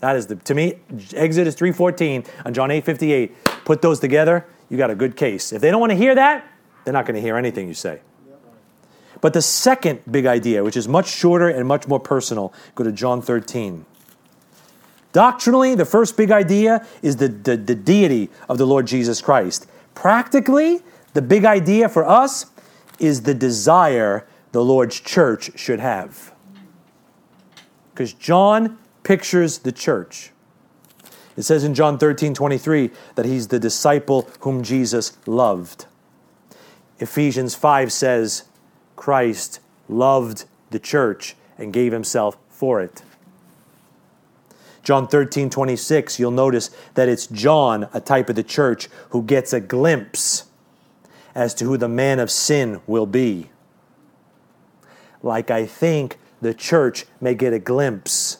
That 0.00 0.16
is 0.16 0.26
the 0.26 0.34
to 0.36 0.54
me 0.54 0.80
Exodus 1.14 1.54
3:14 1.54 2.26
and 2.44 2.52
John 2.52 2.70
8:58. 2.70 3.30
Put 3.64 3.80
those 3.80 4.00
together, 4.00 4.44
you 4.68 4.76
got 4.76 4.90
a 4.90 4.96
good 4.96 5.16
case. 5.16 5.52
If 5.52 5.62
they 5.62 5.70
don't 5.70 5.80
want 5.80 5.90
to 5.90 5.96
hear 5.96 6.16
that, 6.16 6.44
they're 6.84 6.92
not 6.92 7.06
going 7.06 7.14
to 7.14 7.20
hear 7.20 7.36
anything 7.36 7.68
you 7.68 7.74
say. 7.74 8.00
But 9.24 9.32
the 9.32 9.40
second 9.40 10.00
big 10.10 10.26
idea, 10.26 10.62
which 10.62 10.76
is 10.76 10.86
much 10.86 11.08
shorter 11.08 11.48
and 11.48 11.66
much 11.66 11.88
more 11.88 11.98
personal, 11.98 12.52
go 12.74 12.84
to 12.84 12.92
John 12.92 13.22
13. 13.22 13.86
Doctrinally, 15.12 15.74
the 15.74 15.86
first 15.86 16.18
big 16.18 16.30
idea 16.30 16.86
is 17.00 17.16
the, 17.16 17.28
the, 17.28 17.56
the 17.56 17.74
deity 17.74 18.28
of 18.50 18.58
the 18.58 18.66
Lord 18.66 18.86
Jesus 18.86 19.22
Christ. 19.22 19.66
Practically, 19.94 20.82
the 21.14 21.22
big 21.22 21.46
idea 21.46 21.88
for 21.88 22.06
us 22.06 22.50
is 22.98 23.22
the 23.22 23.32
desire 23.32 24.26
the 24.52 24.62
Lord's 24.62 25.00
church 25.00 25.58
should 25.58 25.80
have. 25.80 26.34
Because 27.94 28.12
John 28.12 28.76
pictures 29.04 29.56
the 29.56 29.72
church. 29.72 30.32
It 31.34 31.44
says 31.44 31.64
in 31.64 31.72
John 31.72 31.96
13 31.96 32.34
23 32.34 32.90
that 33.14 33.24
he's 33.24 33.48
the 33.48 33.58
disciple 33.58 34.28
whom 34.40 34.62
Jesus 34.62 35.16
loved. 35.26 35.86
Ephesians 36.98 37.54
5 37.54 37.90
says, 37.90 38.44
Christ 38.96 39.60
loved 39.88 40.44
the 40.70 40.78
church 40.78 41.36
and 41.58 41.72
gave 41.72 41.92
himself 41.92 42.36
for 42.48 42.80
it. 42.80 43.02
John 44.82 45.08
13, 45.08 45.48
26, 45.48 46.18
you'll 46.18 46.30
notice 46.30 46.70
that 46.92 47.08
it's 47.08 47.26
John, 47.26 47.88
a 47.94 48.00
type 48.00 48.28
of 48.28 48.36
the 48.36 48.42
church, 48.42 48.88
who 49.10 49.22
gets 49.22 49.52
a 49.52 49.60
glimpse 49.60 50.44
as 51.34 51.54
to 51.54 51.64
who 51.64 51.76
the 51.78 51.88
man 51.88 52.18
of 52.20 52.30
sin 52.30 52.80
will 52.86 53.06
be. 53.06 53.48
Like 55.22 55.50
I 55.50 55.64
think 55.64 56.18
the 56.42 56.52
church 56.52 57.06
may 57.20 57.34
get 57.34 57.54
a 57.54 57.58
glimpse 57.58 58.38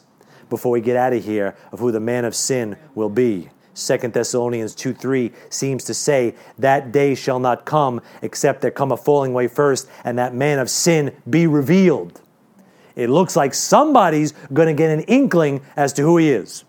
before 0.49 0.71
we 0.71 0.81
get 0.81 0.95
out 0.95 1.13
of 1.13 1.25
here 1.25 1.55
of 1.71 1.79
who 1.79 1.91
the 1.91 1.99
man 1.99 2.23
of 2.25 2.35
sin 2.35 2.77
will 2.93 3.09
be. 3.09 3.49
2 3.75 3.97
Thessalonians 3.97 4.73
2 4.73 4.93
3 4.93 5.31
seems 5.49 5.83
to 5.83 5.93
say, 5.93 6.35
That 6.57 6.91
day 6.91 7.13
shall 7.13 7.39
not 7.39 7.65
come 7.65 8.01
except 8.21 8.61
there 8.61 8.71
come 8.71 8.91
a 8.91 8.97
falling 8.97 9.31
away 9.31 9.47
first, 9.47 9.89
and 10.03 10.17
that 10.17 10.33
man 10.33 10.59
of 10.59 10.69
sin 10.69 11.13
be 11.29 11.45
revealed. 11.45 12.21
It 12.95 13.09
looks 13.09 13.35
like 13.35 13.53
somebody's 13.53 14.31
going 14.53 14.69
to 14.69 14.73
get 14.73 14.89
an 14.89 15.01
inkling 15.01 15.61
as 15.75 15.91
to 15.93 16.01
who 16.01 16.17
he 16.17 16.29
is. 16.29 16.63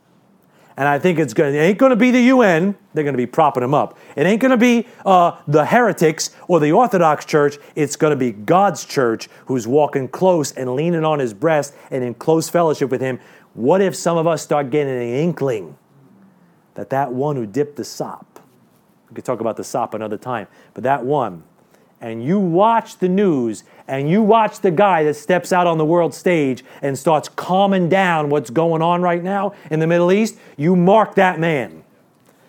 And 0.76 0.86
I 0.86 0.98
think 0.98 1.18
it's 1.18 1.32
going 1.32 1.54
it 1.54 1.58
ain't 1.58 1.78
going 1.78 1.90
to 1.90 1.96
be 1.96 2.10
the 2.10 2.20
UN. 2.22 2.76
They're 2.92 3.04
going 3.04 3.14
to 3.14 3.18
be 3.18 3.26
propping 3.26 3.62
him 3.62 3.72
up. 3.72 3.96
It 4.14 4.26
ain't 4.26 4.42
going 4.42 4.50
to 4.50 4.56
be 4.58 4.86
uh, 5.06 5.40
the 5.46 5.64
heretics 5.64 6.30
or 6.48 6.60
the 6.60 6.72
Orthodox 6.72 7.24
Church. 7.24 7.56
It's 7.76 7.96
going 7.96 8.10
to 8.10 8.16
be 8.16 8.32
God's 8.32 8.84
church 8.84 9.28
who's 9.46 9.66
walking 9.66 10.08
close 10.08 10.52
and 10.52 10.74
leaning 10.74 11.04
on 11.04 11.18
his 11.18 11.32
breast 11.32 11.72
and 11.90 12.04
in 12.04 12.14
close 12.14 12.48
fellowship 12.48 12.90
with 12.90 13.00
him. 13.00 13.20
What 13.54 13.80
if 13.80 13.96
some 13.96 14.18
of 14.18 14.26
us 14.26 14.42
start 14.42 14.70
getting 14.70 14.92
an 14.92 15.00
inkling 15.00 15.78
that 16.76 16.90
that 16.90 17.12
one 17.12 17.36
who 17.36 17.44
dipped 17.44 17.76
the 17.76 17.84
sop, 17.84 18.40
we 19.10 19.14
could 19.14 19.24
talk 19.24 19.40
about 19.40 19.56
the 19.56 19.64
sop 19.64 19.92
another 19.94 20.16
time, 20.16 20.46
but 20.72 20.84
that 20.84 21.04
one, 21.04 21.42
and 22.00 22.22
you 22.22 22.38
watch 22.38 22.98
the 22.98 23.08
news 23.08 23.64
and 23.88 24.10
you 24.10 24.22
watch 24.22 24.60
the 24.60 24.70
guy 24.70 25.02
that 25.04 25.14
steps 25.14 25.52
out 25.52 25.66
on 25.66 25.78
the 25.78 25.84
world 25.84 26.14
stage 26.14 26.64
and 26.82 26.98
starts 26.98 27.28
calming 27.28 27.88
down 27.88 28.28
what's 28.28 28.50
going 28.50 28.82
on 28.82 29.00
right 29.00 29.22
now 29.22 29.54
in 29.70 29.80
the 29.80 29.86
Middle 29.86 30.12
East, 30.12 30.36
you 30.56 30.76
mark 30.76 31.14
that 31.14 31.40
man. 31.40 31.82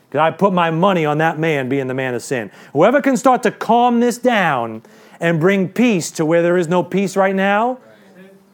Because 0.10 0.20
I 0.20 0.32
put 0.32 0.54
my 0.54 0.70
money 0.72 1.06
on 1.06 1.18
that 1.20 1.40
man 1.40 1.70
being 1.70 1.88
the 1.88 1.94
man 1.94 2.14
of 2.14 2.22
sin. 2.22 2.52
Whoever 2.74 3.02
can 3.02 3.18
start 3.18 3.44
to 3.44 3.52
calm 3.52 4.00
this 4.00 4.18
down 4.18 4.84
and 5.20 5.40
bring 5.40 5.70
peace 5.70 6.12
to 6.12 6.26
where 6.26 6.42
there 6.42 6.58
is 6.58 6.68
no 6.68 6.84
peace 6.84 7.16
right 7.16 7.36
now, 7.36 7.80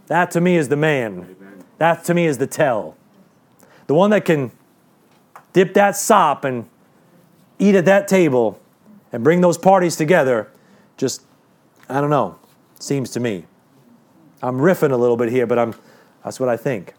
that 0.08 0.32
to 0.32 0.42
me 0.42 0.58
is 0.58 0.70
the 0.70 0.76
man. 0.76 1.36
That 1.80 2.04
to 2.06 2.14
me 2.14 2.26
is 2.26 2.38
the 2.38 2.48
tell. 2.48 2.96
The 3.88 3.94
one 3.94 4.12
that 4.12 4.26
can 4.26 4.52
dip 5.54 5.74
that 5.76 5.96
sop 5.96 6.44
and 6.44 6.68
eat 7.60 7.76
at 7.76 7.86
that 7.86 8.08
table 8.08 8.60
and 9.12 9.24
bring 9.24 9.42
those 9.42 9.58
parties 9.58 9.96
together, 9.96 10.52
just, 10.98 11.22
I 11.88 12.02
don't 12.02 12.10
know, 12.10 12.38
seems 12.80 13.12
to 13.12 13.20
me. 13.20 13.46
I'm 14.42 14.58
riffing 14.58 14.92
a 14.92 14.98
little 14.98 15.16
bit 15.16 15.30
here, 15.30 15.48
but 15.48 15.58
I'm, 15.58 15.74
that's 16.24 16.40
what 16.40 16.50
I 16.50 16.58
think. 16.58 16.94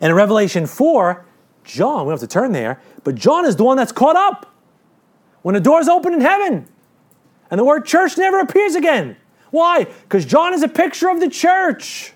And 0.00 0.10
in 0.10 0.14
Revelation 0.14 0.66
4, 0.66 1.24
John, 1.64 2.06
we 2.06 2.10
don't 2.10 2.20
have 2.20 2.28
to 2.28 2.32
turn 2.32 2.52
there, 2.52 2.80
but 3.04 3.14
John 3.14 3.46
is 3.46 3.56
the 3.56 3.64
one 3.64 3.76
that's 3.76 3.92
caught 3.92 4.16
up 4.16 4.52
when 5.42 5.54
the 5.54 5.60
doors 5.60 5.88
open 5.88 6.12
in 6.12 6.20
heaven 6.20 6.68
and 7.50 7.58
the 7.58 7.64
word 7.64 7.86
church 7.86 8.18
never 8.18 8.40
appears 8.40 8.74
again. 8.74 9.16
Why? 9.50 9.84
Because 9.84 10.24
John 10.24 10.54
is 10.54 10.62
a 10.62 10.68
picture 10.68 11.08
of 11.08 11.20
the 11.20 11.28
church. 11.28 12.14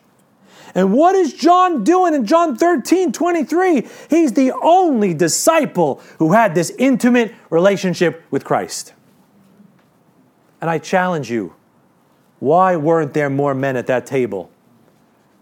And 0.76 0.92
what 0.92 1.14
is 1.14 1.32
John 1.32 1.84
doing 1.84 2.12
in 2.12 2.26
John 2.26 2.54
13 2.54 3.10
23? 3.10 3.88
He's 4.10 4.34
the 4.34 4.52
only 4.52 5.14
disciple 5.14 6.02
who 6.18 6.34
had 6.34 6.54
this 6.54 6.70
intimate 6.78 7.34
relationship 7.48 8.22
with 8.30 8.44
Christ. 8.44 8.92
And 10.60 10.68
I 10.68 10.78
challenge 10.78 11.30
you 11.30 11.54
why 12.40 12.76
weren't 12.76 13.14
there 13.14 13.30
more 13.30 13.54
men 13.54 13.76
at 13.76 13.86
that 13.86 14.04
table 14.04 14.50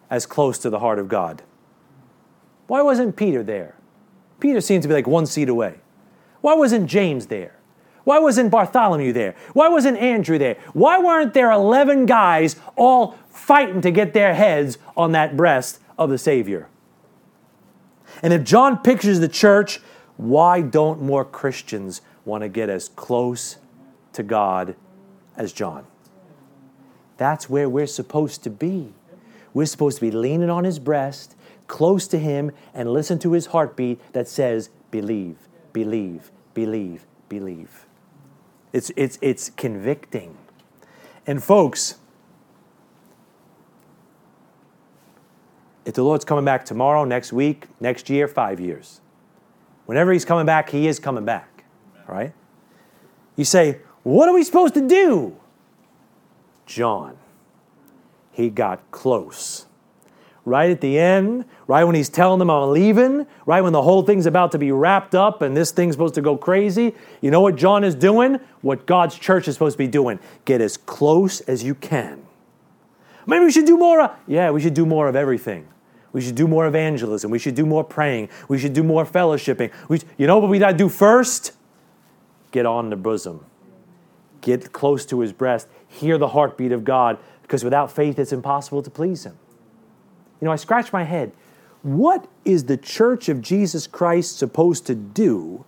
as 0.08 0.24
close 0.24 0.56
to 0.58 0.70
the 0.70 0.78
heart 0.78 1.00
of 1.00 1.08
God? 1.08 1.42
Why 2.68 2.82
wasn't 2.82 3.16
Peter 3.16 3.42
there? 3.42 3.74
Peter 4.38 4.60
seemed 4.60 4.82
to 4.84 4.88
be 4.88 4.94
like 4.94 5.08
one 5.08 5.26
seat 5.26 5.48
away. 5.48 5.80
Why 6.42 6.54
wasn't 6.54 6.88
James 6.88 7.26
there? 7.26 7.56
Why 8.04 8.18
wasn't 8.18 8.50
Bartholomew 8.50 9.12
there? 9.12 9.34
Why 9.54 9.68
wasn't 9.68 9.98
Andrew 9.98 10.38
there? 10.38 10.56
Why 10.72 10.98
weren't 10.98 11.34
there 11.34 11.50
11 11.50 12.06
guys 12.06 12.56
all 12.76 13.18
fighting 13.30 13.80
to 13.80 13.90
get 13.90 14.12
their 14.12 14.34
heads 14.34 14.78
on 14.96 15.12
that 15.12 15.36
breast 15.36 15.80
of 15.98 16.10
the 16.10 16.18
Savior? 16.18 16.68
And 18.22 18.32
if 18.32 18.44
John 18.44 18.78
pictures 18.78 19.20
the 19.20 19.28
church, 19.28 19.80
why 20.16 20.60
don't 20.60 21.02
more 21.02 21.24
Christians 21.24 22.02
want 22.24 22.42
to 22.42 22.48
get 22.48 22.68
as 22.68 22.88
close 22.90 23.56
to 24.12 24.22
God 24.22 24.76
as 25.36 25.52
John? 25.52 25.86
That's 27.16 27.48
where 27.48 27.68
we're 27.68 27.86
supposed 27.86 28.42
to 28.44 28.50
be. 28.50 28.92
We're 29.52 29.66
supposed 29.66 29.98
to 29.98 30.00
be 30.00 30.10
leaning 30.10 30.50
on 30.50 30.64
his 30.64 30.78
breast, 30.78 31.36
close 31.68 32.06
to 32.08 32.18
him, 32.18 32.50
and 32.74 32.92
listen 32.92 33.18
to 33.20 33.32
his 33.32 33.46
heartbeat 33.46 34.00
that 34.12 34.28
says, 34.28 34.68
Believe, 34.90 35.36
believe, 35.72 36.30
believe, 36.54 37.06
believe. 37.28 37.83
It's, 38.74 38.90
it's, 38.96 39.20
it's 39.22 39.50
convicting. 39.50 40.36
And 41.28 41.40
folks, 41.42 41.94
if 45.84 45.94
the 45.94 46.02
Lord's 46.02 46.24
coming 46.24 46.44
back 46.44 46.64
tomorrow, 46.64 47.04
next 47.04 47.32
week, 47.32 47.68
next 47.78 48.10
year, 48.10 48.26
five 48.26 48.58
years, 48.58 49.00
whenever 49.86 50.12
He's 50.12 50.24
coming 50.24 50.44
back, 50.44 50.70
He 50.70 50.88
is 50.88 50.98
coming 50.98 51.24
back, 51.24 51.62
right? 52.08 52.34
You 53.36 53.44
say, 53.44 53.78
What 54.02 54.28
are 54.28 54.34
we 54.34 54.42
supposed 54.42 54.74
to 54.74 54.86
do? 54.88 55.36
John, 56.66 57.16
he 58.32 58.50
got 58.50 58.90
close 58.90 59.66
right 60.44 60.70
at 60.70 60.80
the 60.80 60.98
end, 60.98 61.44
right 61.66 61.84
when 61.84 61.94
he's 61.94 62.08
telling 62.08 62.38
them 62.38 62.50
I'm 62.50 62.70
leaving, 62.70 63.26
right 63.46 63.62
when 63.62 63.72
the 63.72 63.82
whole 63.82 64.02
thing's 64.02 64.26
about 64.26 64.52
to 64.52 64.58
be 64.58 64.72
wrapped 64.72 65.14
up 65.14 65.42
and 65.42 65.56
this 65.56 65.70
thing's 65.70 65.94
supposed 65.94 66.14
to 66.14 66.22
go 66.22 66.36
crazy, 66.36 66.94
you 67.20 67.30
know 67.30 67.40
what 67.40 67.56
John 67.56 67.84
is 67.84 67.94
doing? 67.94 68.38
What 68.60 68.86
God's 68.86 69.18
church 69.18 69.48
is 69.48 69.54
supposed 69.54 69.74
to 69.74 69.78
be 69.78 69.88
doing. 69.88 70.18
Get 70.44 70.60
as 70.60 70.76
close 70.76 71.40
as 71.42 71.64
you 71.64 71.74
can. 71.74 72.26
Maybe 73.26 73.44
we 73.44 73.52
should 73.52 73.66
do 73.66 73.78
more. 73.78 74.02
Of, 74.02 74.10
yeah, 74.26 74.50
we 74.50 74.60
should 74.60 74.74
do 74.74 74.84
more 74.84 75.08
of 75.08 75.16
everything. 75.16 75.66
We 76.12 76.20
should 76.20 76.34
do 76.34 76.46
more 76.46 76.66
evangelism. 76.66 77.30
We 77.30 77.38
should 77.38 77.54
do 77.54 77.66
more 77.66 77.82
praying. 77.82 78.28
We 78.48 78.58
should 78.58 78.72
do 78.72 78.82
more 78.82 79.04
fellowshipping. 79.04 79.72
We, 79.88 80.00
you 80.16 80.26
know 80.26 80.38
what 80.38 80.50
we 80.50 80.58
got 80.58 80.72
to 80.72 80.76
do 80.76 80.88
first? 80.88 81.52
Get 82.52 82.66
on 82.66 82.90
the 82.90 82.96
bosom. 82.96 83.44
Get 84.40 84.72
close 84.72 85.06
to 85.06 85.20
his 85.20 85.32
breast. 85.32 85.66
Hear 85.88 86.18
the 86.18 86.28
heartbeat 86.28 86.70
of 86.70 86.84
God 86.84 87.18
because 87.42 87.64
without 87.64 87.90
faith 87.90 88.18
it's 88.18 88.32
impossible 88.32 88.82
to 88.82 88.90
please 88.90 89.24
him. 89.24 89.38
You 90.40 90.46
know, 90.46 90.52
I 90.52 90.56
scratch 90.56 90.92
my 90.92 91.04
head. 91.04 91.32
What 91.82 92.26
is 92.44 92.64
the 92.64 92.76
church 92.76 93.28
of 93.28 93.40
Jesus 93.40 93.86
Christ 93.86 94.38
supposed 94.38 94.86
to 94.86 94.94
do 94.94 95.64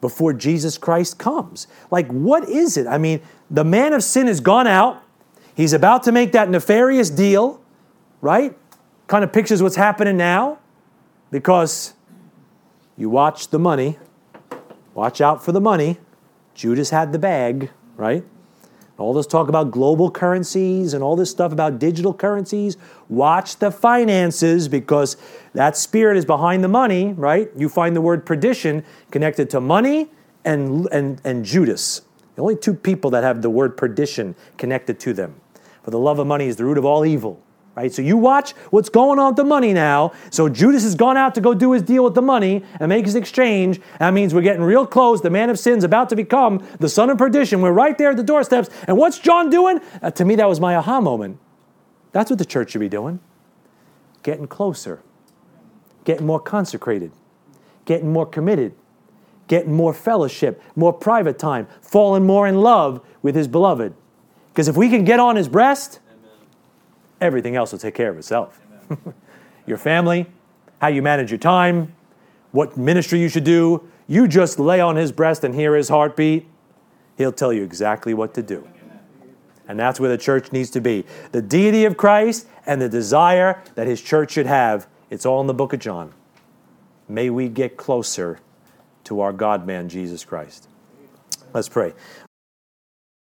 before 0.00 0.32
Jesus 0.32 0.78
Christ 0.78 1.18
comes? 1.18 1.66
Like, 1.90 2.08
what 2.08 2.48
is 2.48 2.76
it? 2.76 2.86
I 2.86 2.98
mean, 2.98 3.20
the 3.50 3.64
man 3.64 3.92
of 3.92 4.02
sin 4.02 4.26
has 4.26 4.40
gone 4.40 4.66
out. 4.66 5.02
He's 5.54 5.72
about 5.72 6.02
to 6.04 6.12
make 6.12 6.32
that 6.32 6.48
nefarious 6.50 7.10
deal, 7.10 7.60
right? 8.20 8.56
Kind 9.06 9.24
of 9.24 9.32
pictures 9.32 9.62
what's 9.62 9.76
happening 9.76 10.16
now 10.16 10.58
because 11.30 11.94
you 12.96 13.08
watch 13.08 13.48
the 13.48 13.58
money, 13.58 13.98
watch 14.94 15.20
out 15.20 15.44
for 15.44 15.52
the 15.52 15.60
money. 15.60 15.98
Judas 16.54 16.90
had 16.90 17.12
the 17.12 17.18
bag, 17.18 17.70
right? 17.96 18.24
All 19.00 19.14
this 19.14 19.26
talk 19.26 19.48
about 19.48 19.70
global 19.70 20.10
currencies 20.10 20.92
and 20.92 21.02
all 21.02 21.16
this 21.16 21.30
stuff 21.30 21.52
about 21.52 21.78
digital 21.78 22.12
currencies. 22.12 22.76
Watch 23.08 23.56
the 23.56 23.70
finances 23.70 24.68
because 24.68 25.16
that 25.54 25.76
spirit 25.76 26.18
is 26.18 26.26
behind 26.26 26.62
the 26.62 26.68
money, 26.68 27.14
right? 27.14 27.50
You 27.56 27.68
find 27.68 27.96
the 27.96 28.00
word 28.02 28.26
perdition 28.26 28.84
connected 29.10 29.48
to 29.50 29.60
money 29.60 30.10
and, 30.44 30.86
and, 30.92 31.20
and 31.24 31.44
Judas. 31.44 32.02
The 32.36 32.42
only 32.42 32.56
two 32.56 32.74
people 32.74 33.10
that 33.10 33.24
have 33.24 33.42
the 33.42 33.50
word 33.50 33.76
perdition 33.76 34.34
connected 34.58 35.00
to 35.00 35.12
them. 35.14 35.40
For 35.82 35.90
the 35.90 35.98
love 35.98 36.18
of 36.18 36.26
money 36.26 36.46
is 36.46 36.56
the 36.56 36.64
root 36.64 36.76
of 36.76 36.84
all 36.84 37.06
evil. 37.06 37.42
Right? 37.76 37.92
So 37.92 38.02
you 38.02 38.16
watch 38.16 38.50
what's 38.70 38.88
going 38.88 39.18
on 39.18 39.28
with 39.28 39.36
the 39.36 39.44
money 39.44 39.72
now. 39.72 40.12
So 40.30 40.48
Judas 40.48 40.82
has 40.82 40.94
gone 40.94 41.16
out 41.16 41.34
to 41.36 41.40
go 41.40 41.54
do 41.54 41.72
his 41.72 41.82
deal 41.82 42.04
with 42.04 42.14
the 42.14 42.22
money 42.22 42.64
and 42.80 42.88
make 42.88 43.06
his 43.06 43.14
exchange. 43.14 43.80
That 44.00 44.12
means 44.12 44.34
we're 44.34 44.42
getting 44.42 44.62
real 44.62 44.86
close. 44.86 45.22
The 45.22 45.30
man 45.30 45.50
of 45.50 45.58
sin's 45.58 45.84
about 45.84 46.08
to 46.10 46.16
become 46.16 46.66
the 46.80 46.88
son 46.88 47.10
of 47.10 47.18
perdition. 47.18 47.60
We're 47.60 47.72
right 47.72 47.96
there 47.96 48.10
at 48.10 48.16
the 48.16 48.24
doorsteps. 48.24 48.68
And 48.86 48.96
what's 48.96 49.18
John 49.18 49.50
doing? 49.50 49.80
Uh, 50.02 50.10
to 50.10 50.24
me, 50.24 50.34
that 50.36 50.48
was 50.48 50.58
my 50.60 50.74
aha 50.74 51.00
moment. 51.00 51.38
That's 52.12 52.28
what 52.28 52.38
the 52.38 52.44
church 52.44 52.72
should 52.72 52.80
be 52.80 52.88
doing. 52.88 53.20
Getting 54.22 54.48
closer, 54.48 55.02
getting 56.04 56.26
more 56.26 56.40
consecrated, 56.40 57.12
getting 57.84 58.12
more 58.12 58.26
committed, 58.26 58.74
getting 59.46 59.72
more 59.72 59.94
fellowship, 59.94 60.60
more 60.76 60.92
private 60.92 61.38
time, 61.38 61.68
falling 61.80 62.26
more 62.26 62.46
in 62.46 62.60
love 62.60 63.00
with 63.22 63.34
his 63.34 63.48
beloved. 63.48 63.94
Because 64.48 64.68
if 64.68 64.76
we 64.76 64.90
can 64.90 65.04
get 65.04 65.20
on 65.20 65.36
his 65.36 65.48
breast, 65.48 66.00
everything 67.20 67.56
else 67.56 67.72
will 67.72 67.78
take 67.78 67.94
care 67.94 68.10
of 68.10 68.18
itself. 68.18 68.60
your 69.66 69.78
family, 69.78 70.26
how 70.80 70.88
you 70.88 71.02
manage 71.02 71.30
your 71.30 71.38
time, 71.38 71.94
what 72.52 72.76
ministry 72.76 73.20
you 73.20 73.28
should 73.28 73.44
do. 73.44 73.88
You 74.06 74.26
just 74.26 74.58
lay 74.58 74.80
on 74.80 74.96
his 74.96 75.12
breast 75.12 75.44
and 75.44 75.54
hear 75.54 75.76
his 75.76 75.88
heartbeat. 75.88 76.46
He'll 77.16 77.32
tell 77.32 77.52
you 77.52 77.62
exactly 77.62 78.14
what 78.14 78.34
to 78.34 78.42
do. 78.42 78.66
And 79.68 79.78
that's 79.78 80.00
where 80.00 80.10
the 80.10 80.18
church 80.18 80.50
needs 80.50 80.70
to 80.70 80.80
be. 80.80 81.04
The 81.30 81.42
deity 81.42 81.84
of 81.84 81.96
Christ 81.96 82.48
and 82.66 82.82
the 82.82 82.88
desire 82.88 83.62
that 83.76 83.86
his 83.86 84.02
church 84.02 84.32
should 84.32 84.46
have, 84.46 84.88
it's 85.10 85.24
all 85.24 85.40
in 85.40 85.46
the 85.46 85.54
book 85.54 85.72
of 85.72 85.78
John. 85.78 86.12
May 87.08 87.30
we 87.30 87.48
get 87.48 87.76
closer 87.76 88.40
to 89.04 89.20
our 89.20 89.32
God 89.32 89.66
man, 89.66 89.88
Jesus 89.88 90.24
Christ. 90.24 90.68
Let's 91.52 91.68
pray. 91.68 91.92